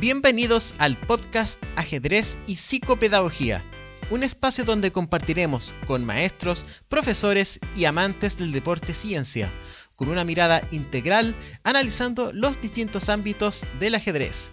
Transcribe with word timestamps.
Bienvenidos 0.00 0.76
al 0.78 0.96
podcast 0.96 1.60
Ajedrez 1.74 2.38
y 2.46 2.54
Psicopedagogía, 2.54 3.64
un 4.10 4.22
espacio 4.22 4.64
donde 4.64 4.92
compartiremos 4.92 5.74
con 5.88 6.04
maestros, 6.04 6.64
profesores 6.88 7.58
y 7.74 7.84
amantes 7.84 8.36
del 8.36 8.52
deporte 8.52 8.94
ciencia, 8.94 9.50
con 9.96 10.08
una 10.08 10.22
mirada 10.22 10.62
integral 10.70 11.34
analizando 11.64 12.30
los 12.32 12.60
distintos 12.60 13.08
ámbitos 13.08 13.66
del 13.80 13.96
ajedrez. 13.96 14.52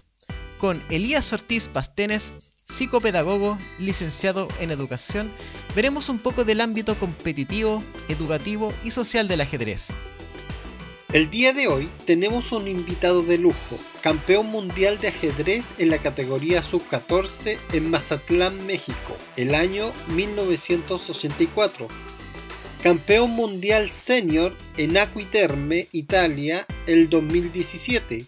Con 0.57 0.81
Elías 0.89 1.31
Ortiz 1.31 1.67
Pastenes, 1.67 2.33
psicopedagogo, 2.67 3.59
licenciado 3.77 4.47
en 4.59 4.71
educación, 4.71 5.31
veremos 5.75 6.09
un 6.09 6.17
poco 6.17 6.43
del 6.43 6.59
ámbito 6.59 6.95
competitivo, 6.95 7.83
educativo 8.07 8.73
y 8.83 8.89
social 8.89 9.27
del 9.27 9.41
ajedrez. 9.41 9.89
El 11.15 11.29
día 11.29 11.53
de 11.53 11.69
hoy 11.69 11.87
tenemos 12.05 12.51
un 12.51 12.67
invitado 12.67 13.21
de 13.21 13.37
lujo, 13.37 13.79
campeón 14.01 14.47
mundial 14.47 14.97
de 14.97 15.07
ajedrez 15.07 15.65
en 15.77 15.89
la 15.89 15.99
categoría 15.99 16.61
sub-14 16.61 17.57
en 17.71 17.89
Mazatlán, 17.89 18.65
México, 18.65 19.15
el 19.37 19.55
año 19.55 19.93
1984. 20.09 21.87
Campeón 22.83 23.31
mundial 23.31 23.91
senior 23.91 24.57
en 24.75 24.97
Aquiterme, 24.97 25.87
Italia, 25.93 26.67
el 26.85 27.09
2017. 27.09 28.25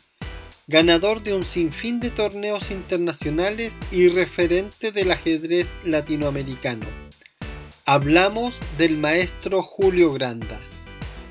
Ganador 0.67 1.21
de 1.23 1.34
un 1.34 1.43
sinfín 1.43 1.99
de 1.99 2.09
torneos 2.09 2.71
internacionales 2.71 3.77
y 3.91 4.07
referente 4.07 4.93
del 4.93 5.12
ajedrez 5.12 5.67
latinoamericano. 5.84 6.85
Hablamos 7.84 8.55
del 8.77 8.98
maestro 8.98 9.62
Julio 9.62 10.09
Granda 10.13 10.62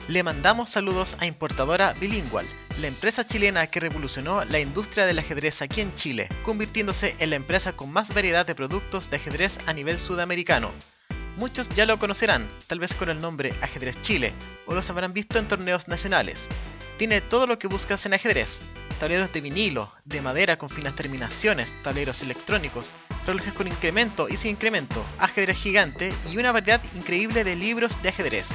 le 0.09 0.23
mandamos 0.23 0.71
saludos 0.71 1.17
a 1.19 1.27
Importadora 1.27 1.93
Bilingual, 1.95 2.47
la 2.81 2.87
empresa 2.87 3.27
chilena 3.27 3.67
que 3.67 3.81
revolucionó 3.81 4.45
la 4.45 4.61
industria 4.61 5.05
del 5.05 5.19
ajedrez 5.19 5.63
aquí 5.63 5.81
en 5.81 5.95
Chile, 5.95 6.29
convirtiéndose 6.45 7.17
en 7.19 7.31
la 7.31 7.37
empresa 7.37 7.73
con 7.73 7.93
más 7.93 8.15
variedad 8.15 8.47
de 8.47 8.55
productos 8.55 9.11
de 9.11 9.17
ajedrez 9.17 9.59
a 9.67 9.73
nivel 9.73 9.99
sudamericano. 9.99 10.73
Muchos 11.37 11.69
ya 11.71 11.87
lo 11.87 11.99
conocerán, 11.99 12.49
tal 12.69 12.79
vez 12.79 12.95
con 12.95 13.11
el 13.11 13.19
nombre 13.19 13.55
Ajedrez 13.61 14.01
Chile, 14.01 14.33
o 14.65 14.75
los 14.75 14.89
habrán 14.89 15.13
visto 15.13 15.39
en 15.39 15.49
torneos 15.49 15.87
nacionales. 15.87 16.47
Tiene 16.99 17.21
todo 17.21 17.47
lo 17.47 17.59
que 17.59 17.67
buscas 17.67 18.07
en 18.07 18.15
ajedrez, 18.15 18.59
tableros 19.01 19.33
de 19.33 19.43
vinilo, 19.43 19.93
de 20.05 20.23
madera 20.23 20.57
con 20.57 20.71
finas 20.71 20.95
terminaciones, 20.95 21.71
tableros 21.83 22.23
electrónicos, 22.23 22.95
relojes 23.27 23.53
con 23.53 23.67
incremento 23.67 24.29
y 24.31 24.37
sin 24.37 24.53
incremento, 24.53 25.05
ajedrez 25.19 25.59
gigante 25.59 26.11
y 26.31 26.39
una 26.39 26.53
variedad 26.53 26.81
increíble 26.95 27.45
de 27.45 27.57
libros 27.57 28.01
de 28.03 28.09
ajedrez. 28.09 28.49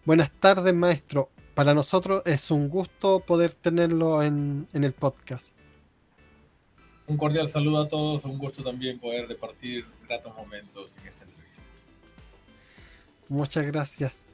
Buenas 0.06 0.30
tardes, 0.30 0.72
maestro. 0.72 1.32
Para 1.56 1.74
nosotros 1.74 2.22
es 2.28 2.52
un 2.52 2.70
gusto 2.70 3.22
poder 3.22 3.54
tenerlo 3.54 4.22
en, 4.22 4.68
en 4.72 4.84
el 4.84 4.94
podcast. 4.94 5.58
Un 7.08 7.18
cordial 7.18 7.50
saludo 7.50 7.82
a 7.82 7.90
todos, 7.90 8.24
un 8.26 8.38
gusto 8.38 8.64
también 8.64 9.00
poder 9.00 9.28
departir 9.28 9.84
gratos 10.08 10.36
momentos 10.36 10.96
en 11.02 11.08
esta 11.08 11.24
entrevista. 11.24 11.64
Muchas 13.30 13.66
gracias. 13.66 14.26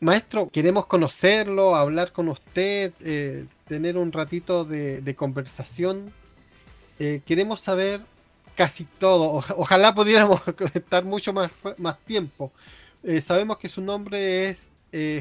Maestro, 0.00 0.48
queremos 0.48 0.86
conocerlo, 0.86 1.74
hablar 1.74 2.12
con 2.12 2.28
usted, 2.28 2.92
eh, 3.00 3.46
tener 3.66 3.98
un 3.98 4.12
ratito 4.12 4.64
de, 4.64 5.14
conversación. 5.16 6.12
Eh, 7.00 7.20
queremos 7.26 7.60
saber 7.60 8.02
casi 8.54 8.84
todo. 8.84 9.42
ojalá 9.56 9.92
pudiéramos 9.96 10.40
estar 10.74 11.04
mucho 11.04 11.32
más, 11.32 11.50
más 11.78 11.98
tiempo. 11.98 12.52
Eh, 13.02 13.20
sabemos 13.20 13.58
que 13.58 13.68
su 13.68 13.82
nombre 13.82 14.48
es 14.48 14.70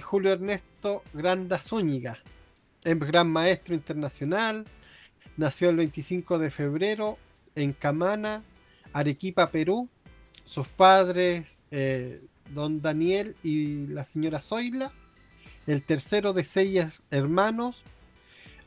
Julio 0.04 0.32
Ernesto 0.32 1.04
Granda 1.12 1.58
Zúñiga. 1.58 2.20
Es 2.84 3.00
gran 3.00 3.32
maestro 3.32 3.74
internacional. 3.74 4.64
Nació 5.38 5.72
el 5.72 5.78
25 5.78 6.38
de 6.38 6.52
febrero 6.52 7.18
en 7.56 7.74
Camana, 7.74 8.44
Arequipa, 8.94 9.50
Perú. 9.50 9.90
Sus 10.46 10.68
padres 10.68 11.60
don 12.54 12.82
Daniel 12.82 13.36
y 13.44 13.88
la 13.88 14.06
señora 14.06 14.42
Zoila, 14.42 14.92
el 15.66 15.84
tercero 15.84 16.34
de 16.34 16.44
seis 16.44 17.02
hermanos. 17.12 17.84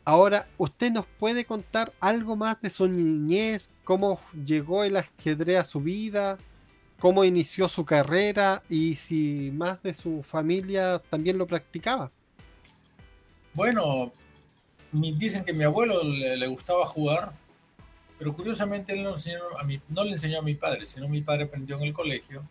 Ahora, 0.05 0.49
¿usted 0.59 0.91
nos 0.91 1.07
puede 1.07 1.45
contar 1.45 1.93
algo 2.01 2.37
más 2.37 2.61
de 2.61 2.71
su 2.71 2.89
niñez? 2.89 3.71
¿Cómo 3.85 4.21
llegó 4.45 4.85
el 4.85 4.97
ajedrez 4.97 5.59
a 5.59 5.65
su 5.65 5.81
vida? 5.81 6.39
¿Cómo 6.99 7.25
inició 7.25 7.69
su 7.69 7.85
carrera? 7.85 8.63
Y 8.69 8.97
si 8.97 9.51
más 9.53 9.83
de 9.83 9.95
su 9.95 10.23
familia 10.23 11.01
también 11.11 11.39
lo 11.39 11.47
practicaba. 11.47 12.11
Bueno, 13.55 14.13
dicen 14.93 15.45
que 15.45 15.53
mi 15.53 15.65
abuelo 15.65 16.03
le, 16.03 16.47
gustaba 16.47 16.87
jugar, 16.87 17.33
pero 18.19 18.33
curiosamente 18.35 18.93
él 18.93 19.03
no, 19.03 19.17
no 19.89 20.05
le 20.05 20.13
enseñó 20.13 20.39
a 20.39 20.43
mi 20.43 20.55
padre, 20.55 20.87
sino 20.87 21.09
mi 21.09 21.21
padre 21.21 21.45
aprendió 21.45 21.77
en 21.77 21.83
el 21.83 21.93
colegio 21.93 22.43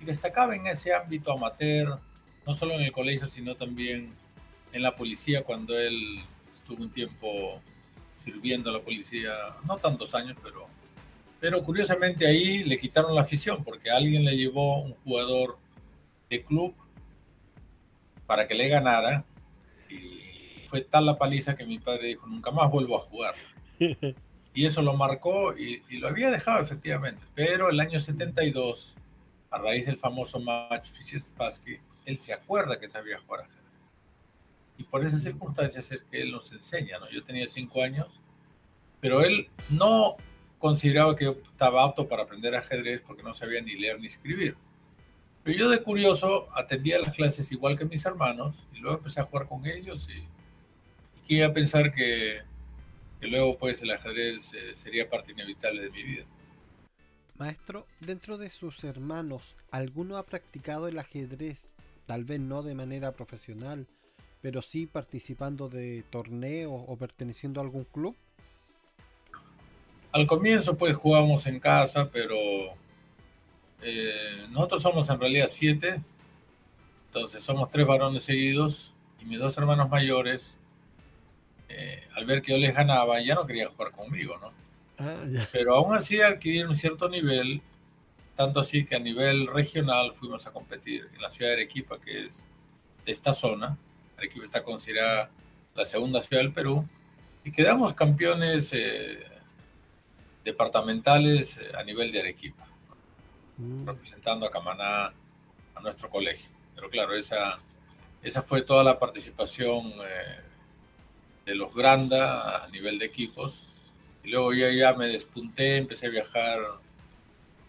y 0.00 0.04
destacaba 0.04 0.54
en 0.54 0.66
ese 0.66 0.94
ámbito 0.94 1.32
amateur, 1.32 1.98
no 2.46 2.54
solo 2.54 2.74
en 2.74 2.82
el 2.82 2.92
colegio, 2.92 3.26
sino 3.26 3.54
también 3.56 4.12
en 4.72 4.82
la 4.82 4.94
policía 4.94 5.42
cuando 5.42 5.78
él 5.78 6.20
estuvo 6.52 6.82
un 6.82 6.90
tiempo 6.90 7.60
sirviendo 8.16 8.70
a 8.70 8.74
la 8.74 8.80
policía, 8.80 9.30
no 9.66 9.76
tantos 9.78 10.14
años, 10.14 10.36
pero, 10.42 10.66
pero 11.40 11.62
curiosamente 11.62 12.26
ahí 12.26 12.64
le 12.64 12.78
quitaron 12.78 13.14
la 13.14 13.22
afición 13.22 13.64
porque 13.64 13.90
alguien 13.90 14.24
le 14.24 14.36
llevó 14.36 14.82
un 14.82 14.92
jugador 14.92 15.58
de 16.28 16.42
club 16.42 16.74
para 18.26 18.46
que 18.46 18.54
le 18.54 18.68
ganara 18.68 19.24
y 19.88 20.66
fue 20.66 20.82
tal 20.82 21.06
la 21.06 21.16
paliza 21.16 21.56
que 21.56 21.64
mi 21.64 21.78
padre 21.78 22.08
dijo, 22.08 22.26
nunca 22.26 22.50
más 22.50 22.70
vuelvo 22.70 22.96
a 22.96 23.00
jugar. 23.00 23.34
Y 24.54 24.66
eso 24.66 24.82
lo 24.82 24.94
marcó 24.94 25.56
y, 25.56 25.82
y 25.88 25.98
lo 25.98 26.08
había 26.08 26.30
dejado 26.30 26.60
efectivamente, 26.60 27.22
pero 27.36 27.70
el 27.70 27.78
año 27.78 28.00
72 28.00 28.96
a 29.50 29.58
raíz 29.58 29.86
del 29.86 29.96
famoso 29.96 30.38
match 30.40 30.88
Fischer-Spassky, 30.90 31.78
él 32.04 32.18
se 32.18 32.32
acuerda 32.32 32.78
que 32.78 32.88
sabía 32.88 33.18
jugar 33.20 33.42
ajedrez. 33.42 33.58
Y 34.78 34.84
por 34.84 35.04
esas 35.04 35.22
circunstancias 35.22 35.90
es 35.90 36.02
que 36.10 36.22
él 36.22 36.32
nos 36.32 36.52
enseña. 36.52 36.98
Yo 37.10 37.22
tenía 37.22 37.48
cinco 37.48 37.82
años, 37.82 38.20
pero 39.00 39.22
él 39.22 39.48
no 39.70 40.16
consideraba 40.58 41.16
que 41.16 41.24
yo 41.24 41.36
estaba 41.50 41.84
apto 41.84 42.08
para 42.08 42.24
aprender 42.24 42.54
ajedrez 42.54 43.02
porque 43.06 43.22
no 43.22 43.34
sabía 43.34 43.60
ni 43.60 43.76
leer 43.76 44.00
ni 44.00 44.06
escribir. 44.06 44.56
Pero 45.42 45.58
yo 45.58 45.70
de 45.70 45.82
curioso 45.82 46.48
atendía 46.54 46.98
las 46.98 47.16
clases 47.16 47.50
igual 47.52 47.78
que 47.78 47.84
mis 47.84 48.04
hermanos 48.04 48.62
y 48.74 48.78
luego 48.78 48.98
empecé 48.98 49.20
a 49.20 49.24
jugar 49.24 49.46
con 49.46 49.66
ellos 49.66 50.08
y, 50.10 50.24
quería 51.26 51.52
pensar 51.52 51.92
que, 51.92 52.40
que, 53.20 53.26
luego 53.26 53.58
pues 53.58 53.82
el 53.82 53.90
ajedrez 53.90 54.54
eh, 54.54 54.72
sería 54.74 55.10
parte 55.10 55.32
inevitable 55.32 55.82
de 55.82 55.90
mi 55.90 56.02
vida. 56.02 56.24
Maestro, 57.38 57.86
dentro 58.00 58.36
de 58.36 58.50
sus 58.50 58.82
hermanos, 58.82 59.54
¿alguno 59.70 60.16
ha 60.16 60.26
practicado 60.26 60.88
el 60.88 60.98
ajedrez? 60.98 61.68
Tal 62.04 62.24
vez 62.24 62.40
no 62.40 62.64
de 62.64 62.74
manera 62.74 63.12
profesional, 63.12 63.86
pero 64.40 64.60
sí 64.60 64.86
participando 64.86 65.68
de 65.68 66.02
torneos 66.10 66.82
o 66.86 66.96
perteneciendo 66.96 67.60
a 67.60 67.62
algún 67.64 67.84
club. 67.84 68.16
Al 70.10 70.26
comienzo 70.26 70.76
pues 70.76 70.96
jugábamos 70.96 71.46
en 71.46 71.60
casa, 71.60 72.10
pero 72.10 72.36
eh, 73.82 74.46
nosotros 74.50 74.82
somos 74.82 75.08
en 75.08 75.20
realidad 75.20 75.46
siete, 75.48 76.00
entonces 77.06 77.44
somos 77.44 77.70
tres 77.70 77.86
varones 77.86 78.24
seguidos 78.24 78.94
y 79.20 79.26
mis 79.26 79.38
dos 79.38 79.56
hermanos 79.58 79.88
mayores, 79.90 80.58
eh, 81.68 82.02
al 82.16 82.26
ver 82.26 82.42
que 82.42 82.50
yo 82.50 82.58
les 82.58 82.74
ganaba, 82.74 83.20
ya 83.20 83.36
no 83.36 83.46
querían 83.46 83.68
jugar 83.68 83.92
conmigo, 83.92 84.36
¿no? 84.38 84.50
Ah, 84.98 85.24
Pero 85.52 85.76
aún 85.76 85.94
así 85.96 86.20
adquirieron 86.20 86.70
un 86.70 86.76
cierto 86.76 87.08
nivel, 87.08 87.60
tanto 88.36 88.60
así 88.60 88.84
que 88.84 88.96
a 88.96 88.98
nivel 88.98 89.46
regional 89.46 90.12
fuimos 90.14 90.46
a 90.46 90.52
competir 90.52 91.08
en 91.14 91.22
la 91.22 91.30
ciudad 91.30 91.50
de 91.52 91.56
Arequipa, 91.58 91.98
que 92.00 92.26
es 92.26 92.44
de 93.04 93.12
esta 93.12 93.32
zona. 93.32 93.76
Arequipa 94.16 94.44
está 94.44 94.62
considerada 94.62 95.30
la 95.74 95.86
segunda 95.86 96.20
ciudad 96.20 96.42
del 96.42 96.52
Perú. 96.52 96.84
Y 97.44 97.52
quedamos 97.52 97.94
campeones 97.94 98.72
eh, 98.74 99.18
departamentales 100.44 101.60
a 101.76 101.82
nivel 101.84 102.12
de 102.12 102.20
Arequipa, 102.20 102.64
Mm. 103.58 103.86
representando 103.88 104.46
a 104.46 104.50
Camaná, 104.52 105.06
a 105.74 105.80
nuestro 105.80 106.08
colegio. 106.08 106.48
Pero 106.76 106.88
claro, 106.90 107.14
esa, 107.16 107.58
esa 108.22 108.40
fue 108.40 108.62
toda 108.62 108.84
la 108.84 109.00
participación 109.00 109.92
eh, 110.00 110.40
de 111.44 111.54
los 111.56 111.74
Granda 111.74 112.64
a 112.64 112.68
nivel 112.68 113.00
de 113.00 113.06
equipos. 113.06 113.64
Y 114.28 114.32
luego 114.32 114.52
ya, 114.54 114.70
ya 114.70 114.92
me 114.94 115.06
despunté, 115.06 115.78
empecé 115.78 116.06
a 116.06 116.10
viajar 116.10 116.60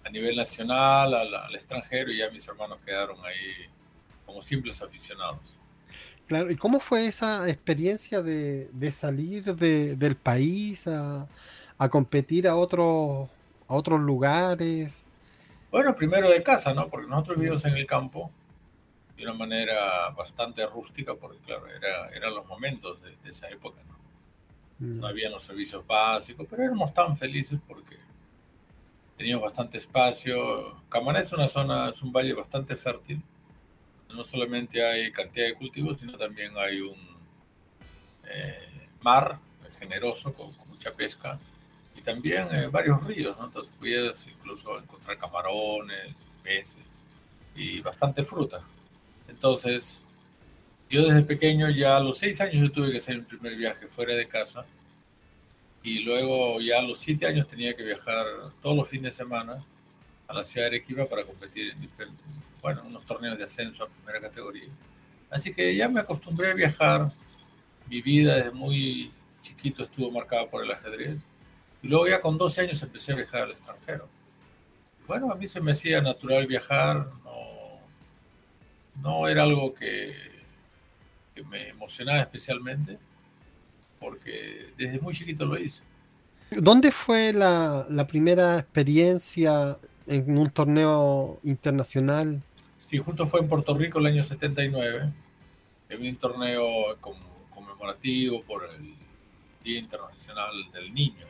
a 0.04 0.10
nivel 0.10 0.36
nacional, 0.36 1.14
al, 1.14 1.34
al 1.34 1.56
extranjero, 1.56 2.12
y 2.12 2.18
ya 2.18 2.30
mis 2.30 2.48
hermanos 2.48 2.80
quedaron 2.86 3.18
ahí 3.26 3.70
como 4.26 4.42
simples 4.42 4.82
aficionados. 4.82 5.58
Claro, 6.28 6.52
¿y 6.52 6.56
cómo 6.58 6.80
fue 6.80 7.08
esa 7.08 7.50
experiencia 7.50 8.22
de, 8.22 8.70
de 8.72 8.92
salir 8.92 9.44
de- 9.56 9.96
del 9.96 10.16
país 10.18 10.88
a, 10.88 11.28
a 11.78 11.90
competir 11.90 12.48
a 12.48 12.56
otros 12.56 13.30
a 13.68 13.76
otros 13.76 14.00
lugares? 14.02 15.08
Bueno, 15.72 15.96
primero 15.96 16.30
de 16.30 16.44
casa, 16.44 16.74
¿no? 16.74 16.90
Porque 16.90 17.08
nosotros 17.08 17.38
vivimos 17.40 17.66
en 17.66 17.76
el 17.78 17.86
campo 17.86 18.32
de 19.18 19.24
una 19.26 19.34
manera 19.34 20.10
bastante 20.12 20.66
rústica, 20.68 21.16
porque 21.16 21.40
claro, 21.40 21.68
era, 21.68 22.10
eran 22.12 22.36
los 22.36 22.48
momentos 22.48 23.02
de, 23.04 23.18
de 23.18 23.32
esa 23.32 23.50
época, 23.50 23.82
¿no? 23.88 23.99
Mm. 24.80 25.00
No 25.00 25.08
había 25.08 25.30
los 25.30 25.44
servicios 25.44 25.86
básicos, 25.86 26.48
pero 26.50 26.64
éramos 26.64 26.94
tan 26.94 27.16
felices 27.16 27.60
porque 27.68 27.98
teníamos 29.18 29.44
bastante 29.44 29.78
espacio. 29.78 30.82
Camaná 30.90 31.20
es 31.20 31.32
una 31.34 31.48
zona, 31.48 31.90
es 31.90 32.02
un 32.02 32.12
valle 32.12 32.34
bastante 32.34 32.76
fértil. 32.76 33.22
No 34.14 34.24
solamente 34.24 34.84
hay 34.84 35.12
cantidad 35.12 35.48
de 35.48 35.54
cultivos, 35.54 36.00
sino 36.00 36.18
también 36.18 36.54
hay 36.58 36.82
un 36.82 36.98
eh, 38.26 38.88
mar 39.02 39.38
generoso 39.78 40.34
con, 40.34 40.52
con 40.54 40.70
mucha 40.70 40.92
pesca 40.94 41.40
y 41.96 42.02
también 42.02 42.48
eh, 42.52 42.68
varios 42.68 43.04
ríos, 43.04 43.38
¿no? 43.38 43.46
Entonces 43.46 43.74
puedes 43.78 44.28
incluso 44.28 44.80
encontrar 44.80 45.18
camarones, 45.18 46.16
peces 46.42 46.78
y 47.56 47.82
bastante 47.82 48.24
fruta. 48.24 48.62
Entonces, 49.28 50.02
yo 50.90 51.04
desde 51.06 51.22
pequeño, 51.22 51.70
ya 51.70 51.98
a 51.98 52.00
los 52.00 52.18
seis 52.18 52.42
años 52.42 52.56
yo 52.56 52.72
tuve 52.72 52.92
que 52.92 52.98
hacer 52.98 53.18
mi 53.18 53.24
primer 53.24 53.56
viaje 53.56 53.88
fuera 53.88 54.16
de 54.16 54.28
casa 54.28 54.66
y 55.84 56.00
luego 56.00 56.60
ya 56.60 56.80
a 56.80 56.82
los 56.82 57.00
siete 57.00 57.28
años 57.28 57.48
tenía 57.48 57.76
que 57.76 57.84
viajar 57.84 58.26
todos 58.62 58.76
los 58.76 58.88
fines 58.88 59.04
de 59.16 59.24
semana 59.24 59.64
a 60.28 60.34
la 60.34 60.44
ciudad 60.44 60.66
de 60.70 60.78
Arequipa 60.78 61.06
para 61.06 61.24
competir 61.24 61.72
en 61.72 61.82
diferentes, 61.82 62.26
bueno, 62.62 62.84
unos 62.86 63.06
torneos 63.06 63.38
de 63.38 63.44
ascenso 63.44 63.84
a 63.84 63.88
primera 63.88 64.20
categoría. 64.20 64.70
Así 65.30 65.54
que 65.54 65.76
ya 65.76 65.88
me 65.88 66.00
acostumbré 66.00 66.52
a 66.52 66.54
viajar. 66.54 67.12
Mi 67.88 68.02
vida 68.02 68.36
desde 68.36 68.52
muy 68.52 69.12
chiquito 69.42 69.84
estuvo 69.84 70.12
marcada 70.12 70.48
por 70.48 70.64
el 70.64 70.72
ajedrez. 70.72 71.24
Y 71.82 71.88
luego 71.88 72.08
ya 72.08 72.22
con 72.22 72.38
12 72.38 72.62
años 72.62 72.84
empecé 72.84 73.14
a 73.14 73.16
viajar 73.16 73.44
al 73.44 73.52
extranjero. 73.52 74.08
Bueno, 75.08 75.32
a 75.32 75.36
mí 75.36 75.48
se 75.48 75.62
me 75.62 75.72
hacía 75.72 76.02
natural 76.02 76.46
viajar, 76.46 77.08
no, 77.24 77.80
no 79.02 79.28
era 79.28 79.44
algo 79.44 79.74
que, 79.74 80.14
que 81.40 81.48
me 81.48 81.70
emocionaba 81.70 82.20
especialmente, 82.20 82.98
porque 84.00 84.74
desde 84.78 85.00
muy 85.00 85.14
chiquito 85.14 85.46
lo 85.46 85.58
hice. 85.58 85.84
¿Dónde 86.52 86.92
fue 86.92 87.32
la, 87.32 87.86
la 87.90 88.08
primera 88.08 88.60
experiencia 88.60 89.78
en 90.08 90.38
un 90.38 90.50
torneo 90.50 91.40
internacional? 91.44 92.42
Sí, 92.86 92.98
justo 92.98 93.28
fue 93.28 93.42
en 93.42 93.48
Puerto 93.48 93.78
Rico 93.78 94.00
el 94.00 94.08
año 94.08 94.24
79, 94.24 95.10
en 95.90 96.08
un 96.08 96.16
torneo 96.16 96.98
conmemorativo 97.54 98.42
por 98.44 98.66
el 98.66 98.96
Día 99.64 99.80
Internacional 99.80 100.72
del 100.74 100.94
Niño. 100.94 101.28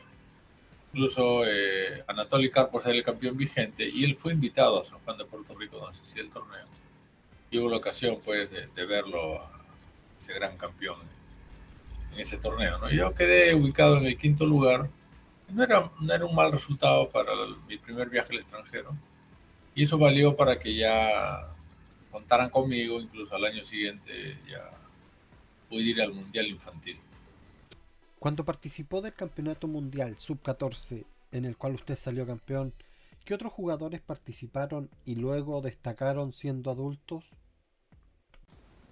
Incluso 0.92 1.44
eh, 1.46 2.02
Anatoly 2.08 2.50
Karpov 2.50 2.82
era 2.86 2.96
el 2.96 3.04
campeón 3.04 3.36
vigente 3.36 3.86
y 3.88 4.04
él 4.04 4.16
fue 4.16 4.32
invitado 4.32 4.80
a 4.80 4.82
San 4.82 4.98
Juan 5.00 5.18
de 5.18 5.24
Puerto 5.24 5.54
Rico 5.54 5.78
donde 5.78 5.96
se 5.96 6.02
hacía 6.02 6.22
el 6.22 6.30
torneo. 6.30 6.64
Y 7.50 7.58
hubo 7.58 7.68
la 7.68 7.76
ocasión 7.76 8.18
pues 8.24 8.50
de, 8.50 8.66
de 8.68 8.86
verlo, 8.86 9.40
ese 10.20 10.34
gran 10.34 10.56
campeón 10.58 10.98
en 12.12 12.20
ese 12.20 12.36
torneo. 12.38 12.78
¿no? 12.78 12.90
Yo 12.90 13.14
quedé 13.14 13.54
ubicado 13.54 13.96
en 13.98 14.06
el 14.06 14.18
quinto 14.18 14.46
lugar. 14.46 14.88
No 15.48 15.64
era, 15.64 15.90
no 16.00 16.14
era 16.14 16.24
un 16.24 16.34
mal 16.34 16.52
resultado 16.52 17.08
para 17.10 17.32
el- 17.32 17.56
mi 17.68 17.78
primer 17.78 18.08
viaje 18.08 18.32
al 18.32 18.40
extranjero. 18.40 18.96
Y 19.74 19.84
eso 19.84 19.98
valió 19.98 20.36
para 20.36 20.58
que 20.58 20.74
ya 20.76 21.50
contaran 22.10 22.50
conmigo, 22.50 23.00
incluso 23.00 23.34
al 23.36 23.44
año 23.46 23.62
siguiente 23.64 24.38
ya 24.48 24.70
pude 25.68 25.82
ir 25.82 26.02
al 26.02 26.12
Mundial 26.12 26.46
Infantil. 26.48 26.98
Cuando 28.20 28.44
participó 28.44 29.00
del 29.00 29.14
Campeonato 29.14 29.66
Mundial 29.66 30.16
Sub-14, 30.16 31.06
en 31.32 31.44
el 31.44 31.56
cual 31.56 31.74
usted 31.74 31.96
salió 31.96 32.24
campeón, 32.24 32.72
¿qué 33.24 33.34
otros 33.34 33.52
jugadores 33.52 34.00
participaron 34.00 34.90
y 35.04 35.16
luego 35.16 35.60
destacaron 35.60 36.32
siendo 36.32 36.70
adultos? 36.70 37.24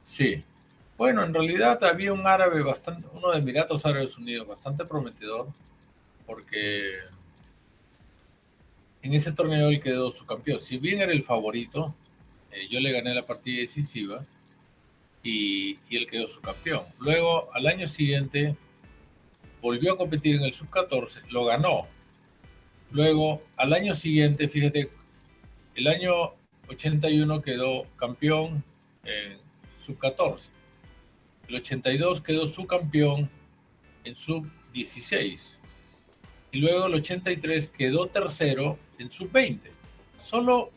Sí. 0.03 0.45
Bueno, 0.99 1.23
en 1.23 1.33
realidad 1.33 1.83
había 1.85 2.13
un 2.13 2.27
árabe 2.27 2.61
bastante, 2.61 3.07
uno 3.13 3.31
de 3.31 3.39
Emiratos 3.39 3.87
Árabes 3.87 4.19
Unidos, 4.19 4.49
bastante 4.49 4.85
prometedor, 4.85 5.47
porque 6.27 6.95
en 9.03 9.15
ese 9.15 9.31
torneo 9.31 9.69
él 9.69 9.81
quedó 9.81 10.11
su 10.11 10.27
campeón. 10.27 10.61
Si 10.61 10.77
bien 10.77 11.01
era 11.01 11.13
el 11.13 11.23
favorito, 11.23 11.95
eh, 12.51 12.67
yo 12.69 12.81
le 12.81 12.91
gané 12.91 13.15
la 13.15 13.25
partida 13.25 13.61
decisiva 13.61 14.25
y, 15.23 15.79
y 15.89 15.97
él 15.99 16.09
quedó 16.09 16.27
su 16.27 16.41
campeón. 16.41 16.83
Luego, 16.99 17.49
al 17.55 17.69
año 17.69 17.87
siguiente, 17.87 18.57
volvió 19.63 19.93
a 19.93 19.97
competir 19.97 20.35
en 20.35 20.43
el 20.43 20.53
sub-14, 20.53 21.29
lo 21.31 21.45
ganó. 21.45 21.87
Luego, 22.91 23.41
al 23.57 23.73
año 23.73 23.95
siguiente, 23.95 24.49
fíjate, 24.49 24.91
el 25.77 25.87
año 25.87 26.33
81 26.69 27.41
quedó 27.41 27.85
campeón 27.97 28.65
en 29.05 29.39
sub-14. 29.77 30.58
El 31.49 31.57
82 31.57 32.21
quedó 32.21 32.47
subcampeón 32.47 33.31
en 34.05 34.15
sub-16. 34.15 35.57
Y 36.53 36.61
luego 36.61 36.87
el 36.87 36.95
83 36.95 37.69
quedó 37.69 38.07
tercero 38.07 38.79
en 38.99 39.11
sub-20. 39.11 39.61
Solo, 40.19 40.71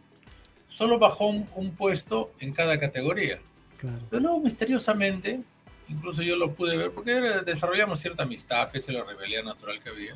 solo 0.67 0.97
bajó 0.97 1.27
un, 1.27 1.47
un 1.55 1.71
puesto 1.75 2.31
en 2.39 2.53
cada 2.53 2.79
categoría. 2.79 3.39
Claro. 3.77 3.99
Pero 4.09 4.21
luego, 4.21 4.39
misteriosamente, 4.39 5.41
incluso 5.89 6.21
yo 6.23 6.35
lo 6.35 6.53
pude 6.53 6.77
ver, 6.77 6.91
porque 6.91 7.13
desarrollamos 7.45 7.99
cierta 7.99 8.23
amistad, 8.23 8.71
pese 8.71 8.91
a 8.91 8.99
la 8.99 9.03
rivalidad 9.03 9.43
natural 9.43 9.81
que 9.81 9.89
había. 9.89 10.13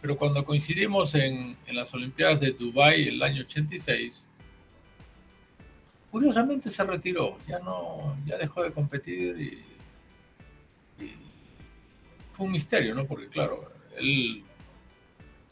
Pero 0.00 0.16
cuando 0.16 0.44
coincidimos 0.44 1.14
en, 1.14 1.56
en 1.66 1.76
las 1.76 1.92
Olimpiadas 1.94 2.40
de 2.40 2.52
Dubái 2.52 3.08
el 3.08 3.22
año 3.22 3.42
86, 3.42 4.24
curiosamente 6.10 6.70
se 6.70 6.84
retiró, 6.84 7.38
ya 7.48 7.58
no, 7.58 8.16
ya 8.24 8.36
dejó 8.36 8.62
de 8.62 8.70
competir 8.70 9.40
y 9.40 9.73
fue 12.34 12.46
un 12.46 12.52
misterio, 12.52 12.94
¿no? 12.94 13.06
Porque 13.06 13.28
claro, 13.28 13.70
él 13.96 14.42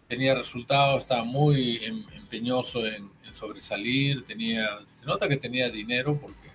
tenía 0.08 0.34
resultados, 0.34 1.02
estaba 1.02 1.24
muy 1.24 1.82
em- 1.84 2.04
empeñoso 2.14 2.86
en, 2.86 3.10
sobresalir, 3.32 4.26
tenía, 4.26 4.68
se 4.84 5.06
nota 5.06 5.26
que 5.26 5.38
tenía 5.38 5.70
dinero 5.70 6.18
porque 6.20 6.50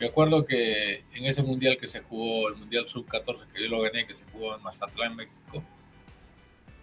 me 0.00 0.06
acuerdo 0.06 0.42
que 0.46 1.04
en 1.12 1.26
ese 1.26 1.42
mundial 1.42 1.76
que 1.76 1.86
se 1.86 2.00
jugó, 2.00 2.48
el 2.48 2.56
mundial 2.56 2.88
sub-14 2.88 3.46
que 3.52 3.62
yo 3.62 3.68
lo 3.68 3.82
gané, 3.82 4.06
que 4.06 4.14
se 4.14 4.24
jugó 4.32 4.56
en 4.56 4.62
Mazatlán, 4.62 5.14
México, 5.14 5.62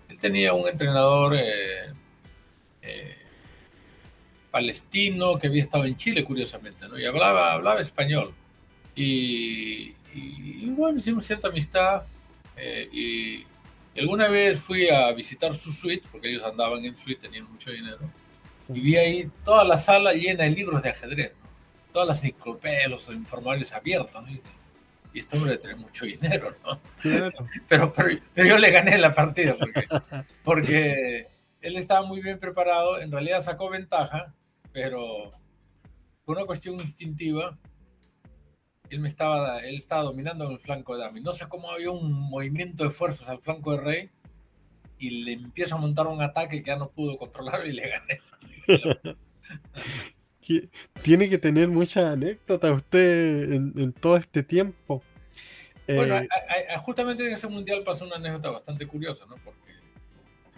él 0.10 0.20
tenía 0.20 0.54
un 0.54 0.68
entrenador 0.70 1.36
eh, 1.36 1.92
eh, 2.84 3.18
palestino 4.52 5.38
que 5.40 5.48
había 5.48 5.62
estado 5.64 5.86
en 5.86 5.96
Chile, 5.96 6.24
curiosamente, 6.24 6.88
¿no? 6.88 7.00
Y 7.00 7.06
hablaba, 7.06 7.54
hablaba 7.54 7.82
español. 7.82 8.32
Y- 8.96 9.94
y 10.14 10.66
bueno, 10.70 10.98
hicimos 11.00 11.26
cierta 11.26 11.48
amistad. 11.50 12.04
Eh, 12.60 12.90
y, 12.92 13.46
alguna 14.00 14.28
vez 14.28 14.60
fui 14.62 14.90
a 14.90 15.12
visitar 15.12 15.54
su 15.54 15.72
suite, 15.72 16.08
porque 16.12 16.30
ellos 16.30 16.44
andaban 16.44 16.84
en 16.86 16.98
suite, 16.98 17.22
tenían 17.22 17.52
mucho 17.52 17.72
dinero. 17.72 18.00
Sí. 18.58 18.74
Y 18.76 18.80
vi 18.80 18.96
ahí 18.98 19.32
toda 19.44 19.64
la 19.64 19.78
sala 19.78 20.14
llena 20.14 20.44
de 20.44 20.52
libros 20.52 20.82
de 20.82 20.90
ajedrez, 20.90 21.34
¿no? 21.42 21.50
Todas 21.92 22.08
las 22.08 22.24
enciclopedias, 22.24 22.90
los 22.90 23.10
informales 23.10 23.74
abiertos, 23.74 24.22
¿no? 24.22 24.30
Y, 24.32 24.42
y 25.14 25.20
este 25.20 25.38
hombre 25.38 25.58
tiene 25.58 25.76
mucho 25.76 26.06
dinero, 26.06 26.56
¿no? 26.64 26.80
Claro. 27.02 27.32
pero, 27.68 27.94
pero, 27.94 28.20
pero 28.34 28.50
yo 28.50 28.58
le 28.58 28.72
gané 28.72 28.98
la 28.98 29.14
partida 29.14 29.56
porque, 29.58 29.88
porque 30.44 31.28
él 31.62 31.78
estaba 31.78 32.06
muy 32.06 32.22
bien 32.22 32.40
preparado, 32.40 33.02
en 33.02 33.12
realidad 33.12 33.42
sacó 33.42 33.70
ventaja, 33.70 34.34
pero 34.72 35.32
por 36.26 36.38
una 36.38 36.46
cuestión 36.46 36.76
instintiva, 36.76 37.58
él 38.90 39.00
me 39.00 39.08
estaba, 39.08 39.60
él 39.60 39.76
estaba 39.78 40.04
dominando 40.04 40.46
en 40.46 40.52
el 40.54 40.60
flanco 40.60 40.96
de 40.96 41.02
Dami. 41.04 41.22
No 41.22 41.34
sé 41.34 41.48
cómo 41.48 41.72
había 41.72 41.92
un 41.92 42.12
movimiento 42.12 42.84
de 42.84 42.90
fuerzas 42.90 43.30
al 43.30 43.40
flanco 43.40 43.72
de 43.74 43.82
Rey 43.82 44.10
y 44.98 45.10
le 45.24 45.34
empiezo 45.34 45.76
a 45.76 45.78
montar 45.78 46.08
un 46.08 46.22
ataque 46.22 46.62
que 46.62 46.68
ya 46.70 46.76
no 46.78 46.90
pudo 46.90 47.18
controlar 47.18 47.66
y 47.68 47.74
le 47.74 47.90
gané. 47.90 48.20
Tiene 51.04 51.30
que 51.30 51.38
tener 51.38 51.68
mucha 51.68 52.12
anécdota 52.12 52.72
usted 52.72 53.54
en, 53.54 53.74
en 53.78 53.94
todo 53.94 54.18
este 54.18 54.42
tiempo. 54.44 55.04
Bueno, 55.88 56.18
Eh, 56.18 56.28
a- 56.32 56.74
a- 56.74 56.76
a- 56.76 56.80
justamente 56.80 57.26
en 57.28 57.34
ese 57.34 57.48
mundial 57.48 57.84
pasó 57.84 58.06
una 58.06 58.16
anécdota 58.16 58.50
bastante 58.50 58.88
curiosa, 58.88 59.26
¿no? 59.28 59.36
Porque 59.38 59.74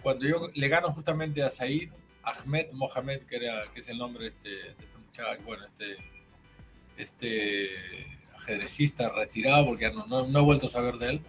cuando 0.02 0.26
yo 0.26 0.48
le 0.54 0.68
gano 0.68 0.92
justamente 0.92 1.42
a 1.42 1.50
Said 1.50 1.90
Ahmed 2.22 2.72
Mohamed, 2.72 3.22
que, 3.22 3.36
era, 3.36 3.64
que 3.72 3.80
es 3.80 3.88
el 3.88 3.98
nombre 3.98 4.22
de 4.24 4.28
este, 4.30 4.48
de 4.48 4.68
este 4.70 4.98
muchacho, 5.06 5.42
bueno, 5.44 5.64
este, 5.66 5.96
este 6.96 7.68
ajedrecista 8.42 9.08
retirado, 9.08 9.66
porque 9.66 9.90
no, 9.90 10.26
no, 10.26 10.38
he 10.38 10.42
vuelto 10.42 10.66
a 10.66 10.70
saber 10.70 10.96
de 10.96 11.10
él. 11.10 11.20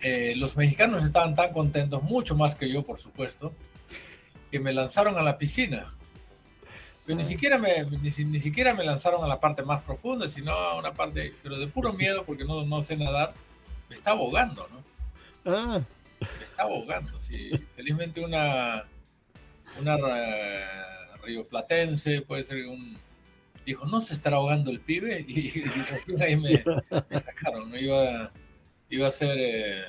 Eh, 0.00 0.34
los 0.36 0.56
mexicanos 0.56 1.04
estaban 1.04 1.34
tan 1.34 1.52
contentos, 1.52 2.02
mucho 2.02 2.36
más 2.36 2.54
que 2.54 2.70
yo, 2.70 2.82
por 2.82 2.98
supuesto, 2.98 3.52
que 4.50 4.60
me 4.60 4.72
lanzaron 4.72 5.18
a 5.18 5.22
la 5.22 5.38
piscina. 5.38 5.92
Pero 7.04 7.16
ni, 7.16 7.22
ah. 7.22 7.26
siquiera 7.26 7.58
me, 7.58 7.84
ni, 7.84 8.10
siquiera 8.10 8.74
me 8.74 8.84
lanzaron 8.84 9.24
a 9.24 9.28
la 9.28 9.40
parte 9.40 9.62
más 9.62 9.82
profunda, 9.82 10.28
sino 10.28 10.52
a 10.52 10.78
una 10.78 10.92
parte, 10.92 11.34
pero 11.42 11.58
de 11.58 11.66
puro 11.66 11.92
miedo, 11.92 12.24
porque 12.24 12.44
no, 12.44 12.64
no 12.64 12.82
sé 12.82 12.96
nadar, 12.96 13.34
me 13.88 13.94
está 13.94 14.12
ahogando, 14.12 14.68
¿no? 14.70 15.52
Ah. 15.52 15.80
Me 16.20 16.44
está 16.44 16.62
ahogando, 16.64 17.20
sí. 17.20 17.50
Felizmente 17.74 18.24
una, 18.24 18.84
una 19.80 19.96
rioplatense, 21.22 22.22
puede 22.22 22.44
ser 22.44 22.66
un... 22.66 22.98
Dijo, 23.66 23.86
¿no 23.86 24.00
se 24.00 24.14
estará 24.14 24.36
ahogando 24.36 24.70
el 24.70 24.80
pibe? 24.80 25.24
Y, 25.28 25.64
ahí 26.20 26.36
me, 26.36 26.62
sacaron. 27.18 27.74
Iba, 27.76 28.32
iba 28.88 29.08
a 29.08 29.10
ser 29.10 29.36
eh, 29.38 29.84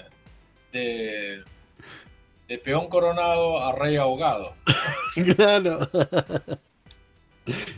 de, 0.73 1.43
de 2.47 2.57
peón 2.57 2.89
coronado 2.89 3.63
a 3.63 3.73
rey 3.73 3.95
ahogado. 3.95 4.55
Claro. 5.35 5.79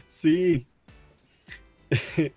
Sí. 0.07 0.67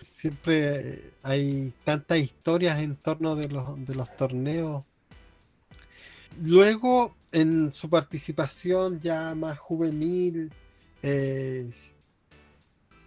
Siempre 0.00 1.12
hay 1.22 1.72
tantas 1.84 2.18
historias 2.18 2.78
en 2.80 2.96
torno 2.96 3.36
de 3.36 3.48
los, 3.48 3.86
de 3.86 3.94
los 3.94 4.14
torneos. 4.16 4.84
Luego, 6.42 7.14
en 7.32 7.72
su 7.72 7.88
participación 7.88 9.00
ya 9.00 9.34
más 9.34 9.58
juvenil, 9.58 10.52
eh, 11.02 11.70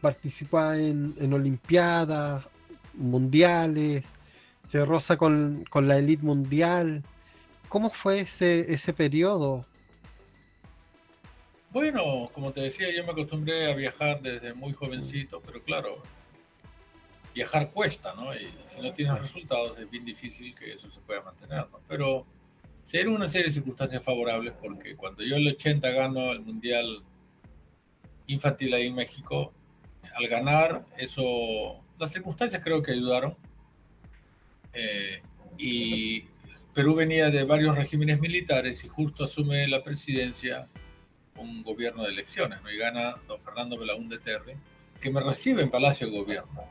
participa 0.01 0.77
en, 0.77 1.13
en, 1.19 1.33
Olimpiadas, 1.33 2.45
mundiales, 2.93 4.11
se 4.67 4.85
roza 4.85 5.17
con, 5.17 5.65
con 5.69 5.87
la 5.87 5.97
elite 5.97 6.23
mundial. 6.23 7.03
¿Cómo 7.69 7.89
fue 7.89 8.21
ese, 8.21 8.71
ese 8.71 8.93
periodo? 8.93 9.65
Bueno, 11.71 12.29
como 12.33 12.51
te 12.51 12.61
decía, 12.61 12.87
yo 12.95 13.03
me 13.03 13.11
acostumbré 13.11 13.71
a 13.71 13.75
viajar 13.75 14.21
desde 14.21 14.53
muy 14.53 14.73
jovencito, 14.73 15.41
pero 15.45 15.61
claro, 15.61 16.01
viajar 17.35 17.69
cuesta, 17.71 18.13
¿no? 18.15 18.33
Y 18.33 18.51
si 18.63 18.81
no 18.81 18.91
tienes 18.93 19.19
resultados 19.19 19.77
es 19.77 19.89
bien 19.89 20.03
difícil 20.03 20.55
que 20.55 20.73
eso 20.73 20.89
se 20.89 20.99
pueda 21.01 21.21
mantener, 21.21 21.69
¿no? 21.69 21.79
Pero 21.87 22.25
se 22.83 22.97
dieron 22.97 23.15
una 23.15 23.27
serie 23.27 23.47
de 23.47 23.53
circunstancias 23.53 24.01
favorables 24.01 24.53
porque 24.59 24.95
cuando 24.95 25.23
yo 25.23 25.35
en 25.35 25.41
el 25.41 25.53
80 25.53 25.89
gano 25.91 26.31
el 26.31 26.39
Mundial 26.39 27.03
Infantil 28.27 28.73
ahí 28.73 28.87
en 28.87 28.95
México, 28.95 29.53
al 30.17 30.27
ganar, 30.27 30.85
eso, 30.97 31.79
las 31.99 32.11
circunstancias 32.11 32.61
creo 32.63 32.81
que 32.81 32.91
ayudaron. 32.91 33.35
Eh, 34.73 35.21
y 35.57 36.21
Perú 36.73 36.95
venía 36.95 37.29
de 37.29 37.43
varios 37.43 37.75
regímenes 37.75 38.19
militares 38.19 38.83
y 38.83 38.87
justo 38.87 39.23
asume 39.23 39.67
la 39.67 39.83
presidencia 39.83 40.67
un 41.35 41.63
gobierno 41.63 42.03
de 42.03 42.09
elecciones, 42.09 42.61
¿no? 42.61 42.71
Y 42.71 42.77
gana 42.77 43.15
don 43.27 43.39
Fernando 43.39 43.77
Belaúnde 43.77 44.17
Terry, 44.17 44.53
que 44.99 45.09
me 45.09 45.21
recibe 45.21 45.61
en 45.61 45.69
Palacio 45.69 46.07
de 46.07 46.17
Gobierno. 46.17 46.63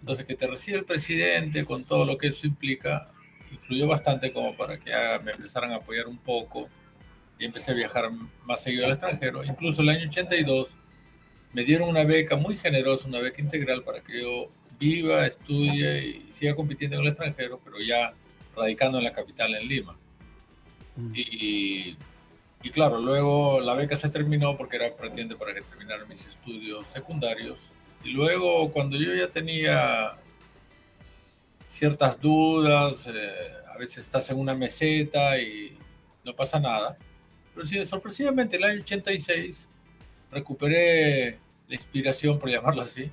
Entonces, 0.00 0.26
que 0.26 0.34
te 0.34 0.46
recibe 0.46 0.78
el 0.78 0.84
presidente 0.84 1.64
con 1.64 1.84
todo 1.84 2.04
lo 2.04 2.18
que 2.18 2.28
eso 2.28 2.46
implica, 2.46 3.08
influyó 3.50 3.86
bastante 3.86 4.32
como 4.32 4.56
para 4.56 4.78
que 4.78 4.90
me 5.24 5.32
empezaran 5.32 5.72
a 5.72 5.76
apoyar 5.76 6.06
un 6.06 6.18
poco 6.18 6.68
y 7.38 7.44
empecé 7.44 7.72
a 7.72 7.74
viajar 7.74 8.10
más 8.44 8.62
seguido 8.62 8.86
al 8.86 8.92
extranjero. 8.92 9.44
Incluso 9.44 9.82
el 9.82 9.90
año 9.90 10.08
82 10.08 10.76
me 11.52 11.64
dieron 11.64 11.88
una 11.88 12.04
beca 12.04 12.36
muy 12.36 12.56
generosa, 12.56 13.08
una 13.08 13.20
beca 13.20 13.40
integral 13.40 13.82
para 13.82 14.00
que 14.02 14.20
yo 14.22 14.48
viva, 14.78 15.26
estudie 15.26 16.06
y 16.06 16.32
siga 16.32 16.54
compitiendo 16.54 16.96
en 16.96 17.02
el 17.02 17.08
extranjero, 17.08 17.60
pero 17.64 17.76
ya 17.80 18.12
radicando 18.56 18.98
en 18.98 19.04
la 19.04 19.12
capital, 19.12 19.54
en 19.54 19.68
Lima. 19.68 19.96
Mm. 20.96 21.12
Y 21.14 21.96
y 22.64 22.70
claro, 22.70 23.00
luego 23.00 23.60
la 23.60 23.74
beca 23.74 23.96
se 23.96 24.08
terminó 24.08 24.56
porque 24.56 24.76
era 24.76 24.94
pretendiente 24.94 25.34
para 25.34 25.52
que 25.52 25.62
terminara 25.62 26.04
mis 26.04 26.26
estudios 26.26 26.86
secundarios. 26.86 27.70
Y 28.04 28.10
luego 28.10 28.70
cuando 28.70 28.96
yo 28.96 29.14
ya 29.14 29.28
tenía 29.28 30.12
ciertas 31.68 32.20
dudas, 32.20 33.08
eh, 33.08 33.32
a 33.68 33.78
veces 33.78 33.98
estás 33.98 34.30
en 34.30 34.38
una 34.38 34.54
meseta 34.54 35.38
y 35.38 35.76
no 36.24 36.36
pasa 36.36 36.60
nada. 36.60 36.96
Pero 37.52 37.66
sí, 37.66 37.84
sorpresivamente 37.84 38.56
el 38.56 38.64
año 38.64 38.82
86 38.82 39.68
recuperé 40.32 41.38
la 41.68 41.74
inspiración, 41.76 42.38
por 42.38 42.50
llamarlo 42.50 42.82
así, 42.82 43.10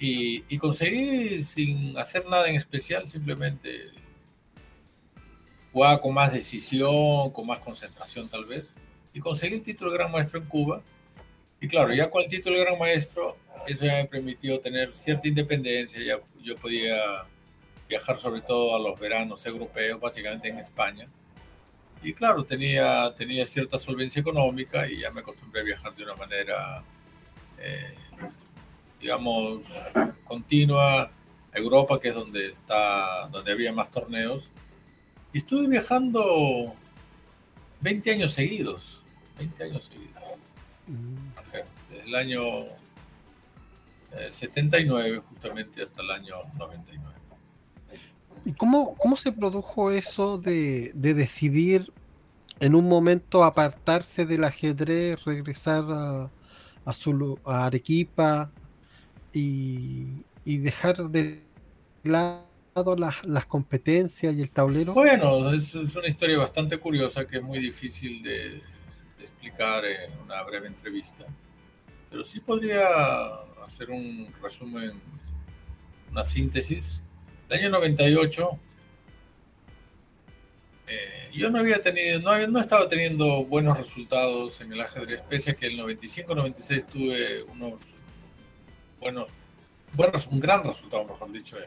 y, 0.00 0.44
y 0.48 0.58
conseguí 0.58 1.42
sin 1.42 1.96
hacer 1.96 2.26
nada 2.26 2.48
en 2.48 2.56
especial, 2.56 3.06
simplemente 3.06 3.90
jugaba 5.72 6.00
con 6.00 6.14
más 6.14 6.32
decisión, 6.32 7.30
con 7.30 7.46
más 7.46 7.58
concentración 7.60 8.28
tal 8.28 8.44
vez, 8.44 8.72
y 9.14 9.20
conseguí 9.20 9.54
el 9.54 9.62
título 9.62 9.90
de 9.92 9.98
gran 9.98 10.10
maestro 10.10 10.40
en 10.40 10.46
Cuba. 10.46 10.82
Y 11.60 11.68
claro, 11.68 11.92
ya 11.92 12.10
con 12.10 12.22
el 12.22 12.28
título 12.28 12.56
de 12.56 12.64
gran 12.64 12.78
maestro, 12.78 13.36
eso 13.66 13.84
ya 13.84 13.94
me 13.94 14.04
permitió 14.06 14.60
tener 14.60 14.94
cierta 14.94 15.28
independencia, 15.28 16.00
ya 16.00 16.20
yo 16.42 16.56
podía 16.56 16.96
viajar 17.88 18.18
sobre 18.18 18.42
todo 18.42 18.76
a 18.76 18.78
los 18.78 18.98
veranos 18.98 19.44
europeos, 19.46 20.00
básicamente 20.00 20.48
en 20.48 20.58
España. 20.58 21.08
Y 22.02 22.12
claro, 22.12 22.44
tenía, 22.44 23.12
tenía 23.16 23.46
cierta 23.46 23.78
solvencia 23.78 24.20
económica 24.20 24.88
y 24.88 25.00
ya 25.00 25.10
me 25.10 25.20
acostumbré 25.20 25.62
a 25.62 25.64
viajar 25.64 25.94
de 25.94 26.04
una 26.04 26.14
manera, 26.14 26.82
eh, 27.58 27.94
digamos, 29.00 29.64
continua 30.24 31.02
a 31.02 31.10
Europa, 31.58 31.98
que 32.00 32.08
es 32.08 32.14
donde, 32.14 32.48
está, 32.48 33.28
donde 33.28 33.52
había 33.52 33.72
más 33.72 33.90
torneos, 33.90 34.50
y 35.32 35.38
estuve 35.38 35.66
viajando 35.68 36.74
20 37.80 38.10
años 38.12 38.32
seguidos. 38.32 39.02
20 39.38 39.64
años 39.64 39.84
seguidos. 39.86 40.22
Mm. 40.86 41.28
Desde 41.90 42.08
el 42.08 42.14
año 42.14 42.40
79 44.30 45.16
eh, 45.16 45.20
justamente 45.28 45.82
hasta 45.82 46.02
el 46.02 46.10
año 46.10 46.36
99. 46.56 47.07
¿Y 48.44 48.52
cómo, 48.52 48.94
cómo 48.94 49.16
se 49.16 49.32
produjo 49.32 49.90
eso 49.90 50.38
de, 50.38 50.92
decidir 50.94 51.92
en 52.60 52.74
un 52.74 52.88
momento 52.88 53.44
apartarse 53.44 54.26
del 54.26 54.44
ajedrez, 54.44 55.24
regresar 55.24 55.84
a, 55.88 56.30
a, 56.84 56.94
su, 56.94 57.38
a 57.44 57.66
Arequipa 57.66 58.50
y, 59.32 60.06
y 60.44 60.58
dejar 60.58 60.96
de 61.10 61.42
lado 62.04 62.48
las, 62.96 63.46
competencias 63.46 64.34
y 64.34 64.42
el 64.42 64.50
tablero? 64.50 64.94
Bueno, 64.94 65.52
es, 65.52 65.74
una 65.74 66.08
historia 66.08 66.38
bastante 66.38 66.78
curiosa 66.78 67.26
que 67.26 67.38
es 67.38 67.42
muy 67.42 67.58
difícil 67.58 68.22
de, 68.22 68.62
explicar 69.20 69.84
en 69.84 70.12
una 70.24 70.42
breve 70.42 70.68
entrevista. 70.68 71.24
Pero 72.10 72.24
sí 72.24 72.40
podría 72.40 72.86
hacer 73.64 73.90
un 73.90 74.28
resumen, 74.42 74.92
una 76.10 76.24
síntesis. 76.24 77.02
El 77.48 77.58
año 77.58 77.70
98, 77.70 78.50
eh, 80.88 81.30
yo 81.34 81.50
no 81.50 81.58
había 81.58 81.80
tenido, 81.80 82.20
no, 82.20 82.46
no 82.46 82.60
estaba 82.60 82.88
teniendo 82.88 83.44
buenos 83.44 83.78
resultados 83.78 84.60
en 84.60 84.72
el 84.72 84.80
ajedrez, 84.80 85.22
pese 85.28 85.52
a 85.52 85.54
que 85.54 85.66
el 85.66 85.78
95-96 85.78 86.86
tuve 86.86 87.42
unos 87.44 87.80
buenos, 89.00 89.30
buenos, 89.94 90.26
un 90.26 90.40
gran 90.40 90.64
resultado, 90.64 91.04
mejor 91.04 91.32
dicho. 91.32 91.58
Eh 91.58 91.66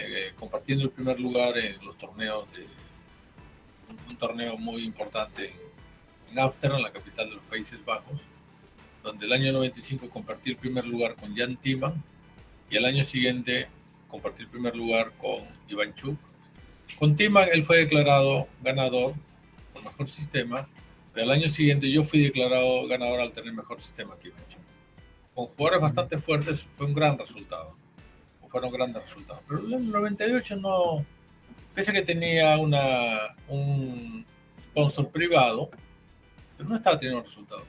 eh, 0.00 0.32
compartiendo 0.38 0.84
el 0.84 0.90
primer 0.90 1.18
lugar 1.18 1.58
en 1.58 1.84
los 1.84 1.98
torneos 1.98 2.46
de 2.52 2.64
un, 4.08 4.16
torneo 4.16 4.56
muy 4.56 4.84
importante 4.84 5.52
en 6.30 6.38
Ámsterdam, 6.38 6.80
la 6.80 6.92
capital 6.92 7.28
de 7.28 7.34
los 7.34 7.44
Países 7.44 7.84
Bajos, 7.84 8.20
donde 9.02 9.26
el 9.26 9.32
año 9.32 9.52
95 9.52 10.08
compartí 10.08 10.50
el 10.50 10.56
primer 10.56 10.86
lugar 10.86 11.16
con 11.16 11.34
Jan 11.34 11.56
Timan 11.56 12.00
y 12.70 12.76
el 12.76 12.84
año 12.84 13.02
siguiente 13.02 13.66
compartí 14.08 14.42
el 14.42 14.48
primer 14.48 14.74
lugar 14.74 15.12
con 15.20 15.42
Ivan 15.68 15.94
Chuk. 15.94 16.18
Con 16.98 17.16
Timan 17.16 17.48
él 17.52 17.64
fue 17.64 17.78
declarado 17.78 18.48
ganador 18.62 19.14
por 19.72 19.84
mejor 19.84 20.08
sistema, 20.08 20.66
pero 21.12 21.26
el 21.26 21.30
año 21.30 21.48
siguiente 21.48 21.90
yo 21.90 22.02
fui 22.02 22.22
declarado 22.22 22.86
ganador 22.88 23.20
al 23.20 23.32
tener 23.32 23.52
mejor 23.52 23.80
sistema 23.80 24.16
que 24.16 24.28
Ivan 24.28 24.48
Chuk. 24.48 24.60
Con 25.34 25.46
jugadores 25.46 25.80
bastante 25.80 26.18
fuertes 26.18 26.66
fue 26.76 26.86
un 26.86 26.94
gran 26.94 27.18
resultado 27.18 27.76
fueron 28.48 28.70
grandes 28.72 29.02
resultados. 29.02 29.42
Pero 29.46 29.66
en 29.66 29.72
el 29.74 29.90
98 29.90 30.56
no, 30.56 31.04
pese 31.74 31.90
a 31.90 31.94
que 31.94 32.02
tenía 32.02 32.58
una, 32.58 33.34
un 33.48 34.24
sponsor 34.58 35.08
privado, 35.10 35.70
pero 36.56 36.68
no 36.68 36.76
estaba 36.76 36.98
teniendo 36.98 37.22
resultados. 37.22 37.64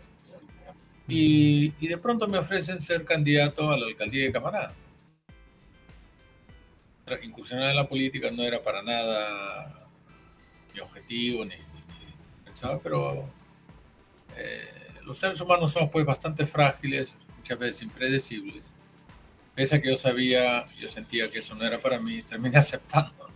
Y, 1.07 1.73
y, 1.79 1.87
de 1.87 1.97
pronto 1.97 2.27
me 2.27 2.37
ofrecen 2.37 2.79
ser 2.79 3.03
candidato 3.03 3.71
a 3.71 3.77
la 3.79 3.87
alcaldía 3.87 4.25
de 4.25 4.31
Camaná. 4.31 4.71
Incursionar 7.23 7.69
en 7.69 7.75
la 7.75 7.87
política 7.87 8.29
no 8.31 8.43
era 8.43 8.61
para 8.61 8.81
nada 8.83 9.87
mi 10.73 10.79
objetivo, 10.79 11.45
ni, 11.45 11.55
pensaba, 12.43 12.79
pero 12.79 13.25
eh, 14.37 14.67
los 15.03 15.17
seres 15.17 15.39
humanos 15.41 15.71
somos 15.71 15.89
pues 15.89 16.05
bastante 16.05 16.45
frágiles, 16.45 17.15
muchas 17.37 17.57
veces 17.59 17.81
impredecibles. 17.83 18.71
Pese 19.55 19.75
a 19.75 19.81
que 19.81 19.89
yo 19.89 19.97
sabía, 19.97 20.65
yo 20.79 20.89
sentía 20.89 21.29
que 21.29 21.39
eso 21.39 21.55
no 21.55 21.65
era 21.65 21.79
para 21.79 21.99
mí, 21.99 22.21
terminé 22.23 22.57
aceptando. 22.59 23.29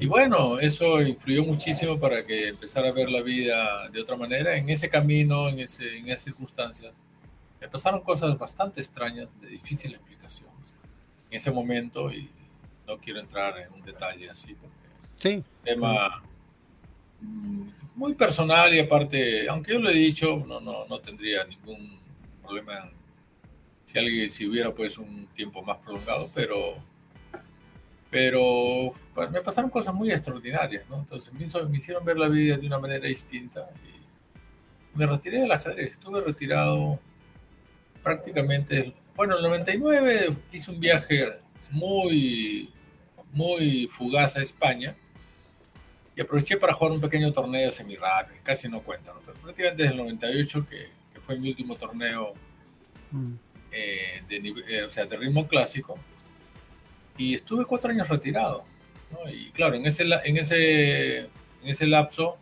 Y 0.00 0.06
bueno, 0.06 0.58
eso 0.58 1.00
influyó 1.02 1.44
muchísimo 1.44 2.00
para 2.00 2.24
que 2.24 2.48
empezara 2.48 2.88
a 2.88 2.92
ver 2.92 3.10
la 3.10 3.20
vida 3.20 3.88
de 3.90 4.00
otra 4.00 4.16
manera. 4.16 4.56
En 4.56 4.68
ese 4.70 4.88
camino, 4.88 5.48
en, 5.48 5.60
ese, 5.60 5.98
en 5.98 6.08
esas 6.08 6.24
circunstancias, 6.24 6.94
me 7.60 7.68
pasaron 7.68 8.00
cosas 8.00 8.36
bastante 8.36 8.80
extrañas, 8.80 9.28
de 9.40 9.48
difícil 9.48 9.94
explicación. 9.94 10.50
En 11.30 11.36
ese 11.36 11.50
momento, 11.50 12.10
y 12.10 12.28
no 12.86 12.98
quiero 12.98 13.20
entrar 13.20 13.58
en 13.58 13.72
un 13.72 13.82
detalle 13.82 14.30
así, 14.30 14.54
porque 14.54 14.76
sí. 15.16 15.42
tema 15.62 16.22
mm, 17.20 17.62
muy 17.94 18.14
personal 18.14 18.74
y 18.74 18.80
aparte, 18.80 19.48
aunque 19.48 19.72
yo 19.72 19.78
lo 19.78 19.90
he 19.90 19.94
dicho, 19.94 20.44
no, 20.46 20.60
no, 20.60 20.86
no 20.86 20.98
tendría 21.00 21.44
ningún 21.44 21.98
problema 22.42 22.90
si 23.86 23.98
alguien, 23.98 24.30
si 24.30 24.46
hubiera 24.46 24.72
pues 24.72 24.98
un 24.98 25.26
tiempo 25.34 25.62
más 25.62 25.78
prolongado, 25.78 26.28
pero 26.34 26.76
pero 28.14 28.92
pues, 29.12 29.28
me 29.32 29.40
pasaron 29.40 29.70
cosas 29.70 29.92
muy 29.92 30.12
extraordinarias, 30.12 30.88
¿no? 30.88 30.98
Entonces 31.00 31.32
me, 31.32 31.68
me, 31.68 31.78
hicieron 31.78 32.04
ver 32.04 32.16
la 32.16 32.28
vida 32.28 32.56
de 32.56 32.64
una 32.64 32.78
manera 32.78 33.08
distinta 33.08 33.68
y 33.84 34.96
me 34.96 35.04
retiré 35.04 35.40
del 35.40 35.50
ajedrez, 35.50 35.94
estuve 35.94 36.20
retirado 36.20 37.00
prácticamente, 38.04 38.94
bueno, 39.16 39.32
en 39.34 39.44
el 39.44 39.50
99 39.50 40.36
hice 40.52 40.70
un 40.70 40.78
viaje 40.78 41.26
muy, 41.70 42.70
muy 43.34 43.88
fugaz 43.88 44.36
a 44.36 44.42
España 44.42 44.96
y 46.16 46.20
aproveché 46.20 46.56
para 46.56 46.72
jugar 46.72 46.92
un 46.92 47.00
pequeño 47.00 47.32
torneo 47.32 47.70
semi 47.72 47.96
rápido, 47.96 48.38
casi 48.42 48.68
no 48.68 48.80
cuenta, 48.80 49.12
¿no? 49.12 49.20
pero 49.20 49.36
prácticamente 49.38 49.82
desde 49.82 49.94
el 49.94 50.00
98, 50.00 50.66
que, 50.68 50.88
que 51.12 51.20
fue 51.20 51.38
mi 51.38 51.50
último 51.50 51.76
torneo 51.76 52.34
mm. 53.10 53.32
eh, 53.72 54.22
de, 54.28 54.54
eh, 54.68 54.82
o 54.84 54.90
sea, 54.90 55.06
de 55.06 55.16
ritmo 55.16 55.48
clásico, 55.48 55.98
y 57.18 57.34
estuve 57.34 57.64
cuatro 57.64 57.90
años 57.90 58.08
retirado. 58.08 58.64
¿no? 59.10 59.28
Y 59.30 59.50
claro, 59.50 59.74
en 59.74 59.86
ese, 59.86 60.04
en, 60.04 60.36
ese, 60.36 61.18
en 61.18 61.28
ese 61.64 61.86
lapso 61.86 62.38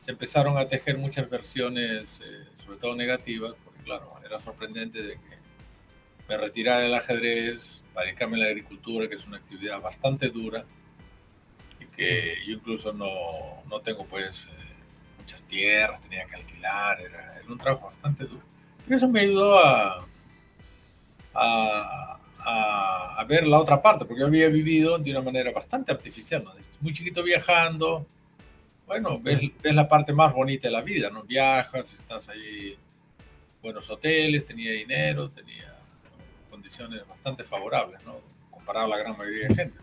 se 0.00 0.12
empezaron 0.12 0.56
a 0.56 0.68
tejer 0.68 0.96
muchas 0.98 1.28
versiones, 1.28 2.20
eh, 2.24 2.44
sobre 2.64 2.78
todo 2.78 2.94
negativas, 2.94 3.54
porque 3.64 3.82
claro, 3.82 4.14
era 4.24 4.38
sorprendente 4.38 5.02
de 5.02 5.14
que 5.14 5.37
me 6.28 6.36
retirara 6.36 6.80
del 6.80 6.94
ajedrez 6.94 7.82
para 7.94 8.06
dedicarme 8.06 8.36
a 8.36 8.40
la 8.40 8.46
agricultura, 8.46 9.08
que 9.08 9.14
es 9.14 9.26
una 9.26 9.38
actividad 9.38 9.80
bastante 9.80 10.28
dura 10.28 10.64
y 11.80 11.86
que 11.86 12.34
yo 12.46 12.54
incluso 12.54 12.92
no, 12.92 13.08
no 13.68 13.80
tengo 13.80 14.04
pues 14.04 14.44
eh, 14.44 14.50
muchas 15.18 15.42
tierras, 15.44 16.00
tenía 16.02 16.26
que 16.26 16.36
alquilar, 16.36 17.00
era, 17.00 17.38
era, 17.38 17.48
un 17.48 17.58
trabajo 17.58 17.86
bastante 17.86 18.24
duro. 18.24 18.42
Pero 18.84 18.96
eso 18.96 19.08
me 19.08 19.20
ayudó 19.20 19.58
a, 19.58 20.06
a, 21.34 22.18
a, 23.16 23.24
ver 23.24 23.46
la 23.46 23.58
otra 23.58 23.80
parte, 23.80 24.04
porque 24.04 24.20
yo 24.20 24.26
había 24.26 24.48
vivido 24.48 24.98
de 24.98 25.10
una 25.10 25.22
manera 25.22 25.50
bastante 25.50 25.92
artificial, 25.92 26.44
¿no? 26.44 26.52
muy 26.80 26.92
chiquito 26.92 27.22
viajando, 27.22 28.06
bueno, 28.86 29.18
ves, 29.18 29.40
ves, 29.62 29.74
la 29.74 29.88
parte 29.88 30.12
más 30.12 30.32
bonita 30.32 30.68
de 30.68 30.72
la 30.72 30.80
vida, 30.80 31.10
¿no? 31.10 31.24
Viajas, 31.24 31.92
estás 31.92 32.28
ahí, 32.30 32.76
buenos 33.60 33.90
hoteles, 33.90 34.46
tenía 34.46 34.72
dinero, 34.72 35.28
tenía 35.28 35.67
condiciones 36.68 37.08
bastante 37.08 37.44
favorables, 37.44 38.02
¿no? 38.04 38.16
Comparado 38.50 38.86
a 38.86 38.88
la 38.90 38.98
gran 38.98 39.16
mayoría 39.16 39.48
de 39.48 39.54
gente. 39.54 39.78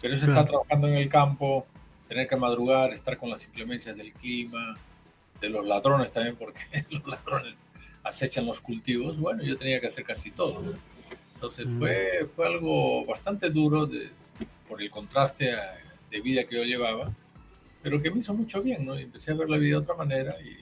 Pero 0.00 0.14
eso 0.14 0.26
está 0.26 0.44
trabajando 0.44 0.88
en 0.88 0.94
el 0.94 1.08
campo, 1.08 1.66
tener 2.08 2.26
que 2.26 2.36
madrugar, 2.36 2.92
estar 2.92 3.18
con 3.18 3.30
las 3.30 3.44
inclemencias 3.44 3.96
del 3.96 4.12
clima, 4.12 4.76
de 5.40 5.50
los 5.50 5.66
ladrones 5.66 6.10
también, 6.10 6.36
porque 6.36 6.62
los 6.90 7.06
ladrones 7.06 7.54
acechan 8.02 8.46
los 8.46 8.60
cultivos, 8.60 9.18
bueno, 9.18 9.42
yo 9.42 9.56
tenía 9.56 9.80
que 9.80 9.86
hacer 9.86 10.04
casi 10.04 10.30
todo. 10.30 10.62
Entonces 11.34 11.66
fue, 11.78 12.26
fue 12.34 12.46
algo 12.46 13.04
bastante 13.04 13.50
duro 13.50 13.86
de, 13.86 14.08
por 14.68 14.80
el 14.80 14.90
contraste 14.90 15.54
de 16.10 16.20
vida 16.20 16.44
que 16.44 16.56
yo 16.56 16.64
llevaba, 16.64 17.12
pero 17.82 18.00
que 18.00 18.10
me 18.10 18.20
hizo 18.20 18.32
mucho 18.32 18.62
bien, 18.62 18.86
¿no? 18.86 18.98
Y 18.98 19.02
empecé 19.02 19.32
a 19.32 19.34
ver 19.34 19.50
la 19.50 19.58
vida 19.58 19.76
de 19.76 19.82
otra 19.82 19.94
manera 19.94 20.36
y 20.40 20.56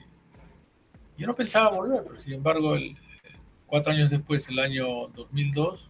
yo 1.17 1.27
no 1.27 1.35
pensaba 1.35 1.69
volver, 1.69 2.03
pero 2.03 2.19
sin 2.19 2.33
embargo, 2.33 2.75
el, 2.75 2.97
cuatro 3.73 3.91
años 3.91 4.11
después, 4.11 4.47
el 4.49 4.59
año 4.59 5.07
2002, 5.15 5.89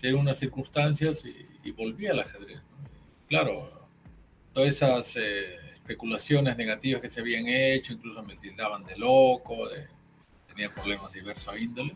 se 0.00 0.14
unas 0.14 0.38
circunstancias 0.38 1.22
y, 1.62 1.70
volví 1.72 2.06
al 2.06 2.20
ajedrez. 2.20 2.62
Claro, 3.28 3.68
todas 4.54 4.70
esas 4.70 5.14
eh, 5.16 5.56
especulaciones 5.74 6.56
negativas 6.56 7.02
que 7.02 7.10
se 7.10 7.20
habían 7.20 7.48
hecho, 7.48 7.92
incluso 7.92 8.22
me 8.22 8.36
tildaban 8.36 8.82
de 8.86 8.96
loco, 8.96 9.68
de, 9.68 9.88
tenía 10.48 10.70
problemas 10.70 11.12
de 11.12 11.20
diversa 11.20 11.54
índole 11.58 11.92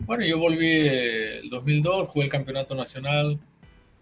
bueno, 0.00 0.24
yo 0.24 0.40
volví 0.40 0.88
el 0.88 1.48
2002, 1.48 2.08
jugué 2.08 2.24
el 2.24 2.32
campeonato 2.32 2.74
nacional, 2.74 3.38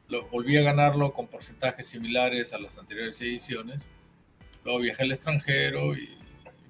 lo, 0.09 0.27
volví 0.29 0.57
a 0.57 0.62
ganarlo 0.62 1.12
con 1.12 1.27
porcentajes 1.27 1.87
similares 1.87 2.55
a 2.55 2.59
las 2.59 2.79
anteriores 2.79 3.21
ediciones. 3.21 3.83
Luego 4.64 4.79
viajé 4.79 5.03
al 5.03 5.12
extranjero 5.12 5.94
y 5.94 6.16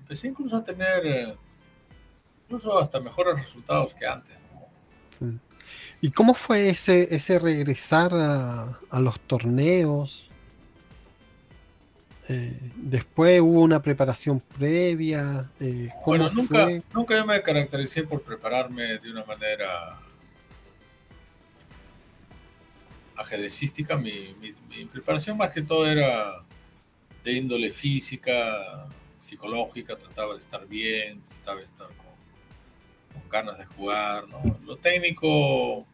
empecé 0.00 0.26
incluso 0.26 0.56
a 0.56 0.64
tener 0.64 1.36
incluso 2.48 2.78
hasta 2.78 2.98
mejores 2.98 3.36
resultados 3.36 3.92
que 3.94 4.06
antes. 4.06 4.34
¿Y 6.00 6.10
cómo 6.10 6.32
fue 6.32 6.70
ese, 6.70 7.14
ese 7.14 7.38
regresar 7.38 8.12
a, 8.14 8.78
a 8.88 9.00
los 9.00 9.20
torneos? 9.20 10.30
Eh, 12.30 12.58
después 12.76 13.40
hubo 13.40 13.62
una 13.62 13.82
preparación 13.82 14.40
previa. 14.40 15.50
Eh, 15.60 15.90
bueno, 16.06 16.30
nunca, 16.30 16.68
nunca 16.94 17.16
yo 17.16 17.26
me 17.26 17.42
caractericé 17.42 18.04
por 18.04 18.22
prepararme 18.22 18.98
de 18.98 19.10
una 19.10 19.24
manera 19.24 19.98
ajedrecística. 23.16 23.96
Mi, 23.96 24.34
mi, 24.40 24.84
preparación 24.84 25.36
más 25.36 25.50
que 25.50 25.62
todo 25.62 25.86
era 25.86 26.44
de 27.24 27.32
índole 27.32 27.70
física, 27.70 28.86
psicológica, 29.18 29.96
trataba 29.96 30.34
de 30.34 30.40
estar 30.40 30.66
bien, 30.66 31.22
trataba 31.22 31.58
de 31.58 31.64
estar 31.64 31.86
con, 31.88 32.07
con 33.20 33.28
ganas 33.30 33.58
de 33.58 33.66
jugar. 33.66 34.28
¿no? 34.28 34.58
Lo 34.64 34.76
técnico 34.76 35.86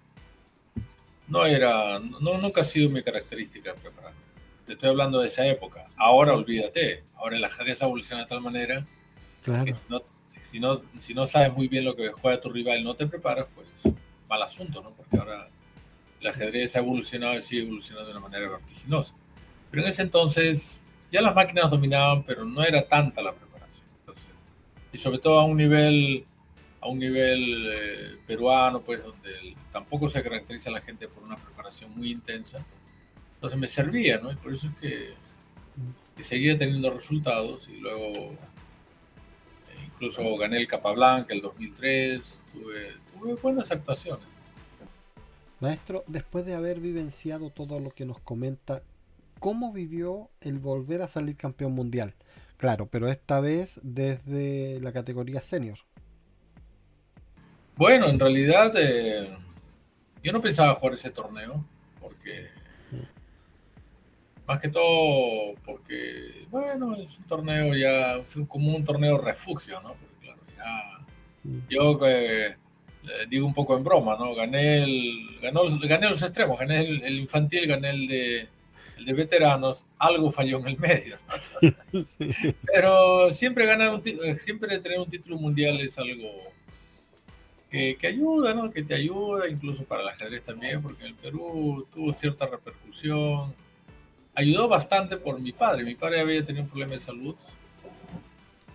no 1.28 1.46
era, 1.46 1.98
no, 1.98 2.38
nunca 2.38 2.60
ha 2.60 2.64
sido 2.64 2.90
mi 2.90 3.02
característica 3.02 3.74
prepararme 3.74 4.24
te 4.64 4.72
estoy 4.72 4.88
hablando 4.88 5.20
de 5.20 5.26
esa 5.26 5.46
época. 5.46 5.87
Ahora 5.96 6.32
olvídate. 6.32 7.02
Ahora 7.16 7.37
el 7.37 7.44
ajedrez 7.44 7.80
evoluciona 7.82 8.22
de 8.22 8.28
tal 8.28 8.40
manera 8.40 8.84
que 9.44 9.74
si 10.40 10.58
no, 10.58 10.82
si 10.98 11.14
no, 11.14 11.26
sabes 11.26 11.54
muy 11.54 11.68
bien 11.68 11.84
lo 11.84 11.94
que 11.94 12.10
juega 12.10 12.40
tu 12.40 12.50
rival 12.50 12.82
no 12.82 12.94
te 12.94 13.06
preparas, 13.06 13.46
pues 13.54 13.94
mal 14.28 14.42
asunto, 14.42 14.82
¿no? 14.82 14.90
Porque 14.90 15.18
ahora 15.18 15.48
el 16.20 16.26
ajedrez 16.26 16.76
ha 16.76 16.78
evolucionado 16.78 17.37
y 17.37 17.42
sigue 17.42 17.62
evolucionando 17.62 18.06
de 18.10 18.16
una 18.16 18.26
manera 18.26 18.48
vertiginosa. 18.48 19.14
Pero 19.70 19.82
en 19.82 19.88
ese 19.88 20.02
entonces 20.02 20.80
ya 21.12 21.20
las 21.20 21.34
máquinas 21.34 21.70
dominaban, 21.70 22.22
pero 22.22 22.44
no 22.44 22.62
era 22.64 22.87
tanta 22.87 23.22
la 23.22 23.32
preparación. 23.32 23.84
y 24.92 24.98
sobre 24.98 25.18
todo 25.18 25.40
a 25.40 25.44
un 25.44 25.56
nivel 25.56 26.24
a 26.85 26.88
un 26.88 26.99
nivel 26.99 27.66
eh, 27.73 28.16
peruano, 28.27 28.83
pues 28.83 29.03
donde 29.03 29.57
tampoco 29.73 30.09
se 30.09 30.23
caracteriza 30.23 30.70
la 30.70 30.83
gente 30.83 31.09
por 31.09 31.25
una 31.25 31.37
preparación 31.37 31.90
muy 31.97 32.12
intensa 32.12 32.64
entonces 33.44 33.61
me 33.61 33.68
servía, 33.68 34.18
¿no? 34.20 34.33
Y 34.33 34.37
por 34.37 34.55
eso 34.55 34.68
es 34.68 34.75
que, 34.81 36.23
seguía 36.23 36.57
teniendo 36.57 36.88
resultados 36.90 37.68
y 37.68 37.77
luego 37.77 38.33
eh, 38.33 39.87
incluso 39.87 40.35
gané 40.38 40.57
el 40.57 40.66
Capablanca 40.66 41.35
el 41.35 41.42
2003, 41.42 42.38
tuve, 42.55 43.37
buenas 43.42 43.70
actuaciones. 43.70 44.25
Maestro, 45.61 46.05
después 46.07 46.47
de 46.47 46.55
haber 46.55 46.81
vivenciado 46.81 47.51
todo 47.51 47.81
lo 47.81 47.90
que 47.90 48.07
nos 48.07 48.18
comenta, 48.18 48.83
¿cómo 49.40 49.75
vivió 49.75 50.31
el 50.40 50.59
volver 50.59 51.03
a 51.03 51.09
salir 51.09 51.37
campeón 51.37 51.73
mundial? 51.73 52.14
Claro, 52.57 52.87
pero 52.87 53.09
esta 53.09 53.40
vez 53.40 53.79
desde 53.83 54.81
la 54.81 54.94
categoría 54.94 55.42
senior. 55.42 55.81
Bueno, 57.76 58.08
en 58.08 58.20
realidad 58.20 58.72
eh, 58.76 59.28
yo 60.22 60.32
no 60.32 60.40
pensaba 60.40 60.74
jugar 60.74 60.94
ese 60.94 61.10
torneo 61.10 61.64
porque 62.00 62.48
más 64.46 64.60
que 64.60 64.68
todo 64.68 65.54
porque, 65.64 66.46
bueno, 66.50 66.94
es 66.96 67.18
un 67.18 67.24
torneo 67.24 67.74
ya, 67.74 68.20
como 68.46 68.76
un 68.76 68.84
torneo 68.84 69.18
refugio, 69.18 69.80
¿no? 69.80 69.94
Porque 69.94 70.14
claro, 70.20 70.40
ya, 70.56 71.04
mm. 71.42 71.58
yo 71.68 71.98
eh, 72.06 72.56
digo 73.28 73.46
un 73.46 73.54
poco 73.54 73.76
en 73.76 73.82
broma, 73.82 74.16
¿no? 74.18 74.34
Gané, 74.34 74.84
el, 74.84 75.40
ganó, 75.42 75.62
gané 75.80 76.08
los 76.08 76.22
extremos, 76.22 76.58
gané 76.58 76.80
el, 76.82 77.18
infantil, 77.18 77.66
gané 77.66 77.90
el 77.90 78.06
de, 78.06 78.48
el 78.98 79.04
de 79.04 79.12
veteranos, 79.14 79.84
algo 79.98 80.30
falló 80.30 80.58
en 80.58 80.68
el 80.68 80.78
medio. 80.78 81.18
Pero 82.72 83.32
siempre 83.32 83.66
ganar 83.66 83.94
un 83.94 84.02
siempre 84.38 84.78
tener 84.78 85.00
un 85.00 85.10
título 85.10 85.38
mundial 85.38 85.80
es 85.80 85.98
algo 85.98 86.53
que, 87.74 87.96
que, 87.96 88.06
ayuda, 88.06 88.54
¿no? 88.54 88.70
Que 88.70 88.82
te 88.84 88.94
ayuda, 88.94 89.48
incluso 89.48 89.84
para 89.84 90.02
el 90.02 90.08
ajedrez 90.08 90.44
también, 90.44 90.80
porque 90.80 91.02
en 91.02 91.08
el 91.08 91.14
Perú 91.14 91.87
tuvo 91.92 92.12
cierta 92.12 92.46
repercusión 92.46 93.52
ayudó 94.34 94.68
bastante 94.68 95.16
por 95.16 95.40
mi 95.40 95.52
padre. 95.52 95.84
Mi 95.84 95.94
padre 95.94 96.20
había 96.20 96.44
tenido 96.44 96.64
un 96.64 96.70
problema 96.70 96.94
de 96.94 97.00
salud 97.00 97.37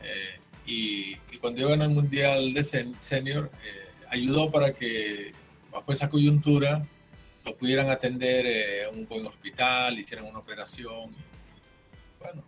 Eh, 0.01 0.39
y, 0.65 1.15
cuando 1.39 1.59
yo 1.61 1.69
gané 1.69 1.85
el 1.85 1.91
Mundial 1.91 2.53
de 2.53 2.63
Senior, 2.63 3.51
eh, 3.63 3.87
ayudó 4.09 4.49
para 4.51 4.73
que 4.73 5.31
bajo 5.71 5.93
esa 5.93 6.09
coyuntura 6.09 6.85
lo 7.45 7.55
pudieran 7.55 7.89
atender 7.89 8.45
en 8.45 8.99
un 8.99 9.07
buen 9.07 9.25
hospital, 9.25 9.99
hicieran 9.99 10.25
una 10.25 10.39
operación. 10.39 11.11
Bueno, 12.19 12.43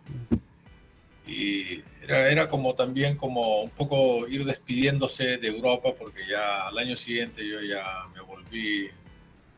y 1.26 1.82
era, 2.02 2.28
era 2.28 2.48
como 2.48 2.74
también 2.74 3.16
como 3.16 3.62
un 3.62 3.70
poco 3.70 4.26
ir 4.26 4.44
despidiéndose 4.44 5.38
de 5.38 5.48
Europa 5.48 5.90
porque 5.96 6.22
ya 6.28 6.66
al 6.66 6.76
año 6.78 6.96
siguiente 6.96 7.46
yo 7.46 7.60
ya 7.60 7.84
me 8.14 8.20
volví 8.20 8.88
a 8.88 8.92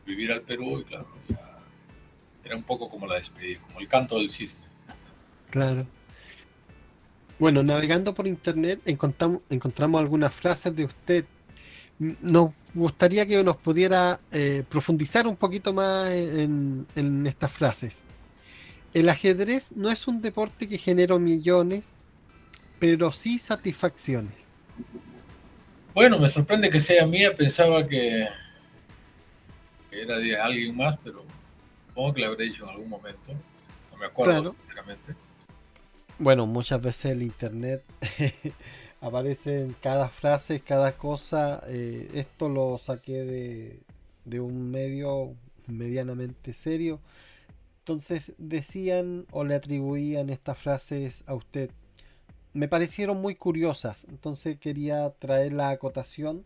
vivir 0.05 0.31
al 0.31 0.41
Perú 0.41 0.79
y 0.79 0.83
claro, 0.83 1.07
ya 1.27 1.59
era 2.43 2.55
un 2.55 2.63
poco 2.63 2.89
como 2.89 3.07
la 3.07 3.15
despedida, 3.15 3.59
como 3.61 3.79
el 3.79 3.87
canto 3.87 4.17
del 4.17 4.29
cisne. 4.29 4.65
Claro. 5.49 5.87
Bueno, 7.39 7.63
navegando 7.63 8.13
por 8.13 8.27
internet 8.27 8.81
encontramos, 8.85 9.41
encontramos 9.49 9.99
algunas 9.99 10.33
frases 10.33 10.75
de 10.75 10.85
usted. 10.85 11.25
Nos 11.97 12.51
gustaría 12.73 13.25
que 13.25 13.43
nos 13.43 13.57
pudiera 13.57 14.19
eh, 14.31 14.63
profundizar 14.69 15.25
un 15.27 15.35
poquito 15.35 15.73
más 15.73 16.11
en 16.11 17.25
estas 17.25 17.51
frases. 17.51 18.03
El 18.95 19.09
ajedrez 19.09 19.73
no 19.73 19.91
es 19.91 20.07
un 20.07 20.21
deporte 20.21 20.69
que 20.69 20.77
genera 20.77 21.19
millones, 21.19 21.97
pero 22.79 23.11
sí 23.11 23.39
satisfacciones. 23.39 24.53
Bueno, 25.93 26.17
me 26.17 26.29
sorprende 26.29 26.69
que 26.69 26.79
sea 26.79 27.05
mía, 27.05 27.35
pensaba 27.35 27.85
que, 27.85 28.25
era 29.91 30.17
de 30.17 30.37
alguien 30.37 30.77
más, 30.77 30.97
pero 31.03 31.25
supongo 31.89 32.13
que 32.13 32.21
la 32.21 32.27
habré 32.27 32.45
dicho 32.45 32.63
en 32.63 32.69
algún 32.69 32.87
momento. 32.87 33.33
No 33.91 33.97
me 33.97 34.05
acuerdo, 34.05 34.55
sinceramente. 34.61 35.13
Bueno, 36.17 36.45
muchas 36.45 36.81
veces 36.81 37.11
el 37.11 37.23
internet 37.23 37.83
aparece 39.01 39.59
en 39.59 39.73
cada 39.73 40.07
frase, 40.07 40.61
cada 40.61 40.93
cosa. 40.93 41.61
Eh, 41.67 42.11
esto 42.13 42.47
lo 42.47 42.77
saqué 42.77 43.25
de, 43.25 43.79
de 44.23 44.39
un 44.39 44.71
medio 44.71 45.33
medianamente 45.67 46.53
serio 46.53 47.01
entonces 47.85 48.33
decían 48.39 49.27
o 49.29 49.43
le 49.43 49.53
atribuían 49.53 50.31
estas 50.31 50.57
frases 50.57 51.23
a 51.27 51.35
usted. 51.35 51.69
Me 52.51 52.67
parecieron 52.67 53.21
muy 53.21 53.35
curiosas, 53.35 54.07
entonces 54.09 54.57
quería 54.57 55.11
traer 55.11 55.53
la 55.53 55.69
acotación 55.69 56.43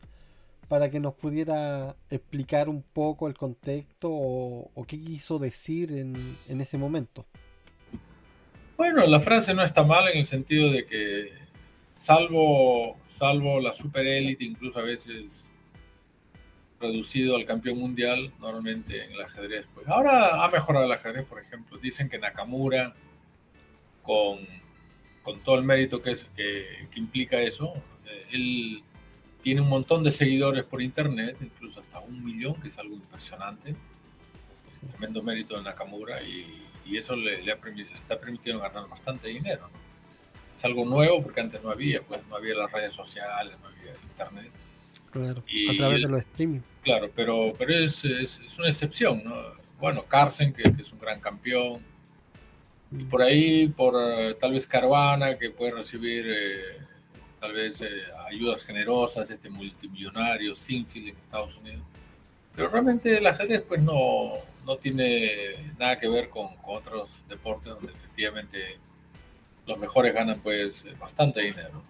para 0.67 0.91
que 0.91 0.99
nos 0.99 1.13
pudiera 1.13 1.95
explicar 2.10 2.67
un 2.67 2.82
poco 2.84 3.30
el 3.30 3.36
contexto 3.36 4.10
o, 4.12 4.86
qué 4.86 4.99
quiso 4.99 5.39
decir 5.39 5.93
en, 5.93 6.13
en, 6.49 6.60
ese 6.60 6.78
momento. 6.78 7.25
Bueno, 8.75 9.08
la 9.08 9.21
frase 9.21 9.54
no 9.54 9.63
está 9.63 9.86
mal 9.86 10.10
en 10.10 10.17
el 10.17 10.25
sentido 10.25 10.69
de 10.69 10.86
que 10.86 11.32
salvo, 11.93 12.97
salvo 13.08 13.62
la 13.62 13.71
superélite, 13.71 14.43
incluso 14.43 14.80
a 14.80 14.84
veces 14.84 15.47
reducido 16.79 17.35
al 17.35 17.45
campeón 17.45 17.77
mundial 17.77 18.31
normalmente 18.39 19.05
en 19.05 19.11
el 19.11 19.21
ajedrez. 19.21 19.65
Pues 19.73 19.87
ahora 19.87 20.43
ha 20.43 20.49
mejorado 20.49 20.85
el 20.85 20.91
ajedrez, 20.91 21.25
por 21.25 21.39
ejemplo. 21.39 21.77
Dicen 21.77 22.09
que 22.09 22.17
Nakamura, 22.17 22.93
con, 24.03 24.39
con 25.23 25.39
todo 25.41 25.55
el 25.55 25.63
mérito 25.63 26.01
que, 26.01 26.11
es, 26.11 26.25
que, 26.35 26.87
implica 26.95 27.39
eso, 27.41 27.73
eh, 28.05 28.27
él 28.31 28.83
tiene 29.41 29.61
un 29.61 29.69
montón 29.69 30.03
de 30.03 30.11
seguidores 30.11 30.63
por 30.63 30.81
internet, 30.81 31.37
incluso 31.41 31.81
hasta 31.81 31.99
un 31.99 32.23
millón, 32.23 32.55
que 32.61 32.69
es 32.69 32.77
algo 32.77 32.95
impresionante. 32.95 33.75
Es 34.71 34.81
un 34.81 34.89
tremendo 34.89 35.21
mérito 35.21 35.57
de 35.57 35.63
Nakamura 35.63 36.21
y, 36.23 36.65
y 36.85 36.97
eso 36.97 37.15
le, 37.15 37.41
le, 37.41 37.51
ha 37.51 37.57
está 37.97 38.19
permitiendo 38.19 38.61
ganar 38.61 38.87
bastante 38.87 39.27
dinero. 39.27 39.69
Es 40.55 40.65
algo 40.65 40.85
nuevo 40.85 41.23
porque 41.23 41.41
antes 41.41 41.61
no 41.63 41.71
había, 41.71 42.01
pues 42.01 42.25
no 42.27 42.35
había 42.35 42.55
las 42.55 42.71
redes 42.71 42.93
sociales, 42.93 43.55
no 43.61 43.67
había 43.67 43.93
internet 44.09 44.51
Claro, 45.12 45.43
a 45.69 45.78
través 45.78 46.02
de 46.02 46.08
los 46.08 46.19
streaming. 46.22 46.62
Claro, 46.84 47.10
pero, 47.15 47.54
pero 47.58 47.74
es, 47.74 48.06
es, 48.06 48.58
una 48.60 48.69
excepción, 48.69 49.24
¿no? 49.24 49.36
Bueno, 49.80 50.04
Carson, 50.04 50.54
que, 50.54 50.63
es 50.63 50.91
un 50.91 51.00
gran 51.00 51.19
campeón. 51.19 51.82
Y 52.91 53.04
por 53.04 53.22
ahí, 53.22 53.67
por 53.67 53.93
eh, 53.98 54.36
tal 54.39 54.54
vez 54.54 54.65
Caruana, 54.65 55.38
que 55.38 55.52
puede 55.52 55.72
recibir 55.72 56.26
eh, 56.28 56.78
tal 57.39 57.54
vez 57.54 57.82
eh, 57.82 58.04
ayudas 58.28 58.63
generosas, 58.63 59.30
este 59.30 59.50
multimillonario, 59.50 60.56
Sinfield 60.56 61.10
en 61.10 61.17
Estados 61.17 61.58
Unidos. 61.58 61.84
Pero 62.56 62.69
realmente 62.69 63.17
el 63.17 63.28
ajedrez 63.28 63.63
pues 63.67 63.82
no, 63.82 64.32
no 64.65 64.78
tiene 64.78 65.74
nada 65.78 65.98
que 66.00 66.10
ver 66.10 66.30
con, 66.30 66.56
con 66.58 66.78
otros 66.78 67.24
deportes 67.30 67.74
donde 67.74 67.93
efectivamente 67.93 68.78
los 69.65 69.78
mejores 69.78 70.13
ganan 70.13 70.39
pues 70.41 70.86
bastante 71.00 71.41
dinero. 71.41 71.84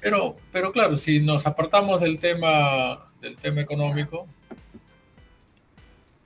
Pero, 0.00 0.36
pero 0.50 0.72
claro, 0.72 0.96
si 0.96 1.20
nos 1.20 1.46
apartamos 1.46 2.00
del 2.00 2.18
tema, 2.18 3.06
del 3.20 3.36
tema 3.36 3.60
económico, 3.60 4.26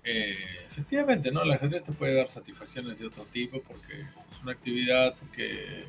eh, 0.03 0.67
efectivamente, 0.71 1.31
¿no? 1.31 1.43
El 1.43 1.53
ajedrez 1.53 1.85
te 1.85 1.93
puede 1.93 2.15
dar 2.15 2.31
satisfacciones 2.31 2.99
de 2.99 3.07
otro 3.07 3.25
tipo 3.25 3.61
porque 3.61 4.01
es 4.31 4.43
una 4.43 4.53
actividad 4.53 5.15
que, 5.35 5.85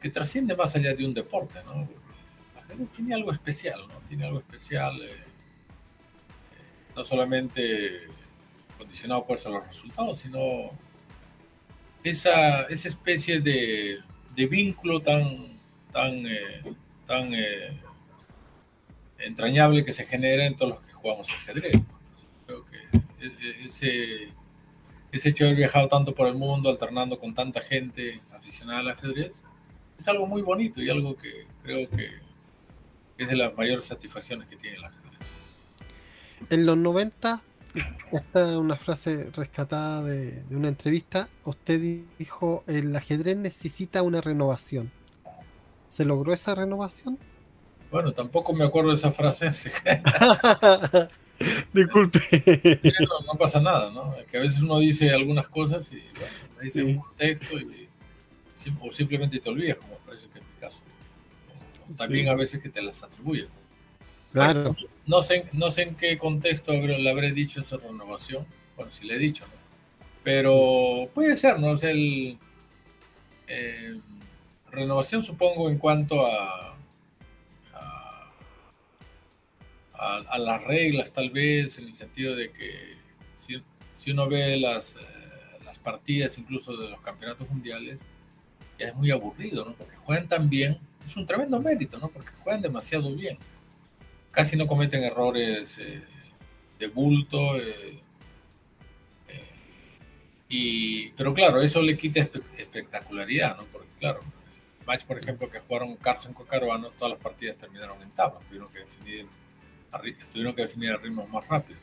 que 0.00 0.10
trasciende 0.10 0.54
más 0.54 0.76
allá 0.76 0.94
de 0.94 1.04
un 1.04 1.14
deporte, 1.14 1.58
¿no? 1.64 1.72
El 1.82 2.58
ajedrez 2.62 2.88
tiene 2.92 3.14
algo 3.14 3.32
especial, 3.32 3.80
¿no? 3.88 3.94
Tiene 4.08 4.26
algo 4.26 4.38
especial, 4.38 5.02
eh, 5.02 5.10
eh, 5.10 5.24
no 6.94 7.04
solamente 7.04 8.02
condicionado 8.78 9.26
por 9.26 9.38
eso 9.38 9.50
los 9.50 9.66
resultados, 9.66 10.20
sino 10.20 10.70
esa, 12.04 12.62
esa 12.64 12.88
especie 12.88 13.40
de, 13.40 13.98
de 14.36 14.46
vínculo 14.46 15.00
tan 15.00 15.53
tan, 15.94 16.26
eh, 16.26 16.60
tan 17.06 17.32
eh, 17.32 17.80
entrañable 19.18 19.84
que 19.84 19.92
se 19.92 20.04
genera 20.04 20.44
en 20.44 20.56
todos 20.56 20.72
los 20.72 20.80
que 20.80 20.92
jugamos 20.92 21.30
ajedrez. 21.30 21.80
creo 22.46 22.64
que 22.66 22.76
e, 23.24 23.28
e, 23.28 23.64
ese, 23.64 24.28
ese 25.12 25.28
hecho 25.28 25.44
de 25.44 25.50
haber 25.50 25.58
viajado 25.58 25.88
tanto 25.88 26.12
por 26.12 26.26
el 26.26 26.34
mundo, 26.34 26.68
alternando 26.68 27.18
con 27.18 27.32
tanta 27.32 27.60
gente 27.60 28.20
aficionada 28.32 28.80
al 28.80 28.90
ajedrez, 28.90 29.36
es 29.96 30.08
algo 30.08 30.26
muy 30.26 30.42
bonito 30.42 30.82
y 30.82 30.90
algo 30.90 31.16
que 31.16 31.46
creo 31.62 31.88
que 31.88 32.10
es 33.16 33.28
de 33.28 33.36
las 33.36 33.56
mayores 33.56 33.84
satisfacciones 33.84 34.48
que 34.48 34.56
tiene 34.56 34.78
el 34.78 34.84
ajedrez. 34.84 35.04
En 36.50 36.66
los 36.66 36.76
90, 36.76 37.40
esta 38.10 38.50
es 38.50 38.56
una 38.56 38.74
frase 38.74 39.30
rescatada 39.30 40.02
de, 40.02 40.42
de 40.42 40.56
una 40.56 40.66
entrevista, 40.66 41.28
usted 41.44 41.80
dijo, 42.18 42.64
el 42.66 42.94
ajedrez 42.96 43.36
necesita 43.36 44.02
una 44.02 44.20
renovación. 44.20 44.90
¿Se 45.94 46.04
logró 46.04 46.32
esa 46.32 46.56
renovación? 46.56 47.16
Bueno, 47.92 48.10
tampoco 48.10 48.52
me 48.52 48.64
acuerdo 48.64 48.90
de 48.90 48.96
esa 48.96 49.12
frase. 49.12 49.50
Disculpe. 51.72 52.18
No, 53.24 53.38
pasa 53.38 53.60
nada, 53.60 53.92
¿no? 53.92 54.12
Que 54.28 54.38
a 54.38 54.40
veces 54.40 54.60
uno 54.60 54.80
dice 54.80 55.12
algunas 55.12 55.46
cosas 55.46 55.92
y 55.92 56.02
bueno, 56.18 56.34
dice 56.60 56.82
un 56.82 57.00
texto 57.16 57.56
y, 57.60 57.88
o 58.80 58.90
simplemente 58.90 59.38
te 59.38 59.48
olvidas, 59.48 59.78
como 59.78 59.94
parece 59.98 60.26
que 60.32 60.40
es 60.40 60.44
mi 60.44 60.60
caso. 60.60 60.80
también 61.96 62.28
a 62.28 62.34
veces 62.34 62.60
que 62.60 62.70
te 62.70 62.82
las 62.82 63.00
atribuyen. 63.04 63.46
Claro. 64.32 64.74
No 65.06 65.22
sé, 65.22 65.46
no 65.52 65.70
sé 65.70 65.82
en 65.82 65.94
qué 65.94 66.18
contexto 66.18 66.72
le 66.72 67.08
habré 67.08 67.30
dicho 67.30 67.60
esa 67.60 67.76
renovación. 67.76 68.44
Bueno, 68.74 68.90
si 68.90 69.06
le 69.06 69.14
he 69.14 69.18
dicho, 69.18 69.46
¿no? 69.46 69.52
Pero 70.24 71.08
puede 71.14 71.36
ser, 71.36 71.60
¿no? 71.60 71.68
O 71.68 71.80
el. 71.82 72.36
Eh, 73.46 74.00
renovación 74.74 75.22
supongo 75.22 75.70
en 75.70 75.78
cuanto 75.78 76.26
a, 76.26 76.64
a, 80.04 80.38
las 80.38 80.64
reglas 80.64 81.12
tal 81.12 81.30
vez, 81.30 81.78
en 81.78 81.88
el 81.88 81.94
sentido 81.94 82.34
de 82.36 82.50
que 82.50 82.96
si, 83.36 84.10
uno 84.10 84.28
ve 84.28 84.58
las, 84.58 84.96
eh, 84.96 85.00
las 85.64 85.78
partidas 85.78 86.36
incluso 86.38 86.76
de 86.76 86.90
los 86.90 87.00
campeonatos 87.00 87.48
mundiales, 87.48 88.00
ya 88.78 88.88
es 88.88 88.94
muy 88.96 89.10
aburrido, 89.10 89.64
¿no? 89.64 89.72
Porque 89.74 89.96
juegan 89.96 90.28
tan 90.28 90.50
bien, 90.50 90.78
es 91.04 91.16
un 91.16 91.26
tremendo 91.26 91.58
mérito, 91.60 91.98
¿no? 91.98 92.08
Porque 92.08 92.32
juegan 92.42 92.60
demasiado 92.60 93.14
bien. 93.14 93.38
Casi 94.30 94.56
no 94.56 94.66
cometen 94.66 95.04
errores 95.04 95.78
eh, 95.78 96.02
de 96.78 96.86
bulto. 96.88 97.56
Eh, 97.56 98.00
y, 100.48 101.08
pero 101.10 101.32
claro, 101.32 101.62
eso 101.62 101.80
le 101.80 101.96
quita 101.96 102.20
espectacularidad, 102.58 103.56
¿no? 103.56 103.64
Porque 103.72 103.88
claro, 103.98 104.20
match, 104.86 105.04
por 105.04 105.18
ejemplo, 105.18 105.48
que 105.50 105.60
jugaron 105.60 105.96
Carson 105.96 106.32
con 106.32 106.46
Caruano, 106.46 106.90
todas 106.90 107.14
las 107.14 107.22
partidas 107.22 107.56
terminaron 107.56 108.00
en 108.02 108.10
tablas, 108.10 108.42
tuvieron 108.48 108.70
que 108.72 108.80
definir, 108.80 109.26
tuvieron 110.32 110.54
que 110.54 110.62
definir 110.62 110.96
ritmos 111.00 111.28
más 111.28 111.46
rápidos. 111.46 111.80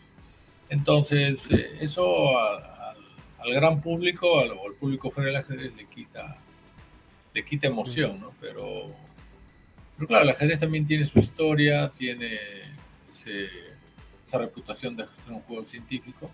Entonces, 0.70 1.50
eh, 1.52 1.78
eso 1.82 2.38
al 2.38 3.54
gran 3.54 3.82
público, 3.82 4.40
al, 4.40 4.52
al, 4.52 4.74
público 4.80 5.12
fuera 5.12 5.28
del 5.28 5.38
ajedrez, 5.38 5.76
le 5.76 5.86
quita, 5.86 6.38
le 7.34 7.44
quita 7.44 7.68
emoción, 7.68 8.20
¿no? 8.20 8.34
Pero, 8.40 8.96
pero 9.96 10.08
claro, 10.08 10.24
el 10.24 10.30
ajedrez 10.30 10.60
también 10.60 10.86
tiene 10.86 11.06
su 11.06 11.20
historia, 11.20 11.92
tiene 11.98 12.40
esa 14.26 14.38
reputación 14.38 14.96
de 14.96 15.06
ser 15.16 15.34
un 15.34 15.42
juego 15.42 15.64
científico. 15.64 16.32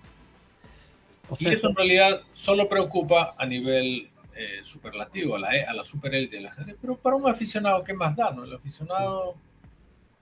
y 1.39 1.47
eso 1.47 1.69
en 1.69 1.75
realidad 1.75 2.21
solo 2.33 2.69
preocupa 2.69 3.35
a 3.37 3.45
nivel 3.45 4.09
eh, 4.37 4.59
superlativo, 4.63 5.35
a 5.35 5.39
la, 5.39 5.55
e, 5.55 5.63
a 5.63 5.73
la 5.73 5.83
super 5.83 6.13
élite 6.13 6.37
del 6.37 6.47
ajedrez, 6.47 6.75
pero 6.79 6.95
para 6.97 7.15
un 7.15 7.29
aficionado, 7.29 7.83
¿qué 7.83 7.93
más 7.93 8.15
da? 8.15 8.31
No? 8.31 8.43
El 8.43 8.53
aficionado 8.53 9.35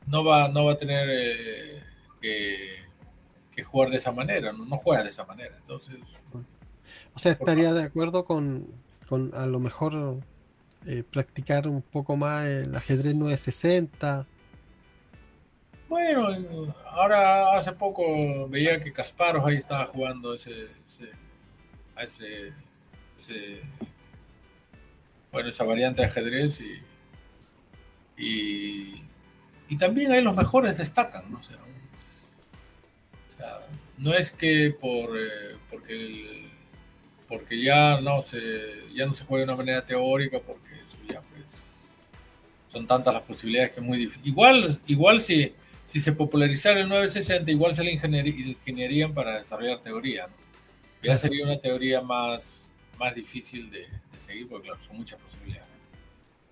no 0.07 0.23
va, 0.23 0.47
no 0.47 0.65
va 0.65 0.73
a 0.73 0.77
tener 0.77 1.09
eh, 1.11 1.83
que, 2.21 2.77
que, 3.51 3.63
jugar 3.63 3.89
de 3.89 3.97
esa 3.97 4.11
manera, 4.11 4.53
no, 4.53 4.65
no, 4.65 4.77
juega 4.77 5.03
de 5.03 5.09
esa 5.09 5.25
manera. 5.25 5.55
Entonces, 5.57 5.97
o 7.13 7.19
sea, 7.19 7.31
estaría 7.31 7.73
de 7.73 7.83
acuerdo 7.83 8.25
con, 8.25 8.67
con 9.07 9.33
a 9.33 9.45
lo 9.45 9.59
mejor 9.59 10.21
eh, 10.85 11.03
practicar 11.09 11.67
un 11.67 11.81
poco 11.81 12.15
más 12.15 12.45
el 12.45 12.75
ajedrez 12.75 13.15
960. 13.15 14.27
Bueno, 15.87 16.27
ahora 16.91 17.57
hace 17.57 17.71
poco 17.71 18.47
veía 18.49 18.81
que 18.81 18.91
Kasparov 18.91 19.47
ahí 19.47 19.57
estaba 19.57 19.85
jugando 19.85 20.33
ese, 20.33 20.67
ese, 21.97 22.53
ese, 23.17 23.61
bueno, 25.35 25.49
esa 25.49 25.65
variante 25.65 26.01
de 26.01 26.07
ajedrez 26.07 26.61
y, 26.61 26.79
y, 28.23 29.03
y, 29.67 29.77
también 29.77 30.13
ahí 30.13 30.21
los 30.21 30.33
mejores 30.33 30.77
destacan, 30.77 31.29
¿no? 31.29 31.39
O 31.39 31.43
sea, 31.43 31.57
no 33.97 34.13
es 34.13 34.31
que 34.31 34.73
por 34.79 35.09
eh, 35.17 35.57
porque 35.69 35.91
el, 35.91 36.49
porque 37.27 37.61
ya 37.61 37.99
no 37.99 38.21
se 38.21 38.39
ya 38.93 39.05
no 39.07 39.13
se 39.13 39.25
juega 39.25 39.45
de 39.45 39.51
una 39.51 39.57
manera 39.57 39.85
teórica 39.85 40.39
porque 40.39 40.73
eso 40.85 40.97
ya 41.05 41.19
pues 41.19 41.43
son 42.69 42.87
tantas 42.87 43.13
las 43.13 43.23
posibilidades 43.23 43.71
que 43.71 43.81
es 43.81 43.85
muy 43.85 43.97
difícil 43.97 44.25
igual 44.25 44.79
igual 44.87 45.19
si 45.19 45.53
si 45.85 45.99
se 45.99 46.13
popularizara 46.13 46.79
el 46.79 46.87
960 46.87 47.51
igual 47.51 47.75
se 47.75 47.83
le 47.83 47.91
ingenierían 47.91 49.13
para 49.13 49.39
desarrollar 49.39 49.81
teoría 49.81 50.27
ya 51.03 51.17
sería 51.17 51.43
una 51.43 51.59
teoría 51.59 52.01
más 52.01 52.71
más 52.97 53.13
difícil 53.13 53.69
de, 53.69 53.87
de 54.15 54.21
seguir 54.21 54.49
porque 54.49 54.67
claro, 54.67 54.81
son 54.81 54.97
muchas 54.97 55.19
posibilidades 55.19 55.69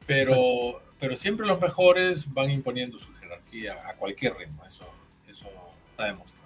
pero 0.05 0.81
pero 0.99 1.17
siempre 1.17 1.45
los 1.45 1.59
mejores 1.59 2.31
van 2.33 2.51
imponiendo 2.51 2.97
su 2.97 3.13
jerarquía 3.15 3.87
a 3.87 3.95
cualquier 3.95 4.35
ritmo 4.35 4.63
eso 4.65 4.85
eso 5.27 5.49
está 5.91 6.05
demostrado 6.05 6.43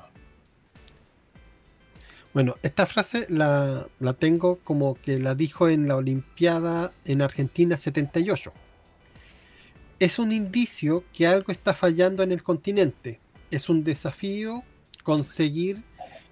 bueno, 2.38 2.56
esta 2.62 2.86
frase 2.86 3.25
la, 3.30 3.88
la, 3.99 4.13
tengo 4.13 4.58
como 4.58 4.93
que 5.01 5.17
la 5.17 5.34
dijo 5.34 5.69
en 5.69 5.88
la 5.88 5.95
Olimpiada 5.95 6.93
en 7.03 7.23
Argentina 7.23 7.77
78. 7.77 8.53
Es 9.97 10.19
un 10.19 10.32
indicio 10.32 11.03
que 11.13 11.25
algo 11.25 11.51
está 11.51 11.73
fallando 11.73 12.21
en 12.21 12.32
el 12.32 12.43
continente. 12.43 13.19
Es 13.49 13.69
un 13.69 13.84
desafío 13.84 14.62
conseguir 15.01 15.82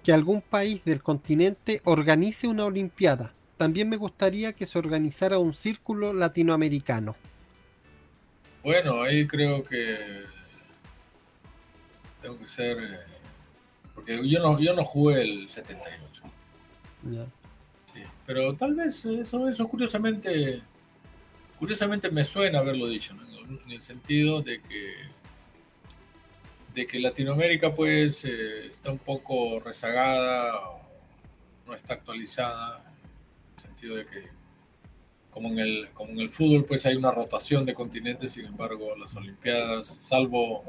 que 0.04 0.12
algún 0.12 0.42
país 0.42 0.84
del 0.84 1.02
continente 1.02 1.80
organice 1.82 2.46
una 2.46 2.66
Olimpiada. 2.66 3.34
También 3.56 3.88
me 3.88 3.96
gustaría 3.96 4.52
que 4.52 4.66
se 4.66 4.78
organizara 4.78 5.38
un 5.38 5.54
círculo 5.54 6.12
latinoamericano. 6.12 7.16
Bueno, 8.62 9.02
ahí 9.02 9.26
creo 9.26 9.62
que 9.62 10.24
tengo 12.20 12.38
que 12.38 12.48
ser... 12.48 12.78
Eh 12.78 13.16
porque 13.96 14.28
yo 14.28 14.40
no, 14.40 14.60
yo 14.60 14.74
no 14.74 14.84
jugué 14.84 15.22
el 15.22 15.48
78. 15.48 16.22
Sí, 17.92 18.00
pero 18.26 18.54
tal 18.54 18.74
vez 18.74 19.04
eso, 19.06 19.48
eso 19.48 19.66
curiosamente, 19.66 20.60
curiosamente 21.58 22.10
me 22.10 22.22
suena 22.22 22.58
haberlo 22.58 22.88
dicho, 22.88 23.14
en, 23.14 23.72
el 23.72 23.82
sentido 23.82 24.42
de 24.42 24.60
que, 24.60 24.94
de 26.74 26.86
que 26.86 27.00
Latinoamérica 27.00 27.74
pues 27.74 28.22
eh, 28.26 28.66
está 28.66 28.90
un 28.90 28.98
poco 28.98 29.60
rezagada, 29.60 30.52
no 31.66 31.72
está 31.72 31.94
actualizada, 31.94 32.85
sentido 33.86 33.96
de 33.96 34.06
que 34.06 34.28
como 35.30 35.48
en 35.48 35.58
el, 35.58 35.88
como 35.92 36.12
en 36.12 36.20
el 36.20 36.30
fútbol 36.30 36.64
pues 36.64 36.86
hay 36.86 36.96
una 36.96 37.12
rotación 37.12 37.66
de 37.66 37.74
continentes, 37.74 38.32
sin 38.32 38.46
embargo 38.46 38.96
las 38.96 39.14
Olimpiadas, 39.16 39.86
salvo 39.86 40.64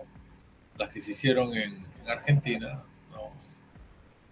las 0.78 0.90
que 0.90 1.02
se 1.02 1.12
hicieron 1.12 1.56
en 1.56 1.86
Argentina, 2.08 2.84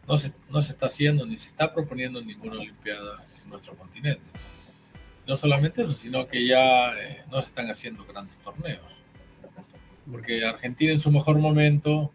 no 0.08 0.18
se, 0.18 0.34
no 0.52 0.62
se 0.62 0.74
está 0.74 0.86
haciendo 0.86 1.26
ni 1.26 1.38
se 1.38 1.48
está 1.48 1.74
proponiendo 1.74 2.22
ninguna 2.22 2.60
Olimpiada 2.60 3.26
en 3.44 3.50
nuestro 3.50 3.76
continente. 3.76 4.22
No 5.26 5.36
solamente 5.36 5.82
eso, 5.82 5.94
sino 5.94 6.28
que 6.28 6.46
ya 6.46 6.92
eh, 7.00 7.24
no 7.32 7.42
se 7.42 7.48
están 7.48 7.72
haciendo 7.72 8.06
grandes 8.06 8.38
torneos. 8.38 9.00
Porque 10.12 10.46
Argentina 10.46 10.92
en 10.94 11.00
su 11.00 11.12
mejor 11.12 11.40
momento 11.40 12.12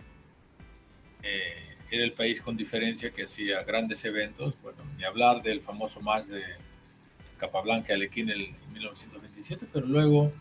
era 1.96 2.04
el 2.04 2.12
país 2.12 2.40
con 2.40 2.56
diferencia 2.56 3.10
que 3.10 3.24
hacía 3.24 3.62
grandes 3.62 4.04
eventos. 4.04 4.54
Bueno, 4.62 4.78
ni 4.96 5.04
hablar 5.04 5.42
del 5.42 5.60
famoso 5.60 6.00
match 6.00 6.26
de 6.26 6.42
Capablanca 7.38 7.94
Alequín 7.94 8.30
en 8.30 8.54
1927, 8.72 9.66
pero 9.72 9.86
luego 9.86 10.32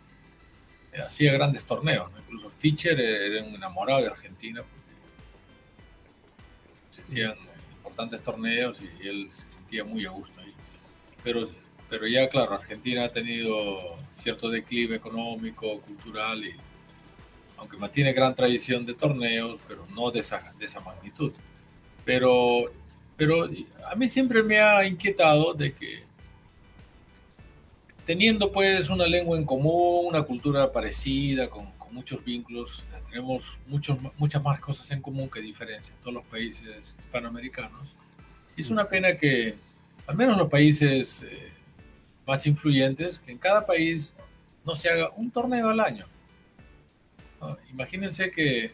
eh, 0.94 1.02
hacía 1.02 1.34
grandes 1.34 1.66
torneos. 1.66 2.12
Incluso 2.20 2.50
Fischer 2.50 3.00
era 3.00 3.44
un 3.44 3.56
enamorado 3.56 4.02
de 4.02 4.08
Argentina 4.08 4.64
se 6.90 7.02
hacían 7.04 7.36
importantes 7.78 8.22
torneos 8.24 8.82
y, 8.82 9.08
él 9.08 9.30
se 9.32 9.50
sentía 9.50 9.84
muy 9.84 10.06
a 10.06 10.10
gusto 10.10 10.40
ahí. 10.42 10.54
Pero, 11.24 11.50
pero 11.90 12.08
ya, 12.08 12.28
claro, 12.30 12.56
Argentina 12.56 13.06
ha 13.06 13.12
tenido 13.12 13.98
cierto 14.12 14.50
declive 14.50 14.96
económico, 14.96 15.82
cultural, 15.82 16.46
y 16.46 16.56
aunque 17.60 17.78
mantiene 17.78 18.13
gran 18.13 18.34
tradición 18.34 18.86
de 18.86 18.93
torneos, 18.93 19.60
pero 19.67 19.86
no 19.93 20.10
de 20.12 20.22
esa, 20.22 20.54
de 20.58 20.65
esa 20.65 20.80
magnitud. 20.80 21.34
Pero, 22.06 22.63
pero 23.17 23.48
a 23.89 23.95
mí 23.95 24.10
siempre 24.10 24.41
me 24.41 24.60
ha 24.60 24.86
inquietado 24.86 25.54
de 25.54 25.74
que 25.74 26.04
teniendo 28.06 28.52
pues 28.52 28.89
una 28.89 29.06
lengua 29.06 29.38
en 29.38 29.45
común, 29.45 30.08
una 30.08 30.24
cultura 30.24 30.72
parecida, 30.72 31.50
con, 31.50 31.72
con 31.78 31.93
muchos 31.93 32.24
vínculos, 32.24 32.84
tenemos 33.10 33.58
muchos, 33.67 33.98
muchas 34.17 34.43
más 34.43 34.60
cosas 34.60 34.89
en 34.91 35.02
común 35.02 35.30
que 35.30 35.41
diferencias 35.41 35.98
todos 36.00 36.13
los 36.13 36.26
países 36.26 36.95
hispanoamericanos. 37.00 37.95
Y 38.56 38.62
es 38.62 38.69
una 38.69 38.88
pena 38.88 39.17
que, 39.17 39.56
al 40.08 40.15
menos 40.15 40.38
los 40.38 40.50
países 40.50 41.22
eh, 41.24 41.52
más 42.26 42.45
influyentes, 42.45 43.19
que 43.19 43.32
en 43.32 43.38
cada 43.38 43.65
país 43.65 44.13
no 44.65 44.76
se 44.76 44.89
haga 44.89 45.10
un 45.15 45.32
torneo 45.32 45.69
al 45.69 45.80
año. 45.80 46.06
Imagínense 47.71 48.32
que, 48.32 48.71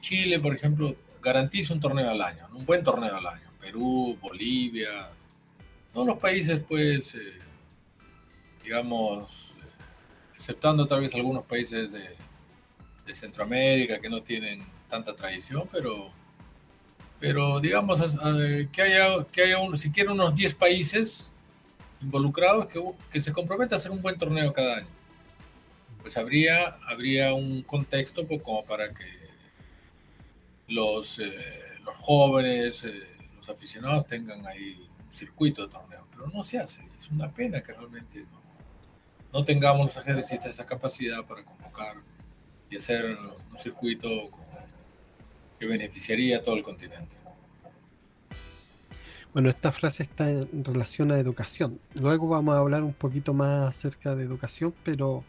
Chile, 0.00 0.38
por 0.38 0.54
ejemplo, 0.54 0.94
garantice 1.20 1.72
un 1.72 1.80
torneo 1.80 2.10
al 2.10 2.22
año, 2.22 2.48
un 2.54 2.64
buen 2.64 2.82
torneo 2.82 3.16
al 3.16 3.26
año. 3.26 3.50
Perú, 3.60 4.16
Bolivia, 4.20 5.10
todos 5.92 6.06
los 6.06 6.18
países, 6.18 6.62
pues, 6.66 7.14
eh, 7.16 7.38
digamos, 8.62 9.54
exceptando 10.34 10.86
tal 10.86 11.00
vez 11.00 11.14
algunos 11.14 11.44
países 11.44 11.90
de, 11.92 12.16
Centroamérica 13.12 14.00
que 14.00 14.08
no 14.08 14.22
tienen 14.22 14.62
tanta 14.88 15.16
tradición, 15.16 15.68
pero, 15.72 16.12
pero 17.18 17.58
digamos 17.58 18.00
que 18.70 18.82
haya, 18.82 19.24
que 19.32 19.42
haya 19.42 19.58
un, 19.58 19.76
siquiera 19.76 20.12
unos 20.12 20.36
10 20.36 20.54
países 20.54 21.28
involucrados 22.00 22.66
que, 22.66 22.80
que 23.10 23.20
se 23.20 23.32
comprometa 23.32 23.74
a 23.74 23.78
hacer 23.78 23.90
un 23.90 24.00
buen 24.00 24.16
torneo 24.16 24.52
cada 24.52 24.76
año. 24.76 24.99
Pues 26.02 26.16
habría, 26.16 26.78
habría 26.88 27.34
un 27.34 27.62
contexto 27.62 28.26
pues, 28.26 28.42
como 28.42 28.64
para 28.64 28.90
que 28.90 29.20
los, 30.68 31.18
eh, 31.18 31.78
los 31.84 31.96
jóvenes, 31.96 32.84
eh, 32.84 33.02
los 33.36 33.48
aficionados 33.48 34.06
tengan 34.06 34.46
ahí 34.46 34.88
un 35.04 35.12
circuito 35.12 35.66
de 35.66 35.72
torneo, 35.72 36.06
pero 36.10 36.28
no 36.28 36.42
se 36.42 36.58
hace. 36.58 36.86
Es 36.96 37.10
una 37.10 37.30
pena 37.30 37.62
que 37.62 37.72
realmente 37.72 38.20
no, 38.20 38.40
no 39.32 39.44
tengamos 39.44 39.94
los 39.94 40.04
ejercicios 40.04 40.46
esa 40.46 40.66
capacidad 40.66 41.24
para 41.24 41.44
convocar 41.44 41.96
y 42.70 42.76
hacer 42.76 43.16
un 43.50 43.56
circuito 43.56 44.30
que 45.58 45.66
beneficiaría 45.66 46.38
a 46.38 46.42
todo 46.42 46.56
el 46.56 46.62
continente. 46.62 47.16
Bueno, 49.32 49.48
esta 49.48 49.70
frase 49.70 50.02
está 50.02 50.28
en 50.28 50.64
relación 50.64 51.12
a 51.12 51.18
educación. 51.18 51.78
Luego 51.94 52.28
vamos 52.28 52.56
a 52.56 52.58
hablar 52.58 52.82
un 52.82 52.94
poquito 52.94 53.32
más 53.32 53.68
acerca 53.68 54.16
de 54.16 54.24
educación, 54.24 54.74
pero 54.82 55.22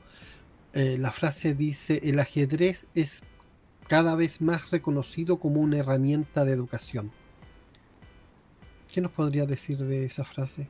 eh, 0.73 0.97
la 0.97 1.11
frase 1.11 1.53
dice, 1.53 1.99
el 2.03 2.19
ajedrez 2.19 2.87
es 2.95 3.23
cada 3.87 4.15
vez 4.15 4.39
más 4.39 4.71
reconocido 4.71 5.37
como 5.37 5.59
una 5.59 5.77
herramienta 5.77 6.45
de 6.45 6.53
educación. 6.53 7.11
¿Qué 8.93 9.01
nos 9.01 9.11
podría 9.11 9.45
decir 9.45 9.77
de 9.77 10.05
esa 10.05 10.23
frase? 10.23 10.69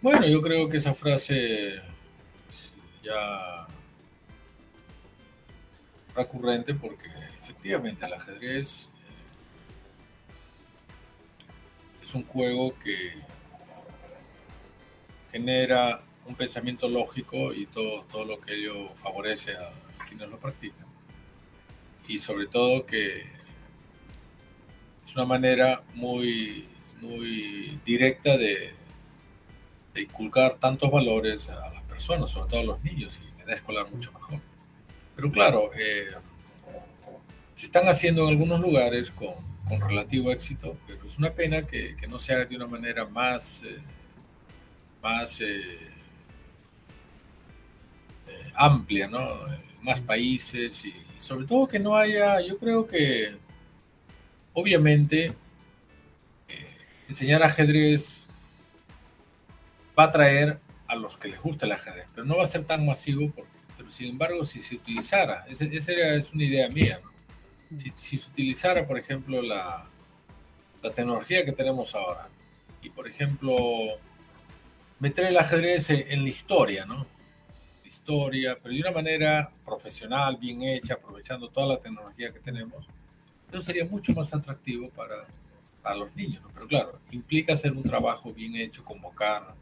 Bueno, 0.00 0.26
yo 0.26 0.40
creo 0.40 0.68
que 0.68 0.76
esa 0.76 0.94
frase 0.94 1.80
ya 3.02 3.66
recurrente 6.14 6.74
porque 6.74 7.08
efectivamente 7.42 8.06
el 8.06 8.12
ajedrez 8.12 8.86
eh, 8.86 8.88
es 12.02 12.14
un 12.14 12.24
juego 12.24 12.78
que 12.78 13.14
genera 15.32 16.00
un 16.28 16.34
pensamiento 16.34 16.88
lógico 16.88 17.54
y 17.54 17.66
todo, 17.66 18.02
todo 18.12 18.24
lo 18.24 18.38
que 18.38 18.54
ello 18.54 18.90
favorece 18.96 19.52
a 19.52 19.72
quienes 20.06 20.28
lo 20.28 20.38
practican. 20.38 20.86
Y 22.06 22.18
sobre 22.18 22.46
todo 22.46 22.84
que 22.84 23.20
es 25.04 25.16
una 25.16 25.24
manera 25.24 25.82
muy, 25.94 26.68
muy 27.00 27.80
directa 27.84 28.36
de, 28.36 28.76
inculcar 29.96 30.54
tantos 30.60 30.92
valores 30.92 31.50
a 31.50 31.72
las 31.72 31.82
personas, 31.84 32.30
sobre 32.30 32.50
todo 32.50 32.60
a 32.60 32.64
los 32.64 32.84
niños, 32.84 33.20
y 33.20 33.28
en 33.34 33.40
edad 33.40 33.54
escolar 33.54 33.90
mucho 33.90 34.12
mejor. 34.12 34.38
Pero 35.16 35.32
claro, 35.32 35.70
eh, 35.74 36.10
se 37.54 37.66
están 37.66 37.88
haciendo 37.88 38.22
en 38.22 38.28
algunos 38.28 38.60
lugares 38.60 39.10
con, 39.10 39.34
con, 39.66 39.80
relativo 39.80 40.30
éxito, 40.30 40.76
pero 40.86 41.04
es 41.04 41.18
una 41.18 41.32
pena 41.32 41.66
que, 41.66 41.96
que 41.96 42.06
no 42.06 42.20
se 42.20 42.32
haga 42.32 42.44
de 42.44 42.54
una 42.54 42.68
manera 42.68 43.06
más, 43.06 43.64
eh, 43.64 43.78
más 45.02 45.40
eh 45.40 45.97
amplia, 48.54 49.08
¿no? 49.08 49.38
Más 49.82 50.00
países 50.00 50.84
y 50.84 50.94
sobre 51.18 51.46
todo 51.46 51.68
que 51.68 51.78
no 51.78 51.96
haya, 51.96 52.40
yo 52.40 52.58
creo 52.58 52.86
que 52.86 53.36
obviamente 54.52 55.32
eh, 56.48 56.66
enseñar 57.08 57.42
ajedrez 57.42 58.26
va 59.98 60.04
a 60.04 60.12
traer 60.12 60.58
a 60.86 60.94
los 60.94 61.16
que 61.16 61.28
les 61.28 61.40
gusta 61.40 61.66
el 61.66 61.72
ajedrez, 61.72 62.06
pero 62.14 62.26
no 62.26 62.36
va 62.36 62.44
a 62.44 62.48
ser 62.48 62.64
tan 62.64 62.86
masivo, 62.86 63.30
porque, 63.34 63.50
pero 63.76 63.90
sin 63.90 64.10
embargo, 64.10 64.44
si 64.44 64.62
se 64.62 64.76
utilizara, 64.76 65.44
esa, 65.48 65.64
es 65.64 66.32
una 66.32 66.44
idea 66.44 66.68
mía, 66.68 67.00
si, 67.94 68.18
se 68.18 68.30
utilizara, 68.30 68.86
por 68.86 68.98
ejemplo, 68.98 69.42
la 69.42 69.86
tecnología 70.94 71.44
que 71.44 71.52
tenemos 71.52 71.94
ahora, 71.94 72.28
y 72.80 72.90
por 72.90 73.08
ejemplo, 73.08 73.56
meter 75.00 75.26
el 75.26 75.36
ajedrez 75.36 75.90
en 75.90 76.22
la 76.22 76.28
historia, 76.28 76.86
¿no? 76.86 77.06
Historia, 77.88 78.58
pero 78.62 78.74
de 78.74 78.80
una 78.80 78.92
manera 78.92 79.50
profesional, 79.64 80.36
bien 80.36 80.62
hecha, 80.62 80.94
aprovechando 80.94 81.48
toda 81.48 81.66
la 81.74 81.80
tecnología 81.80 82.32
que 82.32 82.38
tenemos, 82.38 82.86
eso 83.50 83.62
sería 83.62 83.84
mucho 83.84 84.12
más 84.12 84.32
atractivo 84.32 84.90
para, 84.90 85.26
para 85.82 85.96
los 85.96 86.14
niños. 86.14 86.42
Pero 86.54 86.66
claro, 86.66 87.00
implica 87.10 87.54
hacer 87.54 87.72
un 87.72 87.82
trabajo 87.82 88.32
bien 88.32 88.54
hecho, 88.56 88.84
convocar. 88.84 89.54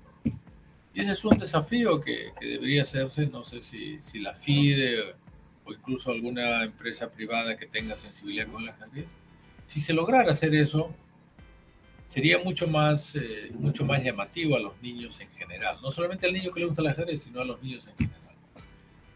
Y 0.92 1.00
ese 1.00 1.12
es 1.12 1.24
un 1.24 1.38
desafío 1.38 2.00
que, 2.00 2.32
que 2.38 2.46
debería 2.46 2.82
hacerse, 2.82 3.26
no 3.26 3.44
sé 3.44 3.62
si, 3.62 3.98
si, 4.02 4.18
la 4.18 4.34
FIDE 4.34 5.14
o 5.64 5.72
incluso 5.72 6.10
alguna 6.10 6.64
empresa 6.64 7.10
privada 7.10 7.56
que 7.56 7.66
tenga 7.66 7.94
sensibilidad 7.94 8.48
con 8.48 8.62
el 8.62 8.70
ajedrez. 8.70 9.08
Si 9.66 9.80
se 9.80 9.92
lograra 9.92 10.32
hacer 10.32 10.54
eso, 10.54 10.94
sería 12.08 12.38
mucho 12.38 12.66
más, 12.66 13.16
eh, 13.16 13.50
mucho 13.54 13.84
más 13.84 14.02
llamativo 14.02 14.56
a 14.56 14.60
los 14.60 14.80
niños 14.82 15.20
en 15.20 15.28
general. 15.30 15.78
No 15.82 15.90
solamente 15.90 16.26
al 16.26 16.32
niño 16.32 16.52
que 16.52 16.60
le 16.60 16.66
gusta 16.66 16.82
el 16.82 16.88
ajedrez, 16.88 17.22
sino 17.22 17.40
a 17.40 17.44
los 17.44 17.62
niños 17.62 17.86
en 17.88 17.96
general. 17.96 18.20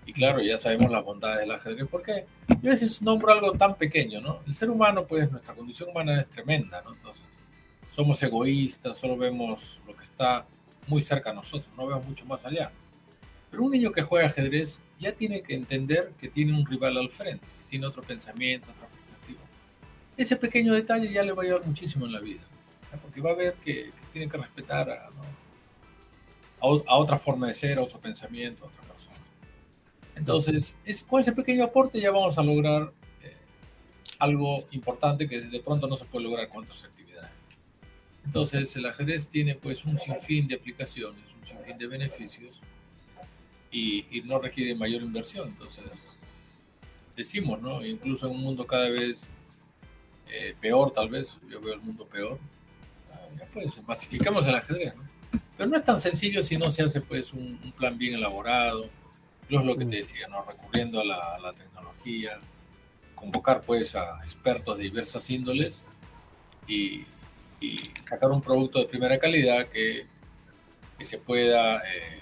Y 0.07 0.13
claro, 0.13 0.41
ya 0.41 0.59
sabemos 0.59 0.91
las 0.91 1.05
bondades 1.05 1.41
del 1.41 1.53
ajedrez, 1.53 1.87
porque 1.89 2.25
yo 2.63 2.71
a 2.71 2.75
veces 2.75 3.01
nombro 3.01 3.33
algo 3.33 3.53
tan 3.53 3.77
pequeño, 3.77 4.21
¿no? 4.21 4.41
El 4.47 4.55
ser 4.55 4.71
humano, 4.71 5.07
pues 5.07 5.31
nuestra 5.31 5.55
condición 5.55 5.91
humana 5.91 6.21
es 6.21 6.29
tremenda, 6.29 6.83
¿no? 6.83 6.93
Entonces, 6.93 7.23
somos 7.95 8.23
egoístas, 8.23 8.99
solo 8.99 9.17
vemos 9.17 9.79
lo 9.87 9.97
que 9.97 10.05
está 10.05 10.47
muy 10.87 11.01
cerca 11.01 11.31
a 11.31 11.35
nosotros, 11.35 11.73
no 11.77 11.87
vemos 11.87 12.05
mucho 12.05 12.25
más 12.27 12.45
allá. 12.45 12.73
Pero 13.51 13.65
un 13.65 13.73
niño 13.73 13.93
que 13.93 14.03
juega 14.03 14.27
ajedrez 14.27 14.81
ya 14.99 15.13
tiene 15.13 15.43
que 15.43 15.55
entender 15.55 16.13
que 16.19 16.29
tiene 16.29 16.53
un 16.59 16.67
rival 16.67 16.97
al 16.99 17.11
frente, 17.11 17.47
tiene 17.69 17.87
otro 17.87 18.03
pensamiento, 18.03 18.71
otra 18.71 18.89
perspectiva. 18.89 19.41
Ese 20.17 20.37
pequeño 20.37 20.75
detalle 20.75 21.13
ya 21.13 21.23
le 21.23 21.33
va 21.33 21.43
a 21.43 21.47
ayudar 21.47 21.67
muchísimo 21.67 22.07
en 22.07 22.13
la 22.13 22.21
vida, 22.21 22.41
porque 22.99 23.21
va 23.21 23.31
a 23.31 23.35
ver 23.35 23.55
que, 23.55 23.91
tiene 24.13 24.29
que 24.29 24.37
respetar 24.37 24.91
a, 24.91 25.07
a, 26.61 26.97
otra 26.97 27.19
forma 27.19 27.47
de 27.47 27.55
ser, 27.55 27.79
a 27.79 27.83
otro 27.83 27.99
pensamiento, 28.01 28.65
a 28.65 28.69
otra 28.69 28.81
entonces, 30.21 30.77
es, 30.85 31.03
con 31.03 31.23
ese 31.23 31.33
pequeño 31.33 31.65
aporte 31.65 31.99
ya 31.99 32.11
vamos 32.11 32.37
a 32.37 32.43
lograr 32.43 32.93
eh, 33.23 33.35
algo 34.19 34.67
importante 34.71 35.27
que 35.27 35.41
de 35.41 35.61
pronto 35.61 35.89
no 35.89 35.97
se 35.97 36.05
puede 36.05 36.25
lograr 36.25 36.47
con 36.51 36.65
otras 36.65 36.85
actividades. 36.85 37.31
Entonces, 38.27 38.77
el 38.77 38.85
ajedrez 38.85 39.29
tiene 39.29 39.55
pues 39.55 39.87
un 39.87 39.99
sinfín 39.99 40.47
de 40.47 40.57
aplicaciones, 40.57 41.33
un 41.41 41.47
sinfín 41.47 41.79
de 41.79 41.87
beneficios 41.87 42.61
y, 43.73 44.05
no 44.27 44.39
requiere 44.39 44.75
mayor 44.75 45.01
inversión. 45.01 45.49
Entonces, 45.49 46.19
decimos, 47.17 47.63
¿no? 47.63 47.83
Incluso 47.83 48.27
en 48.27 48.33
un 48.33 48.43
mundo 48.43 48.67
cada 48.67 48.91
vez 48.91 49.27
eh, 50.29 50.55
peor, 50.61 50.91
tal 50.91 51.09
vez, 51.09 51.39
yo 51.49 51.63
veo 51.63 51.73
el 51.73 51.81
mundo 51.81 52.05
peor, 52.05 52.39
pues 53.53 53.83
masificamos 53.87 54.47
el 54.47 54.55
ajedrez, 54.55 54.95
¿no? 54.97 55.03
Pero 55.57 55.69
no 55.69 55.77
es 55.77 55.85
tan 55.85 56.01
sencillo 56.01 56.43
si 56.43 56.57
no 56.57 56.71
se 56.71 56.83
hace 56.83 57.01
pues 57.01 57.33
un, 57.33 57.61
un 57.63 57.73
plan 57.73 57.97
bien 57.99 58.15
elaborado, 58.15 58.89
es 59.59 59.65
lo 59.65 59.77
que 59.77 59.85
te 59.85 59.97
decía, 59.97 60.29
¿no? 60.29 60.45
recurriendo 60.45 61.01
a 61.01 61.05
la, 61.05 61.53
tecnología, 61.53 62.39
convocar 63.15 63.63
pues 63.63 63.95
a 63.97 64.21
expertos 64.23 64.79
de 64.79 64.85
diversas 64.85 65.29
índoles 65.31 65.83
y, 66.67 67.07
sacar 68.03 68.31
un 68.31 68.41
producto 68.41 68.79
de 68.79 68.87
primera 68.87 69.19
calidad 69.19 69.69
que, 69.69 70.07
se 71.01 71.17
pueda 71.17 71.79
eh, 71.79 72.21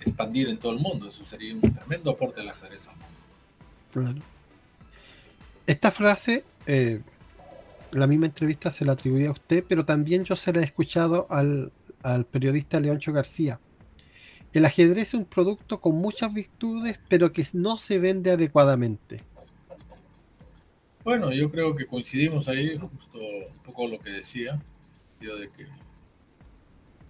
expandir 0.00 0.48
en 0.48 0.56
todo 0.56 0.70
el 0.70 0.78
mundo. 0.78 1.08
Eso 1.08 1.24
sería 1.24 1.52
un 1.52 1.60
tremendo 1.60 2.12
aporte 2.12 2.40
del 2.40 2.50
ajedrez 2.50 2.86
al 2.86 2.94
mundo. 2.94 3.16
Claro. 3.90 4.26
Esta 5.66 5.90
frase, 5.90 6.44
eh, 6.66 7.00
la 7.92 8.06
misma 8.06 8.26
entrevista 8.26 8.70
se 8.70 8.84
la 8.84 8.92
atribuía 8.92 9.28
a 9.28 9.32
usted, 9.32 9.64
pero 9.68 9.84
también 9.84 10.24
yo 10.24 10.36
se 10.36 10.52
la 10.52 10.60
he 10.60 10.64
escuchado 10.64 11.26
al, 11.30 11.72
al 12.02 12.26
periodista 12.26 12.80
Leoncho 12.80 13.12
García 13.12 13.60
el 14.52 14.64
ajedrez 14.64 15.08
es 15.08 15.14
un 15.14 15.24
producto 15.24 15.80
con 15.80 15.96
muchas 15.96 16.32
virtudes, 16.32 16.98
pero 17.08 17.32
que 17.32 17.44
no 17.52 17.76
se 17.76 17.98
vende 17.98 18.30
adecuadamente. 18.30 19.18
Bueno, 21.04 21.32
yo 21.32 21.50
creo 21.50 21.74
que 21.76 21.86
coincidimos 21.86 22.48
ahí, 22.48 22.76
justo 22.76 23.18
un 23.18 23.62
poco 23.64 23.86
lo 23.86 23.98
que 23.98 24.10
decía, 24.10 24.60
de 25.20 25.50
que 25.56 25.66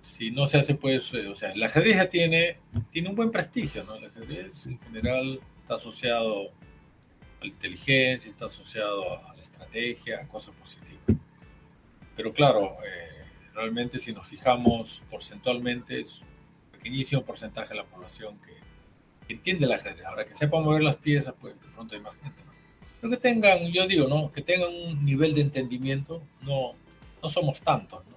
si 0.00 0.30
no 0.30 0.46
se 0.46 0.58
hace, 0.58 0.74
pues, 0.74 1.12
eh, 1.14 1.26
o 1.26 1.34
sea, 1.34 1.52
el 1.52 1.62
ajedrez 1.62 1.96
ya 1.96 2.08
tiene, 2.08 2.56
tiene 2.90 3.10
un 3.10 3.16
buen 3.16 3.30
prestigio, 3.30 3.84
¿no? 3.84 3.94
El 3.96 4.06
ajedrez 4.06 4.66
en 4.66 4.78
general 4.80 5.40
está 5.60 5.74
asociado 5.74 6.50
a 7.40 7.44
la 7.44 7.48
inteligencia, 7.48 8.30
está 8.30 8.46
asociado 8.46 9.18
a 9.26 9.34
la 9.34 9.40
estrategia, 9.40 10.20
a 10.20 10.28
cosas 10.28 10.54
positivas. 10.54 11.02
Pero 12.16 12.32
claro, 12.32 12.76
eh, 12.84 13.24
realmente 13.54 13.98
si 13.98 14.12
nos 14.12 14.26
fijamos 14.26 15.02
porcentualmente, 15.10 16.00
es 16.00 16.22
pequeñísimo 16.72 17.22
porcentaje 17.22 17.70
de 17.70 17.76
la 17.76 17.84
población 17.84 18.38
que, 18.40 18.58
entiende 19.32 19.66
el 19.66 19.72
ajedrez. 19.72 20.06
Ahora 20.06 20.26
que 20.26 20.34
sepa 20.34 20.58
mover 20.58 20.82
las 20.82 20.96
piezas, 20.96 21.34
pues 21.38 21.52
de 21.60 21.68
pronto 21.68 21.94
hay 21.94 22.00
más 22.00 22.14
gente. 22.22 22.42
Pero 22.98 23.10
que 23.10 23.18
tengan, 23.18 23.66
yo 23.70 23.86
digo, 23.86 24.08
¿no? 24.08 24.32
Que 24.32 24.40
tengan 24.40 24.70
un 24.72 25.04
nivel 25.04 25.34
de 25.34 25.42
entendimiento, 25.42 26.22
no, 26.40 26.72
no 27.22 27.28
somos 27.28 27.60
tantos, 27.60 28.06
¿no? 28.06 28.16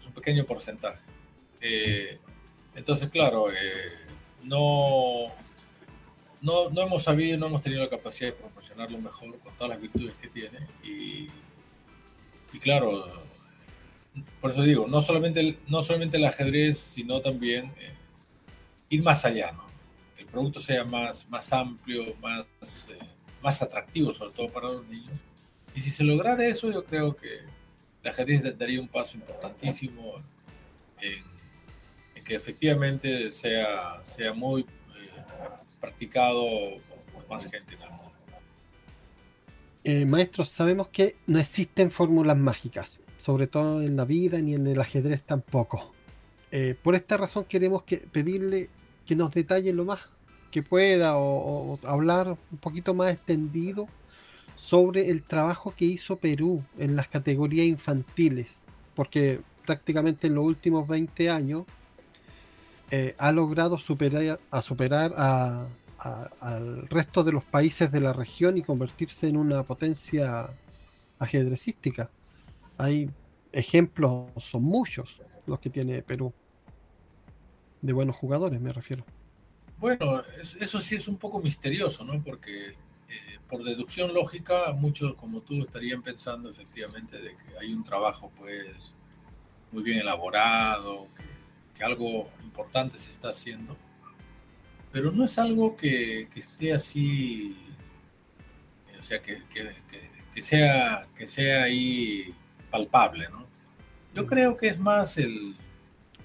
Es 0.00 0.06
un 0.06 0.12
pequeño 0.12 0.44
porcentaje. 0.44 0.98
Eh, 1.60 2.18
entonces, 2.74 3.10
claro, 3.10 3.52
eh, 3.52 3.92
no, 4.42 5.32
no, 6.44 6.68
no, 6.68 6.82
hemos 6.82 7.02
sabido, 7.02 7.38
no 7.38 7.46
hemos 7.46 7.62
tenido 7.62 7.82
la 7.82 7.88
capacidad 7.88 8.28
de 8.28 8.36
proporcionarlo 8.36 8.98
mejor 8.98 9.38
con 9.38 9.54
todas 9.54 9.70
las 9.70 9.80
virtudes 9.80 10.14
que 10.20 10.28
tiene. 10.28 10.58
Y, 10.82 11.30
y 12.52 12.58
claro, 12.60 13.06
por 14.42 14.50
eso 14.50 14.62
digo, 14.62 14.86
no 14.86 15.00
solamente 15.00 15.40
el, 15.40 15.58
no 15.68 15.82
solamente 15.82 16.18
el 16.18 16.24
ajedrez, 16.26 16.78
sino 16.78 17.22
también 17.22 17.72
eh, 17.78 17.94
ir 18.90 19.02
más 19.02 19.24
allá, 19.24 19.52
¿no? 19.52 19.64
Que 20.14 20.22
el 20.22 20.28
producto 20.28 20.60
sea 20.60 20.84
más, 20.84 21.28
más 21.30 21.50
amplio, 21.50 22.14
más, 22.20 22.44
eh, 22.90 22.98
más 23.42 23.62
atractivo, 23.62 24.12
sobre 24.12 24.34
todo 24.34 24.50
para 24.50 24.68
los 24.68 24.86
niños. 24.86 25.18
Y 25.74 25.80
si 25.80 25.90
se 25.90 26.04
lograra 26.04 26.46
eso, 26.46 26.70
yo 26.70 26.84
creo 26.84 27.16
que 27.16 27.38
el 28.02 28.10
ajedrez 28.10 28.58
daría 28.58 28.82
un 28.82 28.88
paso 28.88 29.16
importantísimo 29.16 30.16
en, 31.00 31.24
que 32.22 32.34
efectivamente 32.34 33.32
sea, 33.32 34.02
sea 34.04 34.34
muy 34.34 34.66
practicado 35.84 36.44
por 37.12 37.28
más 37.28 37.44
gente 37.50 37.76
mundo. 37.76 38.10
maestros, 40.06 40.48
sabemos 40.48 40.88
que 40.88 41.16
no 41.26 41.38
existen 41.38 41.90
fórmulas 41.90 42.38
mágicas 42.38 43.00
sobre 43.24 43.46
todo 43.46 43.80
en 43.80 43.96
la 43.96 44.04
vida 44.04 44.38
ni 44.42 44.52
en 44.52 44.66
el 44.66 44.78
ajedrez 44.78 45.22
tampoco. 45.22 45.94
Eh, 46.50 46.76
por 46.82 46.94
esta 46.94 47.16
razón 47.16 47.46
queremos 47.46 47.82
que, 47.84 47.96
pedirle 47.96 48.68
que 49.06 49.16
nos 49.16 49.30
detalle 49.30 49.72
lo 49.72 49.86
más 49.86 50.00
que 50.50 50.62
pueda 50.62 51.16
o, 51.16 51.78
hablar 51.84 52.36
un 52.52 52.58
poquito 52.58 52.92
más 52.92 53.14
extendido 53.14 53.88
sobre 54.56 55.08
el 55.08 55.22
trabajo 55.22 55.72
que 55.74 55.86
hizo 55.86 56.16
Perú 56.16 56.62
en 56.76 56.96
las 56.96 57.08
categorías 57.08 57.66
infantiles, 57.66 58.60
porque 58.94 59.40
prácticamente 59.64 60.26
en 60.26 60.34
los 60.34 60.44
últimos 60.44 60.86
20 60.86 61.30
años 61.30 61.64
eh, 62.96 63.14
ha 63.18 63.32
logrado 63.32 63.78
superar, 63.78 64.38
a 64.50 64.62
superar 64.62 65.14
al 66.40 66.86
resto 66.88 67.24
de 67.24 67.32
los 67.32 67.44
países 67.44 67.90
de 67.90 68.00
la 68.00 68.12
región 68.12 68.58
y 68.58 68.62
convertirse 68.62 69.28
en 69.28 69.36
una 69.36 69.62
potencia 69.62 70.50
ajedrecística 71.18 72.10
hay 72.78 73.10
ejemplos, 73.52 74.30
son 74.38 74.62
muchos 74.62 75.20
los 75.46 75.60
que 75.60 75.70
tiene 75.70 76.02
Perú. 76.02 76.32
De 77.82 77.92
buenos 77.92 78.16
jugadores, 78.16 78.60
me 78.60 78.72
refiero. 78.72 79.04
Bueno, 79.78 80.22
eso 80.60 80.80
sí 80.80 80.94
es 80.94 81.08
un 81.08 81.18
poco 81.18 81.40
misterioso, 81.40 82.04
¿no? 82.04 82.22
Porque 82.22 82.68
eh, 82.68 83.38
por 83.48 83.62
deducción 83.62 84.14
lógica, 84.14 84.72
muchos 84.72 85.14
como 85.16 85.40
tú 85.40 85.62
estarían 85.62 86.02
pensando 86.02 86.48
efectivamente 86.50 87.18
de 87.18 87.36
que 87.36 87.58
hay 87.60 87.74
un 87.74 87.84
trabajo, 87.84 88.32
pues, 88.38 88.94
muy 89.70 89.82
bien 89.82 89.98
elaborado, 89.98 91.08
algo 91.82 92.30
importante 92.42 92.98
se 92.98 93.10
está 93.10 93.30
haciendo, 93.30 93.76
pero 94.92 95.10
no 95.10 95.24
es 95.24 95.38
algo 95.38 95.76
que, 95.76 96.28
esté 96.36 96.72
así, 96.72 97.56
o 99.00 99.02
sea, 99.02 99.20
que, 99.20 99.42
sea, 100.40 101.06
que 101.16 101.26
sea 101.26 101.64
ahí 101.64 102.32
palpable, 102.70 103.28
¿no? 103.30 103.44
Yo 104.14 104.26
creo 104.26 104.56
que 104.56 104.68
es 104.68 104.78
más 104.78 105.18
el, 105.18 105.56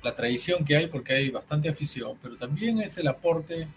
la 0.03 0.15
tradición 0.15 0.63
que 0.63 0.77
hay, 0.77 0.87
porque 0.87 1.13
hay 1.13 1.29
bastante 1.29 1.69
afición, 1.69 2.17
pero 2.21 2.37
también 2.37 2.79
es 2.79 2.97
el 2.97 3.07
aporte 3.07 3.67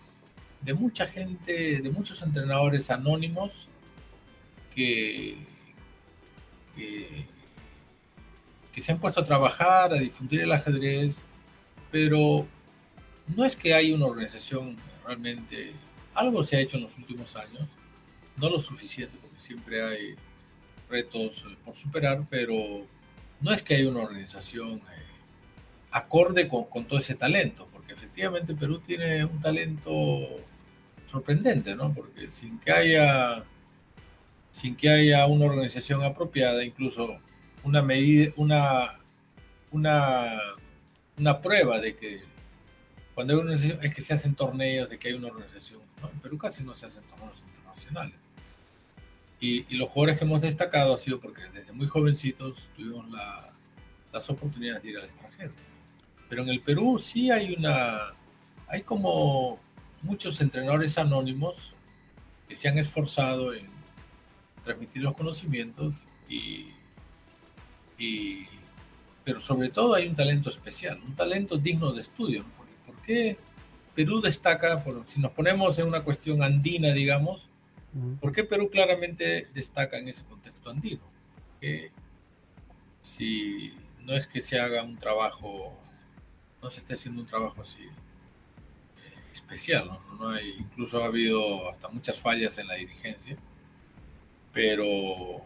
de 0.61 0.75
mucha 0.75 1.07
gente, 1.07 1.81
de 1.81 1.91
muchos 1.91 2.23
entrenadores 2.23 2.91
anónimos 2.91 3.67
que, 4.75 5.39
que, 6.75 7.27
se 8.81 8.93
han 8.93 8.99
puesto 8.99 9.21
a 9.21 9.25
trabajar, 9.25 9.93
a 9.93 9.97
difundir 9.97 10.41
el 10.41 10.53
ajedrez, 10.53 11.19
pero 11.93 12.47
no 13.37 13.45
es 13.45 13.55
que 13.55 13.75
hay 13.75 13.93
una 13.93 14.07
organización 14.07 14.77
realmente, 15.07 15.73
algo 16.15 16.43
se 16.43 16.57
ha 16.57 16.61
hecho 16.61 16.77
en 16.77 16.85
los 16.85 16.99
últimos 16.99 17.37
años, 17.37 17.69
no 18.37 18.51
lo 18.51 18.59
suficiente, 18.59 19.17
porque 19.21 19.39
siempre 19.39 19.85
hay 19.85 20.15
retos 20.91 21.47
por 21.65 21.77
superar, 21.77 22.27
pero 22.29 22.57
no 23.41 23.53
es 23.53 23.63
que 23.63 23.77
hay 23.77 23.85
una 23.85 24.01
organización 24.01 24.79
eh, 24.79 25.03
acorde 25.93 26.49
con, 26.49 26.65
con, 26.65 26.87
todo 26.87 26.99
ese 26.99 27.15
talento, 27.15 27.69
porque 27.73 27.93
efectivamente 27.93 28.55
Perú 28.55 28.81
tiene 28.81 29.25
un 29.25 29.41
talento 29.41 30.27
sorprendente, 31.07 31.77
¿no? 31.77 31.93
Porque 31.93 32.31
sin 32.31 32.59
que 32.59 32.73
haya 32.73 33.45
sin 34.53 34.77
que 34.77 34.91
haya 34.91 35.27
una 35.27 35.47
organización 35.47 36.05
apropiada, 36.05 36.63
incluso 36.63 37.19
una 37.65 37.83
medida, 37.83 38.33
una, 38.37 38.99
una, 39.73 40.39
una 41.19 41.41
prueba 41.41 41.79
de 41.79 41.97
que 41.97 42.23
cuando 43.15 43.35
hay 43.35 43.41
una 43.41 43.51
organización 43.51 43.85
es 43.85 43.95
que 43.95 44.03
se 44.03 44.15
hacen 44.15 44.35
torneos, 44.35 44.91
de 44.91 44.99
que 44.99 45.09
hay 45.09 45.15
una 45.15 45.29
organización. 45.29 45.81
¿no? 46.01 46.11
En 46.11 46.21
Perú 46.21 46.39
casi 46.39 46.63
no 46.63 46.75
se 46.75 46.87
hacen 46.87 47.03
torneos 47.05 47.43
internacionales. 47.43 48.15
Y, 49.41 49.67
y, 49.75 49.77
los 49.77 49.89
jugadores 49.89 50.19
que 50.19 50.25
hemos 50.25 50.41
destacado 50.41 50.95
ha 50.95 50.99
sido 50.99 51.19
porque 51.19 51.43
desde 51.53 51.73
muy 51.73 51.89
jovencitos 51.89 52.71
tuvimos 52.77 53.11
la, 53.11 53.53
las 54.13 54.29
oportunidades 54.31 54.83
de 54.83 54.91
ir 54.91 54.99
al 54.99 55.05
extranjero. 55.05 55.53
Pero 56.29 56.43
en 56.43 56.49
el 56.49 56.61
Perú 56.61 56.99
sí 56.99 57.31
hay 57.31 57.55
una, 57.55 58.13
hay 58.69 58.83
como 58.83 59.59
muchos 60.03 60.41
entrenadores 60.41 60.99
anónimos 60.99 61.75
que 62.49 62.55
se 62.55 62.69
han 62.69 62.79
esforzado 62.79 63.55
en 63.55 63.67
transmitir 64.63 65.03
los 65.03 65.17
conocimientos 65.17 66.07
y, 66.29 66.69
pero 69.25 69.41
sobre 69.41 69.69
todo 69.71 69.95
hay 69.95 70.09
un 70.09 70.15
talento 70.15 70.51
especial, 70.51 71.01
un 71.07 71.15
talento 71.15 71.57
digno 71.57 71.93
de 71.93 72.01
estudio. 72.01 72.45
¿Por 72.87 72.97
qué 73.03 73.37
Perú 73.95 74.21
destaca, 74.21 74.83
por, 74.83 75.07
si 75.07 75.21
nos 75.21 75.33
ponemos 75.33 75.79
en 75.79 75.87
una 75.87 76.03
cuestión 76.03 76.43
andina, 76.43 76.93
digamos, 76.93 77.49
¿por 78.21 78.33
qué 78.33 78.45
Perú 78.45 78.71
claramente 78.71 79.49
destaca 79.55 79.99
en 79.99 80.09
ese 80.09 80.25
contexto 80.25 80.71
andino? 80.71 81.03
Que 81.61 81.91
si 83.01 83.75
no 84.01 84.15
es 84.15 84.27
que 84.27 84.43
se 84.43 84.59
haga 84.59 84.83
un 84.83 84.97
trabajo, 84.97 85.79
no 86.63 86.71
se 86.71 86.81
esté 86.81 86.95
haciendo 86.95 87.23
un 87.23 87.27
trabajo 87.27 87.63
así 87.63 87.83
eh, 87.83 87.91
especial, 89.33 89.87
¿no? 89.87 90.01
¿no? 90.19 90.29
hay, 90.31 90.51
incluso 90.59 91.03
ha 91.03 91.07
habido 91.07 91.69
hasta 91.71 91.89
muchas 91.89 92.19
fallas 92.19 92.59
en 92.59 92.69
la 92.69 92.75
dirigencia 92.75 93.37
pero 94.53 95.41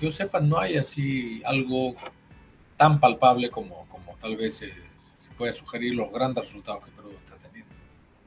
yo 0.00 0.10
sepa, 0.10 0.40
no 0.40 0.58
hay 0.58 0.76
así 0.76 1.42
algo 1.44 1.94
tan 2.84 3.00
palpable 3.00 3.50
como, 3.50 3.86
como 3.88 4.14
tal 4.20 4.36
vez 4.36 4.56
se, 4.56 4.70
puede 5.38 5.54
sugerir 5.54 5.94
los 5.94 6.12
grandes 6.12 6.44
resultados 6.44 6.84
que 6.84 6.90
Perú 6.90 7.12
está 7.24 7.34
teniendo. 7.36 7.74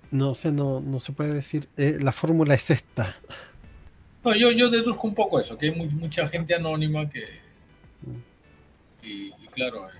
No 0.09 0.33
sé, 0.33 0.51
no, 0.51 0.79
no 0.79 0.99
se 0.99 1.11
puede 1.11 1.31
decir, 1.31 1.69
eh, 1.77 1.99
la 2.01 2.11
fórmula 2.11 2.55
es 2.55 2.71
esta. 2.71 3.15
No, 4.23 4.33
yo, 4.33 4.51
yo 4.51 4.71
deduzco 4.71 5.05
un 5.05 5.13
poco 5.13 5.39
eso, 5.39 5.55
que 5.59 5.67
hay 5.67 5.75
mucha 5.75 6.27
gente 6.27 6.55
anónima 6.55 7.07
que... 7.07 7.39
Y, 9.03 9.29
claro, 9.51 9.87
eh, 9.89 9.93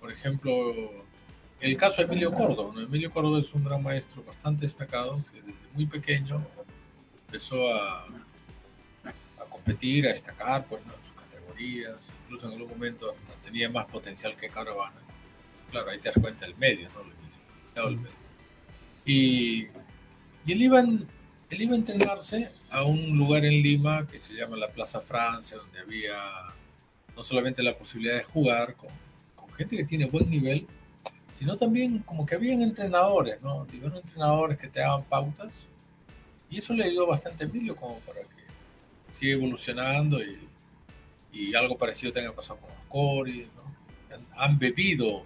por 0.00 0.10
ejemplo, 0.10 0.74
el 1.60 1.76
caso 1.76 2.02
de 2.02 2.08
Emilio 2.08 2.34
Córdoba. 2.34 2.82
Emilio 2.82 3.12
Córdoba 3.12 3.38
es 3.38 3.54
un 3.54 3.62
gran 3.62 3.84
maestro 3.84 4.24
bastante 4.24 4.62
destacado, 4.62 5.22
que 5.32 5.42
desde 5.42 5.54
muy 5.74 5.86
pequeño 5.86 6.44
empezó 7.28 7.72
a, 7.72 8.04
competir, 9.48 10.06
a 10.06 10.08
destacar 10.08 10.66
pues, 10.66 10.82
sus 11.00 11.11
categorías, 11.62 12.10
incluso 12.24 12.46
en 12.46 12.52
algún 12.54 12.68
momento 12.70 13.10
hasta 13.10 13.32
tenía 13.44 13.68
más 13.68 13.86
potencial 13.86 14.36
que 14.36 14.48
Caravana. 14.48 15.00
Claro, 15.70 15.90
ahí 15.90 15.98
te 15.98 16.08
das 16.08 16.18
cuenta 16.20 16.46
del 16.46 16.56
medio, 16.56 16.88
¿no? 16.90 17.90
Y, 19.04 19.66
y 20.46 20.52
él, 20.52 20.62
iba 20.62 20.80
él 20.80 21.08
iba 21.50 21.72
a 21.72 21.76
entrenarse 21.76 22.50
a 22.70 22.84
un 22.84 23.16
lugar 23.16 23.44
en 23.44 23.62
Lima 23.62 24.06
que 24.06 24.20
se 24.20 24.34
llama 24.34 24.56
la 24.56 24.68
Plaza 24.68 25.00
Francia, 25.00 25.56
donde 25.56 25.80
había 25.80 26.16
no 27.16 27.22
solamente 27.22 27.62
la 27.62 27.76
posibilidad 27.76 28.16
de 28.16 28.24
jugar 28.24 28.74
con, 28.74 28.90
con 29.34 29.50
gente 29.54 29.76
que 29.76 29.84
tiene 29.84 30.06
buen 30.06 30.30
nivel, 30.30 30.66
sino 31.38 31.56
también 31.56 32.00
como 32.00 32.24
que 32.24 32.34
habían 32.34 32.62
entrenadores, 32.62 33.42
¿no? 33.42 33.64
Diversos 33.66 34.04
entrenadores 34.04 34.58
que 34.58 34.68
te 34.68 34.80
daban 34.80 35.04
pautas. 35.04 35.66
Y 36.50 36.58
eso 36.58 36.74
le 36.74 36.84
ayudó 36.84 37.06
bastante 37.06 37.44
a 37.44 37.46
Emilio 37.46 37.74
como 37.74 37.98
para 38.00 38.20
que 38.20 38.42
sigue 39.10 39.32
evolucionando 39.32 40.22
y, 40.22 40.38
y 41.32 41.54
algo 41.54 41.78
parecido 41.78 42.12
tenga 42.12 42.32
pasado 42.32 42.60
con 42.60 42.68
los 42.68 42.84
Coris, 42.88 43.48
han, 44.36 44.58
bebido 44.58 45.24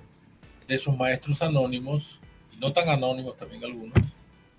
de 0.68 0.74
esos 0.76 0.96
maestros 0.96 1.42
anónimos, 1.42 2.20
y 2.52 2.56
no 2.58 2.72
tan 2.72 2.88
anónimos 2.88 3.36
también 3.36 3.64
algunos, 3.64 3.98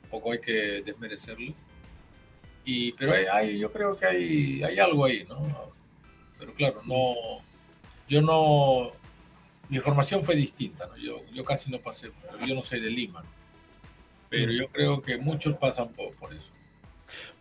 tampoco 0.02 0.34
hay 0.34 0.42
que 0.42 0.82
desmerecerles. 0.86 1.56
Y, 2.66 2.92
pero 2.94 3.14
hay, 3.32 3.58
yo 3.58 3.72
creo 3.72 3.98
que 3.98 4.06
hay, 4.06 4.64
hay 4.64 4.78
algo 4.78 5.06
ahí, 5.06 5.26
¿no? 5.28 5.38
Pero 6.38 6.54
claro, 6.54 6.82
no, 6.86 7.16
yo 8.10 8.22
no, 8.22 8.92
mi 9.70 9.80
formación 9.80 10.24
fue 10.24 10.36
distinta, 10.36 10.86
¿no? 10.88 10.98
Yo, 10.98 11.22
yo 11.34 11.46
casi 11.46 11.72
no 11.72 11.80
pasé, 11.80 12.12
yo 12.46 12.56
no 12.56 12.62
soy 12.62 12.82
de 12.82 12.90
Lima, 12.90 13.24
pero 14.30 14.52
yo 14.52 14.68
creo 14.68 15.02
que 15.02 15.18
muchos 15.18 15.56
pasan 15.56 15.90
por, 15.90 16.14
por 16.16 16.34
eso. 16.34 16.50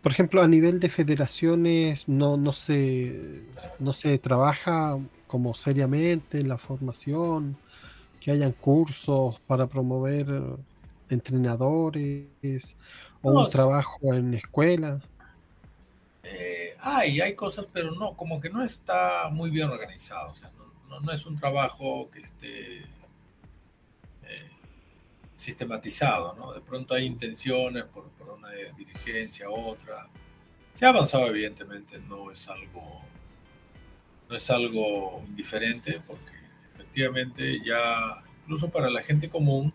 Por 0.01 0.11
ejemplo, 0.11 0.41
a 0.41 0.47
nivel 0.47 0.79
de 0.79 0.89
federaciones 0.89 2.07
no, 2.07 2.37
no, 2.37 2.53
se, 2.53 3.41
no 3.79 3.93
se 3.93 4.17
trabaja 4.17 4.97
como 5.27 5.53
seriamente 5.53 6.39
en 6.39 6.47
la 6.47 6.57
formación, 6.57 7.57
que 8.19 8.31
hayan 8.31 8.53
cursos 8.53 9.39
para 9.41 9.67
promover 9.67 10.27
entrenadores 11.09 12.75
o 13.21 13.43
un 13.43 13.49
trabajo 13.49 14.13
en 14.13 14.33
escuela. 14.33 15.01
Eh, 16.23 16.75
hay, 16.81 17.21
hay 17.21 17.35
cosas, 17.35 17.65
pero 17.71 17.91
no, 17.91 18.15
como 18.15 18.41
que 18.41 18.49
no 18.49 18.63
está 18.63 19.29
muy 19.31 19.49
bien 19.49 19.69
organizado. 19.69 20.31
O 20.31 20.35
sea, 20.35 20.51
no, 20.89 20.99
no, 20.99 21.11
es 21.11 21.25
un 21.25 21.37
trabajo 21.37 22.09
que 22.11 22.19
esté 22.19 22.77
eh, 22.79 24.49
sistematizado, 25.35 26.35
¿no? 26.35 26.53
De 26.53 26.61
pronto 26.61 26.95
hay 26.95 27.05
intenciones 27.05 27.85
por, 27.85 28.05
por 28.09 28.16
una 28.47 28.77
dirigencia, 28.77 29.49
otra. 29.49 30.07
Se 30.73 30.85
ha 30.85 30.89
avanzado, 30.89 31.27
evidentemente, 31.27 31.99
no 32.07 32.31
es 32.31 32.47
algo, 32.47 33.01
no 34.29 34.35
es 34.35 34.49
algo 34.49 35.23
indiferente, 35.27 36.01
porque 36.05 36.31
efectivamente 36.75 37.59
ya, 37.65 38.23
incluso 38.43 38.69
para 38.69 38.89
la 38.89 39.01
gente 39.01 39.29
común, 39.29 39.73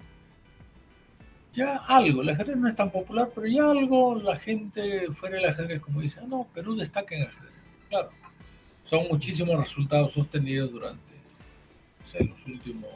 ya 1.53 1.77
algo, 1.87 2.23
el 2.23 2.31
ajedrez 2.31 2.57
no 2.57 2.69
es 2.69 2.77
tan 2.77 2.91
popular, 2.91 3.31
pero 3.35 3.47
ya 3.47 3.71
algo 3.71 4.15
la 4.17 4.39
gente 4.39 5.13
fuera 5.13 5.37
del 5.37 5.47
ajedrez, 5.47 5.81
como 5.81 6.01
dice, 6.01 6.21
ah, 6.23 6.27
no, 6.27 6.49
Perú 6.55 6.77
destaca 6.77 7.15
en 7.15 7.25
ajedrez. 7.25 7.53
Claro, 7.89 8.11
son 8.85 9.07
muchísimos 9.09 9.59
resultados 9.59 10.13
sostenidos 10.13 10.71
durante 10.71 11.13
los 12.21 12.47
últimos 12.47 12.91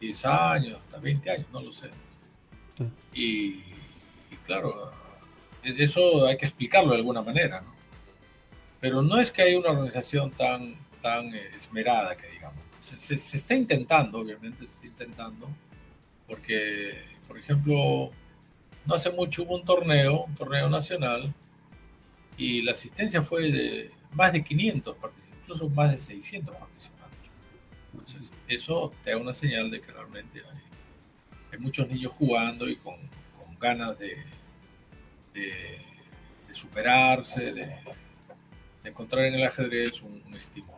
10 0.00 0.26
años, 0.26 0.78
hasta 0.80 0.98
20 0.98 1.30
años, 1.30 1.46
no 1.52 1.62
lo 1.62 1.72
sé. 1.72 1.90
Y, 3.14 3.62
claro, 4.44 4.92
eso 5.62 6.26
hay 6.26 6.36
que 6.36 6.46
explicarlo 6.46 6.90
de 6.90 6.98
alguna 6.98 7.22
manera, 7.22 7.60
¿no? 7.60 7.74
Pero 8.80 9.02
no 9.02 9.18
es 9.18 9.30
que 9.30 9.42
haya 9.42 9.58
una 9.58 9.70
organización 9.70 10.30
tan, 10.32 10.76
tan 11.00 11.34
esmerada 11.34 12.16
que 12.16 12.26
digamos. 12.28 12.62
Se, 12.80 13.16
se, 13.16 13.36
está 13.36 13.54
intentando, 13.54 14.18
obviamente, 14.18 14.66
se 14.66 14.74
está 14.74 14.86
intentando, 14.86 15.48
porque, 16.26 17.02
por 17.26 17.38
ejemplo, 17.38 18.10
no 18.84 18.94
hace 18.94 19.10
mucho 19.10 19.44
hubo 19.44 19.54
un 19.54 19.64
torneo, 19.64 20.24
un 20.24 20.34
torneo 20.34 20.68
nacional, 20.68 21.32
y 22.36 22.62
la 22.62 22.72
asistencia 22.72 23.22
fue 23.22 23.50
de 23.50 23.90
más 24.12 24.32
de 24.32 24.42
500 24.42 24.96
participantes, 24.96 25.40
incluso 25.42 25.68
más 25.70 25.90
de 25.90 25.98
600 25.98 26.56
participantes. 26.56 26.94
Entonces, 27.92 28.32
eso 28.48 28.92
te 29.02 29.10
da 29.10 29.16
una 29.16 29.34
señal 29.34 29.70
de 29.70 29.80
que 29.80 29.92
realmente 29.92 30.40
hay, 30.40 31.58
muchos 31.58 31.88
niños 31.88 32.10
jugando 32.10 32.68
y 32.68 32.74
con, 32.74 32.96
ganas 33.64 33.98
de, 33.98 34.16
de, 35.32 35.80
superarse, 36.52 37.52
de, 37.52 37.76
encontrar 38.84 39.24
en 39.24 39.34
el 39.34 39.44
ajedrez 39.44 40.02
un, 40.02 40.22
estímulo. 40.36 40.74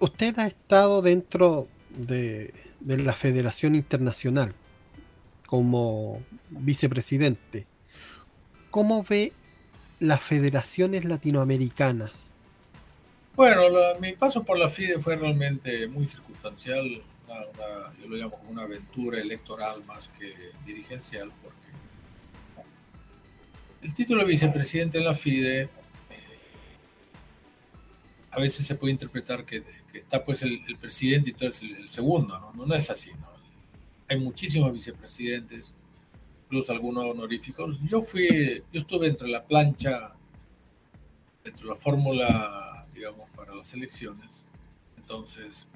usted 0.00 0.38
ha 0.38 0.46
estado 0.46 1.02
dentro 1.02 1.68
de, 1.90 2.54
de 2.80 2.96
la 2.98 3.14
Federación 3.14 3.74
Internacional 3.74 4.54
como 5.46 6.22
vicepresidente. 6.50 7.66
¿Cómo 8.70 9.04
ve 9.04 9.32
las 10.00 10.22
federaciones 10.22 11.04
latinoamericanas? 11.04 12.32
Bueno, 13.36 13.62
mi 14.00 14.14
paso 14.14 14.44
por 14.44 14.58
la 14.58 14.68
FIDE 14.68 14.98
fue 14.98 15.16
realmente 15.16 15.86
muy 15.88 16.06
circunstancial. 16.06 17.02
yo 18.00 18.08
lo 18.08 18.16
llamo 18.16 18.30
como 18.30 18.50
una 18.50 18.62
aventura 18.62 19.20
electoral 19.20 19.84
más 19.84 20.08
que 20.08 20.34
dirigencial, 20.64 21.30
porque 21.42 21.55
el 23.86 23.94
título 23.94 24.22
de 24.22 24.26
vicepresidente 24.26 24.98
en 24.98 25.04
la 25.04 25.14
FIDE 25.14 25.62
eh, 25.62 25.68
a 28.32 28.40
veces 28.40 28.66
se 28.66 28.74
puede 28.74 28.92
interpretar 28.92 29.44
que, 29.44 29.62
está 29.94 30.24
pues 30.24 30.42
el, 30.42 30.60
presidente 30.80 31.30
y 31.30 31.32
todo 31.32 31.50
es 31.50 31.62
el, 31.62 31.88
segundo, 31.88 32.52
¿no? 32.56 32.66
¿no? 32.66 32.74
es 32.74 32.90
así, 32.90 33.12
¿no? 33.12 33.28
Hay 34.08 34.18
muchísimos 34.18 34.72
vicepresidentes, 34.72 35.72
incluso 36.46 36.72
algunos 36.72 37.04
honoríficos. 37.04 37.78
Yo 37.88 38.02
fui, 38.02 38.64
yo 38.72 38.80
estuve 38.80 39.06
entre 39.06 39.28
la 39.28 39.44
plancha, 39.44 40.14
entre 41.44 41.66
la 41.66 41.76
fórmula, 41.76 42.86
digamos, 42.92 43.30
para 43.36 43.54
las 43.54 43.72
elecciones. 43.72 44.42
Entonces, 44.96 45.68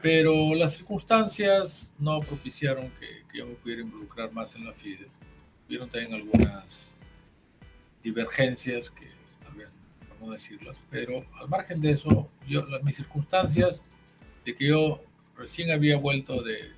pero 0.00 0.56
las 0.56 0.74
circunstancias 0.74 1.92
no 2.00 2.18
propiciaron 2.18 2.90
que, 2.98 3.22
yo 3.32 3.46
me 3.46 3.54
pudiera 3.54 3.82
involucrar 3.82 4.32
más 4.32 4.56
en 4.56 4.64
la 4.64 4.72
FIDE. 4.72 5.06
Hubieron 5.68 5.88
también 5.88 6.14
algunas 6.14 6.91
divergencias 8.02 8.90
que 8.90 9.08
también, 9.44 9.68
vamos 10.10 10.32
decirlas, 10.32 10.80
pero 10.90 11.24
al 11.40 11.48
margen 11.48 11.80
de 11.80 11.92
eso, 11.92 12.28
yo, 12.46 12.66
las, 12.66 12.82
mis 12.82 12.96
circunstancias 12.96 13.82
de 14.44 14.54
que 14.54 14.68
yo 14.68 15.00
recién 15.36 15.70
había 15.70 15.96
vuelto 15.96 16.42
de, 16.42 16.72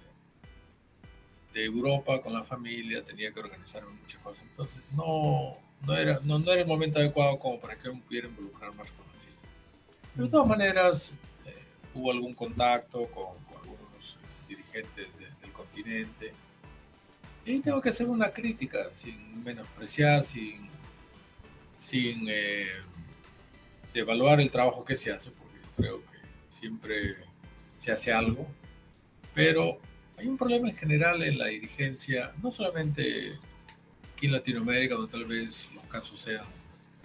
de 1.52 1.64
Europa 1.64 2.20
con 2.20 2.32
la 2.32 2.42
familia, 2.42 3.02
tenía 3.04 3.32
que 3.32 3.40
organizar 3.40 3.82
muchas 3.86 4.20
cosas. 4.20 4.44
Entonces, 4.50 4.82
no, 4.94 5.56
no, 5.86 5.96
era, 5.96 6.20
no, 6.22 6.38
era 6.40 6.60
el 6.60 6.66
momento 6.66 6.98
adecuado 6.98 7.38
como 7.38 7.60
para 7.60 7.76
que 7.76 7.88
me 7.88 8.00
pudiera 8.00 8.28
involucrar 8.28 8.74
más 8.74 8.90
con 8.90 9.06
la 9.06 9.12
Pero 10.14 10.24
de 10.24 10.30
todas 10.30 10.46
maneras, 10.46 11.14
eh, 11.46 11.62
hubo 11.94 12.10
algún 12.10 12.34
contacto 12.34 13.06
con, 13.06 13.36
algunos 13.56 14.18
dirigentes 14.48 15.08
del 15.40 15.52
continente. 15.52 16.32
Y 17.46 17.60
tengo 17.60 17.80
que 17.80 17.90
hacer 17.90 18.08
una 18.08 18.30
crítica, 18.30 18.88
sin 18.92 19.44
menospreciar, 19.44 20.24
sin, 20.24 20.68
sin 21.84 22.26
eh, 22.30 22.66
evaluar 23.92 24.40
el 24.40 24.50
trabajo 24.50 24.84
que 24.84 24.96
se 24.96 25.12
hace, 25.12 25.30
porque 25.30 25.58
creo 25.76 26.00
que 26.00 26.18
siempre 26.48 27.16
se 27.78 27.92
hace 27.92 28.10
algo. 28.10 28.46
Pero 29.34 29.78
hay 30.16 30.26
un 30.26 30.38
problema 30.38 30.70
en 30.70 30.76
general 30.76 31.22
en 31.22 31.38
la 31.38 31.46
dirigencia, 31.46 32.32
no 32.42 32.50
solamente 32.50 33.38
aquí 34.14 34.26
en 34.26 34.32
Latinoamérica, 34.32 34.94
donde 34.94 35.12
tal 35.12 35.26
vez 35.26 35.68
los 35.74 35.84
casos 35.84 36.18
sean 36.18 36.46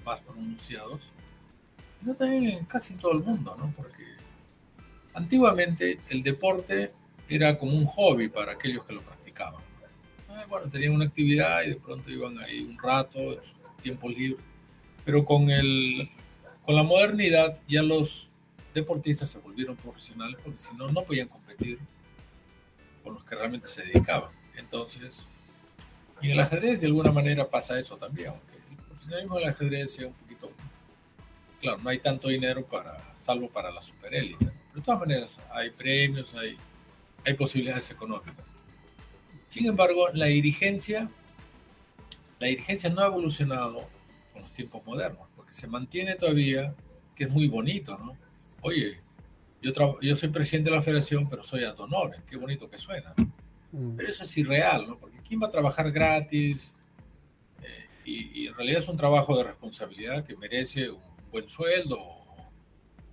más 0.05 0.21
pronunciados, 0.21 1.09
sino 1.99 2.15
también 2.15 2.47
en 2.47 2.65
casi 2.65 2.93
todo 2.93 3.11
el 3.11 3.19
mundo, 3.19 3.55
¿no? 3.59 3.73
Porque 3.75 4.05
antiguamente 5.13 5.99
el 6.09 6.23
deporte 6.23 6.93
era 7.27 7.57
como 7.57 7.73
un 7.73 7.85
hobby 7.85 8.29
para 8.29 8.53
aquellos 8.53 8.85
que 8.85 8.93
lo 8.93 9.01
practicaban. 9.01 9.61
Eh, 10.29 10.45
bueno, 10.47 10.71
tenían 10.71 10.93
una 10.93 11.05
actividad 11.05 11.63
y 11.63 11.71
de 11.71 11.75
pronto 11.75 12.09
iban 12.09 12.39
ahí 12.39 12.61
un 12.61 12.77
rato, 12.77 13.33
en 13.33 13.43
su 13.43 13.55
tiempo 13.81 14.07
libre. 14.07 14.41
Pero 15.09 15.25
con, 15.25 15.49
el, 15.49 16.07
con 16.63 16.75
la 16.75 16.83
modernidad 16.83 17.57
ya 17.67 17.81
los 17.81 18.29
deportistas 18.75 19.27
se 19.27 19.39
volvieron 19.39 19.75
profesionales 19.75 20.37
porque 20.43 20.59
si 20.59 20.75
no, 20.75 20.91
no 20.91 21.01
podían 21.01 21.27
competir 21.27 21.79
con 23.03 23.15
los 23.15 23.23
que 23.23 23.33
realmente 23.33 23.67
se 23.67 23.85
dedicaban. 23.85 24.29
Entonces, 24.55 25.25
y 26.21 26.27
en 26.27 26.33
el 26.33 26.39
ajedrez 26.41 26.79
de 26.79 26.85
alguna 26.85 27.11
manera 27.11 27.49
pasa 27.49 27.79
eso 27.79 27.97
también, 27.97 28.27
aunque 28.27 28.53
el 28.69 28.77
profesionalismo 28.85 29.39
del 29.39 29.49
ajedrez 29.49 29.93
sea 29.93 30.05
un 30.09 30.13
poquito, 30.13 30.51
claro, 31.59 31.79
no 31.79 31.89
hay 31.89 31.97
tanto 31.97 32.27
dinero 32.27 32.63
para, 32.63 33.15
salvo 33.17 33.49
para 33.49 33.71
la 33.71 33.81
superélite, 33.81 34.45
pero 34.45 34.75
de 34.75 34.81
todas 34.81 34.99
maneras 34.99 35.39
hay 35.49 35.71
premios, 35.71 36.35
hay, 36.35 36.55
hay 37.25 37.33
posibilidades 37.33 37.89
económicas. 37.89 38.45
Sin 39.47 39.65
embargo, 39.65 40.09
la 40.13 40.27
dirigencia, 40.27 41.09
la 42.37 42.45
dirigencia 42.45 42.91
no 42.91 43.01
ha 43.01 43.07
evolucionado 43.07 43.97
con 44.39 44.43
los 44.43 44.51
tiempos 44.53 44.85
modernos, 44.85 45.27
porque 45.35 45.53
se 45.53 45.67
mantiene 45.67 46.15
todavía, 46.15 46.73
que 47.15 47.25
es 47.25 47.29
muy 47.29 47.47
bonito, 47.47 47.97
¿no? 47.97 48.17
Oye, 48.61 48.99
yo, 49.61 49.71
yo 50.01 50.15
soy 50.15 50.29
presidente 50.29 50.69
de 50.69 50.77
la 50.77 50.81
federación, 50.81 51.29
pero 51.29 51.43
soy 51.43 51.65
ad 51.65 51.77
honorem. 51.79 52.21
Qué 52.23 52.37
bonito 52.37 52.69
que 52.69 52.77
suena. 52.77 53.13
Mm. 53.71 53.95
Pero 53.97 54.09
eso 54.09 54.23
es 54.23 54.37
irreal, 54.37 54.87
¿no? 54.87 54.97
Porque 54.97 55.17
¿quién 55.27 55.41
va 55.41 55.47
a 55.47 55.51
trabajar 55.51 55.91
gratis? 55.91 56.73
Eh, 57.61 57.87
y, 58.05 58.47
en 58.47 58.55
realidad 58.55 58.79
es 58.79 58.87
un 58.87 58.97
trabajo 58.97 59.37
de 59.37 59.43
responsabilidad 59.43 60.25
que 60.25 60.35
merece 60.37 60.89
un 60.89 61.01
buen 61.31 61.47
sueldo 61.49 61.97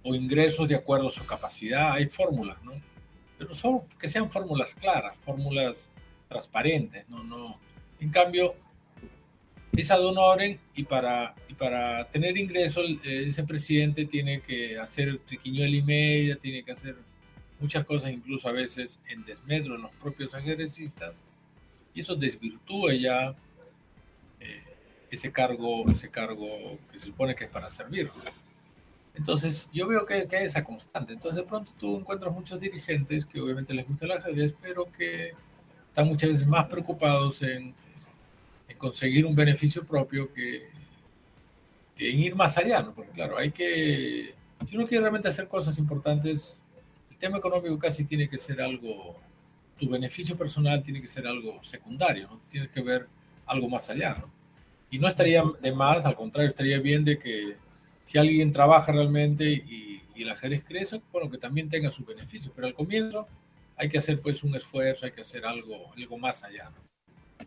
o, 0.03 0.15
ingresos 0.15 0.69
de 0.69 0.77
acuerdo 0.77 1.09
a 1.09 1.11
su 1.11 1.27
capacidad. 1.27 1.93
Hay 1.93 2.07
fórmulas, 2.07 2.63
¿no? 2.63 2.73
Pero 3.39 3.53
son 3.55 3.81
que 3.99 4.09
sean 4.09 4.31
fórmulas 4.31 4.73
claras, 4.75 5.17
fórmulas 5.19 5.91
transparentes, 6.29 7.09
¿no? 7.09 7.25
no 7.25 7.59
en 7.99 8.11
cambio, 8.11 8.55
es 9.77 9.91
ad 9.91 10.05
honorem 10.05 10.59
y 10.75 10.85
para, 10.85 11.35
y 11.49 11.55
para 11.55 12.09
tener 12.09 12.37
ingresos 12.37 12.85
ese 13.05 13.45
presidente 13.45 14.07
tiene 14.07 14.41
que 14.41 14.79
hacer 14.79 15.19
triquiñuela 15.19 15.77
y 15.77 15.83
media, 15.83 16.37
tiene 16.37 16.63
que 16.63 16.73
hacer 16.73 16.97
muchas 17.61 17.85
cosas, 17.85 18.13
incluso 18.13 18.49
a 18.49 18.53
veces 18.53 18.99
en 19.09 19.25
desmedro 19.25 19.75
de 19.75 19.83
los 19.83 19.91
propios 19.93 20.35
ajedrecistas, 20.35 21.23
y 21.95 22.01
eso 22.01 22.15
desvirtúa 22.15 22.95
ya 22.95 23.35
eh, 24.41 24.63
ese 25.11 25.33
cargo, 25.33 25.89
ese 25.91 26.11
cargo 26.11 26.79
que 26.91 26.99
se 26.99 27.07
supone 27.07 27.35
que 27.35 27.45
es 27.45 27.51
para 27.51 27.71
servir. 27.71 28.11
Entonces, 29.15 29.71
yo 29.73 29.87
veo 29.87 30.05
que, 30.05 30.29
que, 30.29 30.37
hay 30.37 30.45
esa 30.45 30.63
constante. 30.63 31.15
Entonces, 31.15 31.43
de 31.43 31.49
pronto 31.49 31.73
tú 31.79 31.97
encuentras 31.97 32.35
muchos 32.35 32.61
dirigentes 32.61 33.25
que 33.25 33.41
obviamente 33.41 33.73
les 33.73 33.89
gusta 33.89 34.05
el 34.05 34.13
ajedrez, 34.13 34.55
pero 34.61 34.93
que 34.93 35.33
están 35.89 36.07
muchas 36.07 36.31
veces 36.31 36.47
más 36.47 36.67
preocupados 36.67 37.41
en 37.43 37.75
conseguir 38.75 39.25
un 39.27 39.35
beneficio 39.35 39.85
propio 39.85 40.33
que, 40.33 40.69
que 41.97 42.11
en 42.11 42.19
ir 42.21 42.35
más 42.35 42.59
allá, 42.59 42.83
¿no? 42.83 42.95
Porque 42.95 43.13
claro, 43.13 43.39
hay 43.39 43.51
que, 43.51 44.35
si 44.69 44.77
uno 44.77 44.87
quiere 44.87 45.03
realmente 45.03 45.29
hacer 45.29 45.49
cosas 45.49 45.79
importantes, 45.79 46.61
el 47.11 47.17
tema 47.17 47.39
económico 47.39 47.79
casi 47.79 48.05
tiene 48.05 48.29
que 48.29 48.39
ser 48.39 48.61
algo, 48.61 49.17
tu 49.79 49.89
beneficio 49.89 50.37
personal 50.37 50.83
tiene 50.83 51.01
que 51.01 51.09
ser 51.09 51.27
algo 51.27 51.63
secundario, 51.63 52.29
¿no? 52.29 52.41
Tienes 52.51 52.71
que 52.71 52.83
ver 52.83 53.07
algo 53.47 53.69
más 53.69 53.89
allá, 53.91 54.17
¿no? 54.21 54.31
Y 54.91 54.99
no 54.99 55.09
estaría 55.09 55.43
de 55.61 55.73
más, 55.73 56.07
al 56.07 56.15
contrario, 56.15 56.51
estaría 56.51 56.79
bien 56.79 57.05
de 57.05 57.19
que 57.19 57.57
si 58.05 58.19
alguien 58.19 58.53
trabaja 58.53 58.93
realmente 58.93 59.51
y, 59.51 60.03
y 60.15 60.23
el 60.23 60.31
ajedrez 60.31 60.65
crece, 60.65 61.01
bueno, 61.13 61.31
que 61.31 61.39
también 61.39 61.69
tenga 61.69 61.91
su 61.91 62.05
beneficio, 62.05 62.53
pero 62.55 62.69
al 62.69 62.75
comienzo 62.75 63.27
hay 63.77 63.89
que 63.89 63.99
hacer 63.99 64.21
pues 64.21 64.43
un 64.45 64.55
esfuerzo, 64.55 65.07
hay 65.07 65.13
que 65.13 65.21
hacer 65.23 65.45
algo, 65.45 65.93
algo 65.95 66.19
más 66.19 66.43
allá, 66.45 66.71
¿no? 66.71 66.96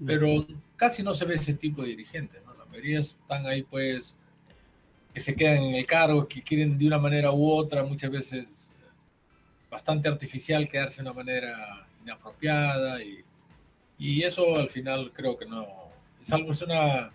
Pero 0.06 0.46
casi 0.76 1.04
no 1.04 1.14
se 1.14 1.26
ve 1.26 1.36
ese 1.36 1.54
tipo 1.54 1.82
de 1.82 1.90
dirigentes, 1.90 2.42
¿no? 2.46 2.54
La 2.54 2.66
mayoría 2.66 3.00
están 3.00 3.46
ahí, 3.46 3.64
pues, 3.64 4.16
que 5.14 5.20
se 5.20 5.36
quedan 5.36 5.64
en 5.64 5.76
el 5.76 5.88
cargo, 5.88 6.28
que 6.28 6.42
quieren 6.42 6.78
de 6.78 6.88
una 6.88 7.00
manera 7.00 7.32
u 7.32 7.52
otra, 7.52 7.84
muchas 7.84 8.12
veces 8.12 8.70
bastante 9.70 10.08
artificial, 10.08 10.70
quedarse 10.70 10.98
de 10.98 11.10
una 11.10 11.14
manera 11.14 11.88
inapropiada, 12.02 13.04
y, 13.04 13.24
y 13.98 14.24
eso 14.24 14.56
al 14.56 14.70
final 14.70 15.12
creo 15.14 15.38
que 15.38 15.46
no, 15.46 15.68
es 16.22 16.32
algo, 16.32 16.52
es 16.52 16.62
una, 16.62 17.12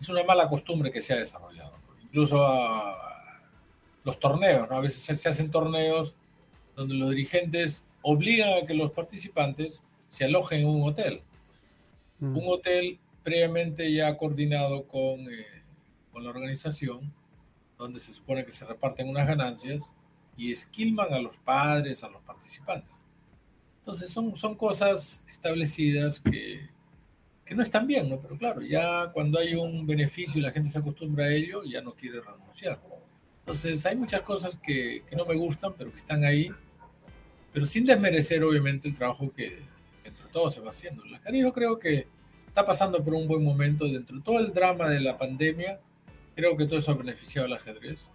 es 0.00 0.08
una 0.08 0.24
mala 0.24 0.48
costumbre 0.48 0.90
que 0.90 1.02
se 1.02 1.12
ha 1.14 1.16
desarrollado. 1.16 1.72
Incluso 2.02 2.46
a, 2.46 3.40
los 4.04 4.18
torneos, 4.18 4.68
¿no? 4.68 4.76
A 4.76 4.80
veces 4.80 5.00
se, 5.02 5.16
se 5.16 5.28
hacen 5.28 5.50
torneos 5.50 6.16
donde 6.74 6.94
los 6.94 7.10
dirigentes 7.10 7.84
obligan 8.02 8.62
a 8.62 8.66
que 8.66 8.74
los 8.74 8.90
participantes 8.90 9.82
se 10.08 10.24
alojen 10.24 10.60
en 10.60 10.66
un 10.66 10.88
hotel 10.88 11.22
un 12.22 12.44
mm. 12.44 12.48
hotel 12.48 12.98
previamente 13.22 13.92
ya 13.92 14.16
coordinado 14.16 14.86
con, 14.86 15.20
eh, 15.32 15.46
con 16.12 16.24
la 16.24 16.30
organización, 16.30 17.12
donde 17.76 18.00
se 18.00 18.14
supone 18.14 18.44
que 18.44 18.52
se 18.52 18.64
reparten 18.64 19.08
unas 19.08 19.26
ganancias 19.26 19.90
y 20.36 20.52
esquilman 20.52 21.12
a 21.12 21.18
los 21.18 21.36
padres, 21.38 22.04
a 22.04 22.08
los 22.08 22.22
participantes. 22.22 22.90
Entonces 23.80 24.10
son, 24.10 24.36
son 24.36 24.54
cosas 24.54 25.24
establecidas 25.28 26.20
que, 26.20 26.68
que 27.44 27.54
no 27.54 27.62
están 27.62 27.86
bien, 27.86 28.08
¿no? 28.08 28.20
Pero 28.20 28.38
claro, 28.38 28.62
ya 28.62 29.10
cuando 29.12 29.40
hay 29.40 29.54
un 29.54 29.84
beneficio 29.84 30.38
y 30.38 30.42
la 30.42 30.52
gente 30.52 30.70
se 30.70 30.78
acostumbra 30.78 31.24
a 31.24 31.32
ello, 31.32 31.64
ya 31.64 31.80
no 31.80 31.94
quiere 31.94 32.20
renunciar. 32.20 32.80
Entonces 33.40 33.84
hay 33.84 33.96
muchas 33.96 34.22
cosas 34.22 34.56
que, 34.62 35.02
que 35.08 35.16
no 35.16 35.26
me 35.26 35.34
gustan, 35.34 35.74
pero 35.76 35.90
que 35.90 35.96
están 35.96 36.24
ahí, 36.24 36.52
pero 37.52 37.66
sin 37.66 37.84
desmerecer 37.84 38.44
obviamente 38.44 38.86
el 38.86 38.94
trabajo 38.94 39.32
que, 39.32 39.71
todo 40.32 40.50
se 40.50 40.60
va 40.60 40.70
haciendo. 40.70 41.04
La 41.04 41.20
yo 41.30 41.52
creo 41.52 41.78
que 41.78 42.06
está 42.46 42.66
pasando 42.66 43.02
por 43.02 43.14
un 43.14 43.26
buen 43.26 43.42
momento 43.42 43.86
dentro 43.86 44.16
de 44.16 44.22
todo 44.22 44.38
el 44.38 44.52
drama 44.52 44.88
de 44.88 45.00
la 45.00 45.16
pandemia. 45.16 45.80
Creo 46.34 46.56
que 46.56 46.66
todo 46.66 46.78
eso 46.78 46.92
ha 46.92 46.96
beneficiado 46.96 47.46
al 47.46 47.54
ajedrez. 47.54 48.08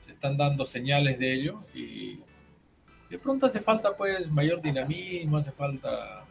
Se 0.00 0.12
están 0.12 0.36
dando 0.36 0.64
señales 0.64 1.18
de 1.18 1.34
ello 1.34 1.60
y, 1.74 2.20
de 3.10 3.18
pronto 3.18 3.44
hace 3.44 3.60
falta 3.60 3.94
pues 3.94 4.30
mayor 4.30 4.62
dinamismo, 4.62 5.36
hace 5.36 5.52
falta 5.52 6.24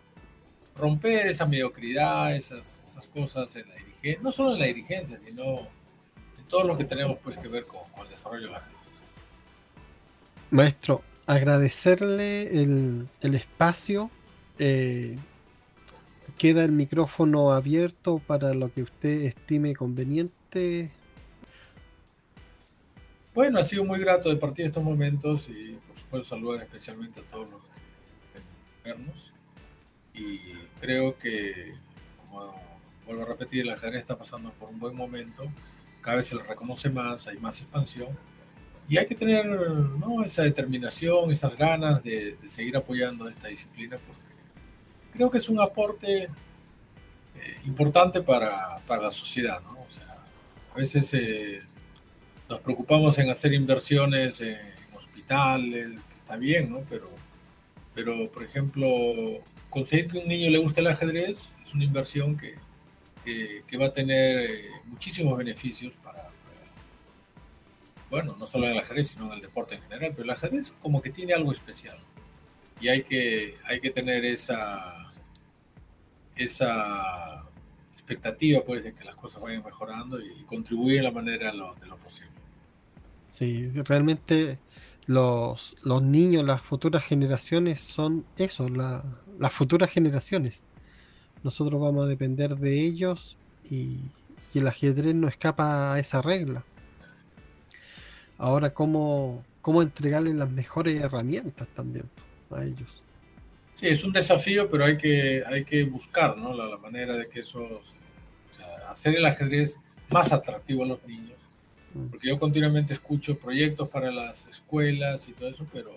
romper 0.75 1.27
esa 1.27 1.45
mediocridad, 1.45 2.35
esas, 2.35 2.81
esas 2.83 3.05
cosas 3.05 3.55
en 3.55 3.69
la 3.69 3.75
dirigencia, 3.75 4.19
no 4.23 4.31
solo 4.31 4.53
en 4.53 4.59
la 4.61 4.65
dirigencia, 4.65 5.19
sino 5.19 5.59
en 5.59 6.45
todo 6.49 6.63
lo 6.63 6.75
que 6.75 6.85
tenemos 6.85 7.19
pues 7.23 7.37
que 7.37 7.47
ver 7.47 7.65
con, 7.65 7.81
el 8.03 8.09
desarrollo 8.09 8.47
de 8.47 8.51
la 8.53 8.61
gente. 8.61 8.79
Maestro, 10.49 11.03
agradecerle 11.27 12.63
el, 12.63 13.07
el 13.21 13.35
espacio. 13.35 14.09
Eh, 14.57 15.19
queda 16.41 16.63
el 16.63 16.71
micrófono 16.71 17.51
abierto 17.51 18.17
para 18.17 18.55
lo 18.55 18.73
que 18.73 18.81
usted 18.81 19.25
estime 19.25 19.75
conveniente. 19.75 20.89
Bueno, 23.35 23.59
ha 23.59 23.63
sido 23.63 23.85
muy 23.85 23.99
grato 23.99 24.27
de 24.27 24.37
partir 24.37 24.65
estos 24.65 24.83
momentos 24.83 25.49
y 25.49 25.77
por 25.87 25.95
supuesto 25.95 26.29
saludar 26.29 26.63
especialmente 26.63 27.19
a 27.19 27.23
todos 27.25 27.47
los 27.51 27.61
vernos. 28.83 29.31
Y 30.15 30.39
creo 30.79 31.15
que, 31.15 31.75
como 32.25 32.59
vuelvo 33.05 33.21
a 33.21 33.27
repetir, 33.27 33.67
la 33.67 33.73
ajedrez 33.73 33.99
está 33.99 34.17
pasando 34.17 34.49
por 34.53 34.69
un 34.69 34.79
buen 34.79 34.95
momento. 34.95 35.43
Cada 36.01 36.17
vez 36.17 36.25
se 36.25 36.37
le 36.37 36.41
reconoce 36.41 36.89
más, 36.89 37.27
hay 37.27 37.37
más 37.37 37.61
expansión. 37.61 38.09
Y 38.89 38.97
hay 38.97 39.05
que 39.05 39.13
tener 39.13 39.45
¿no? 39.45 40.23
esa 40.23 40.41
determinación, 40.41 41.29
esas 41.29 41.55
ganas 41.55 42.03
de, 42.03 42.35
de 42.41 42.49
seguir 42.49 42.75
apoyando 42.75 43.29
esta 43.29 43.47
disciplina 43.47 43.99
porque 44.07 44.30
creo 45.11 45.29
que 45.29 45.37
es 45.37 45.49
un 45.49 45.59
aporte 45.59 46.23
eh, 46.23 46.29
importante 47.65 48.21
para, 48.21 48.79
para, 48.87 49.03
la 49.03 49.11
sociedad, 49.11 49.61
¿no? 49.61 49.81
O 49.81 49.89
sea, 49.89 50.17
a 50.73 50.77
veces 50.77 51.13
eh, 51.13 51.61
nos 52.49 52.59
preocupamos 52.59 53.17
en 53.19 53.29
hacer 53.29 53.53
inversiones 53.53 54.41
en, 54.41 54.57
hospitales, 54.95 55.91
que 55.91 56.15
está 56.17 56.35
bien, 56.35 56.71
¿no? 56.71 56.81
Pero, 56.89 57.09
pero, 57.93 58.31
por 58.31 58.43
ejemplo, 58.43 58.87
conseguir 59.69 60.09
que 60.09 60.17
un 60.19 60.27
niño 60.27 60.49
le 60.49 60.57
guste 60.57 60.81
el 60.81 60.87
ajedrez 60.87 61.55
es 61.61 61.73
una 61.73 61.83
inversión 61.83 62.37
que, 62.37 62.55
que, 63.23 63.77
va 63.77 63.87
a 63.87 63.93
tener 63.93 64.51
eh, 64.51 64.69
muchísimos 64.85 65.37
beneficios 65.37 65.93
para, 66.03 66.29
bueno, 68.09 68.35
no 68.37 68.45
solo 68.45 68.65
en 68.65 68.73
el 68.73 68.79
ajedrez, 68.79 69.09
sino 69.09 69.27
en 69.27 69.33
el 69.33 69.41
deporte 69.41 69.75
en 69.75 69.81
general, 69.83 70.11
pero 70.11 70.23
el 70.23 70.29
ajedrez 70.31 70.71
como 70.81 71.01
que 71.01 71.11
tiene 71.11 71.33
algo 71.33 71.51
especial. 71.51 71.97
Y 72.81 72.89
hay 72.89 73.03
que, 73.03 73.55
hay 73.65 73.79
que 73.79 73.91
tener 73.91 74.25
esa, 74.25 75.13
esa 76.35 77.43
expectativa 77.93 78.63
pues, 78.65 78.83
de 78.83 78.93
que 78.93 79.03
las 79.03 79.15
cosas 79.15 79.39
vayan 79.41 79.63
mejorando 79.63 80.19
y 80.19 80.43
contribuir 80.45 80.97
de 80.97 81.03
la 81.03 81.11
manera 81.11 81.51
de 81.51 81.57
lo 81.87 81.97
posible. 81.97 82.31
Sí, 83.29 83.69
realmente 83.69 84.57
los, 85.05 85.77
los 85.83 86.01
niños, 86.01 86.43
las 86.43 86.61
futuras 86.61 87.03
generaciones 87.03 87.79
son 87.81 88.25
eso, 88.35 88.67
las 88.67 89.53
futuras 89.53 89.91
generaciones. 89.91 90.63
Nosotros 91.43 91.79
vamos 91.79 92.05
a 92.05 92.09
depender 92.09 92.55
de 92.57 92.81
ellos 92.81 93.37
y, 93.69 93.99
y, 94.53 94.59
el 94.59 94.67
ajedrez 94.67 95.13
no 95.13 95.27
escapa 95.27 95.93
a 95.93 95.99
esa 95.99 96.21
regla. 96.23 96.63
Ahora, 98.39 98.73
¿cómo, 98.73 99.45
cómo 99.61 99.83
entregarles 99.83 100.33
las 100.33 100.51
mejores 100.51 100.99
herramientas 100.99 101.67
también 101.75 102.09
a 102.55 102.63
ellos? 102.63 103.03
Sí, 103.75 103.87
es 103.87 104.03
un 104.03 104.13
desafío, 104.13 104.69
pero 104.69 104.85
hay 104.85 104.97
que, 104.97 105.43
hay 105.45 105.65
que 105.65 105.83
buscar 105.83 106.37
¿no? 106.37 106.53
la, 106.53 106.77
manera 106.77 107.17
de 107.17 107.27
que 107.27 107.39
eso, 107.39 107.63
o 107.63 108.55
sea, 108.55 108.91
hacer 108.91 109.15
el 109.15 109.25
ajedrez 109.25 109.77
más 110.09 110.31
atractivo 110.31 110.83
a 110.83 110.87
los 110.87 111.03
niños. 111.07 111.39
Mm. 111.93 112.07
Porque 112.07 112.27
yo 112.27 112.37
continuamente 112.37 112.93
escucho 112.93 113.37
proyectos 113.39 113.89
para 113.89 114.11
las 114.11 114.45
escuelas 114.47 115.27
y 115.27 115.33
todo 115.33 115.49
eso, 115.49 115.65
pero, 115.73 115.95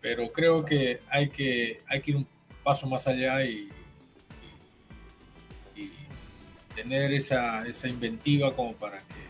pero 0.00 0.32
creo 0.32 0.64
que 0.64 1.00
hay, 1.08 1.28
que 1.28 1.82
hay 1.86 2.00
que 2.00 2.10
ir 2.10 2.16
un 2.16 2.26
paso 2.64 2.88
más 2.88 3.06
allá 3.06 3.44
y, 3.44 3.68
y, 5.76 5.92
tener 6.74 7.12
esa, 7.12 7.64
esa 7.68 7.86
inventiva 7.86 8.52
como 8.52 8.74
para 8.74 8.98
que 8.98 9.24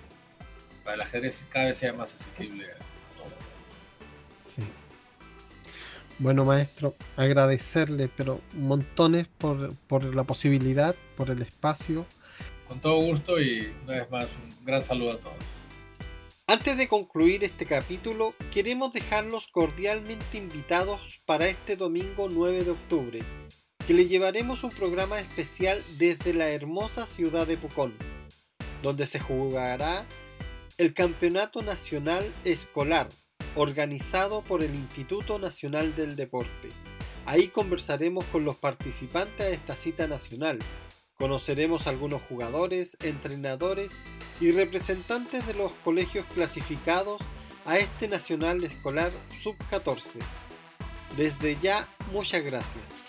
para 0.83 0.95
el 0.95 1.01
ajedrez 1.03 1.45
cada 1.51 1.67
vez 1.67 1.79
sea 1.79 1.93
más 1.93 2.15
asequible 2.15 2.65
a 2.65 2.77
todos. 3.17 3.33
Sí. 4.55 4.63
Bueno, 6.19 6.45
maestro, 6.45 6.95
agradecerle, 7.17 8.09
pero 8.09 8.41
montones 8.53 9.27
por, 9.27 9.75
por 9.89 10.05
la 10.15 10.23
posibilidad, 10.25 10.95
por 11.17 11.31
el 11.31 11.43
espacio. 11.43 12.07
Con 12.69 12.81
todo 12.81 13.01
gusto 13.01 13.41
y 13.41 13.73
una 13.85 13.95
vez 13.97 14.11
más 14.11 14.29
un 14.37 14.65
gran 14.65 14.85
saludo 14.85 15.13
a 15.13 15.17
todos. 15.19 15.37
Antes 16.47 16.77
de 16.77 16.89
concluir 16.89 17.43
este 17.43 17.67
capítulo, 17.67 18.35
queremos 18.53 18.93
dejarlos 18.93 19.49
cordialmente 19.49 20.39
invitados 20.39 21.01
para 21.27 21.49
este 21.49 21.75
domingo 21.75 22.29
9 22.31 22.65
de 22.65 22.71
octubre, 22.71 23.23
que 23.87 23.95
le 23.95 24.07
llevaremos 24.07 24.63
un 24.63 24.71
programa 24.71 25.19
especial 25.19 25.79
desde 25.99 26.33
la 26.33 26.51
hermosa 26.51 27.07
ciudad 27.07 27.47
de 27.47 27.57
Pucón, 27.57 27.95
donde 28.83 29.07
se 29.07 29.19
jugará 29.19 30.05
el 30.79 30.95
Campeonato 30.95 31.63
Nacional 31.63 32.25
Escolar 32.45 33.09
organizado 33.57 34.43
por 34.43 34.63
el 34.63 34.75
Instituto 34.75 35.39
Nacional 35.39 35.95
del 35.95 36.17
Deporte. 36.17 36.69
Ahí 37.27 37.49
conversaremos 37.49 38.25
con 38.27 38.45
los 38.45 38.57
participantes 38.57 39.41
a 39.41 39.51
esta 39.51 39.75
cita 39.75 40.07
nacional. 40.07 40.59
Conoceremos 41.17 41.87
algunos 41.87 42.23
jugadores, 42.23 42.97
entrenadores 43.03 43.93
y 44.41 44.51
representantes 44.51 45.47
de 45.47 45.55
los 45.55 45.73
colegios 45.85 46.27
clasificados 46.35 47.23
a 47.65 47.79
este 47.79 48.09
Nacional 48.09 48.63
Escolar 48.65 49.13
Sub-14. 49.43 50.21
Desde 51.17 51.57
ya, 51.63 51.89
muchas 52.13 52.45
gracias. 52.45 53.04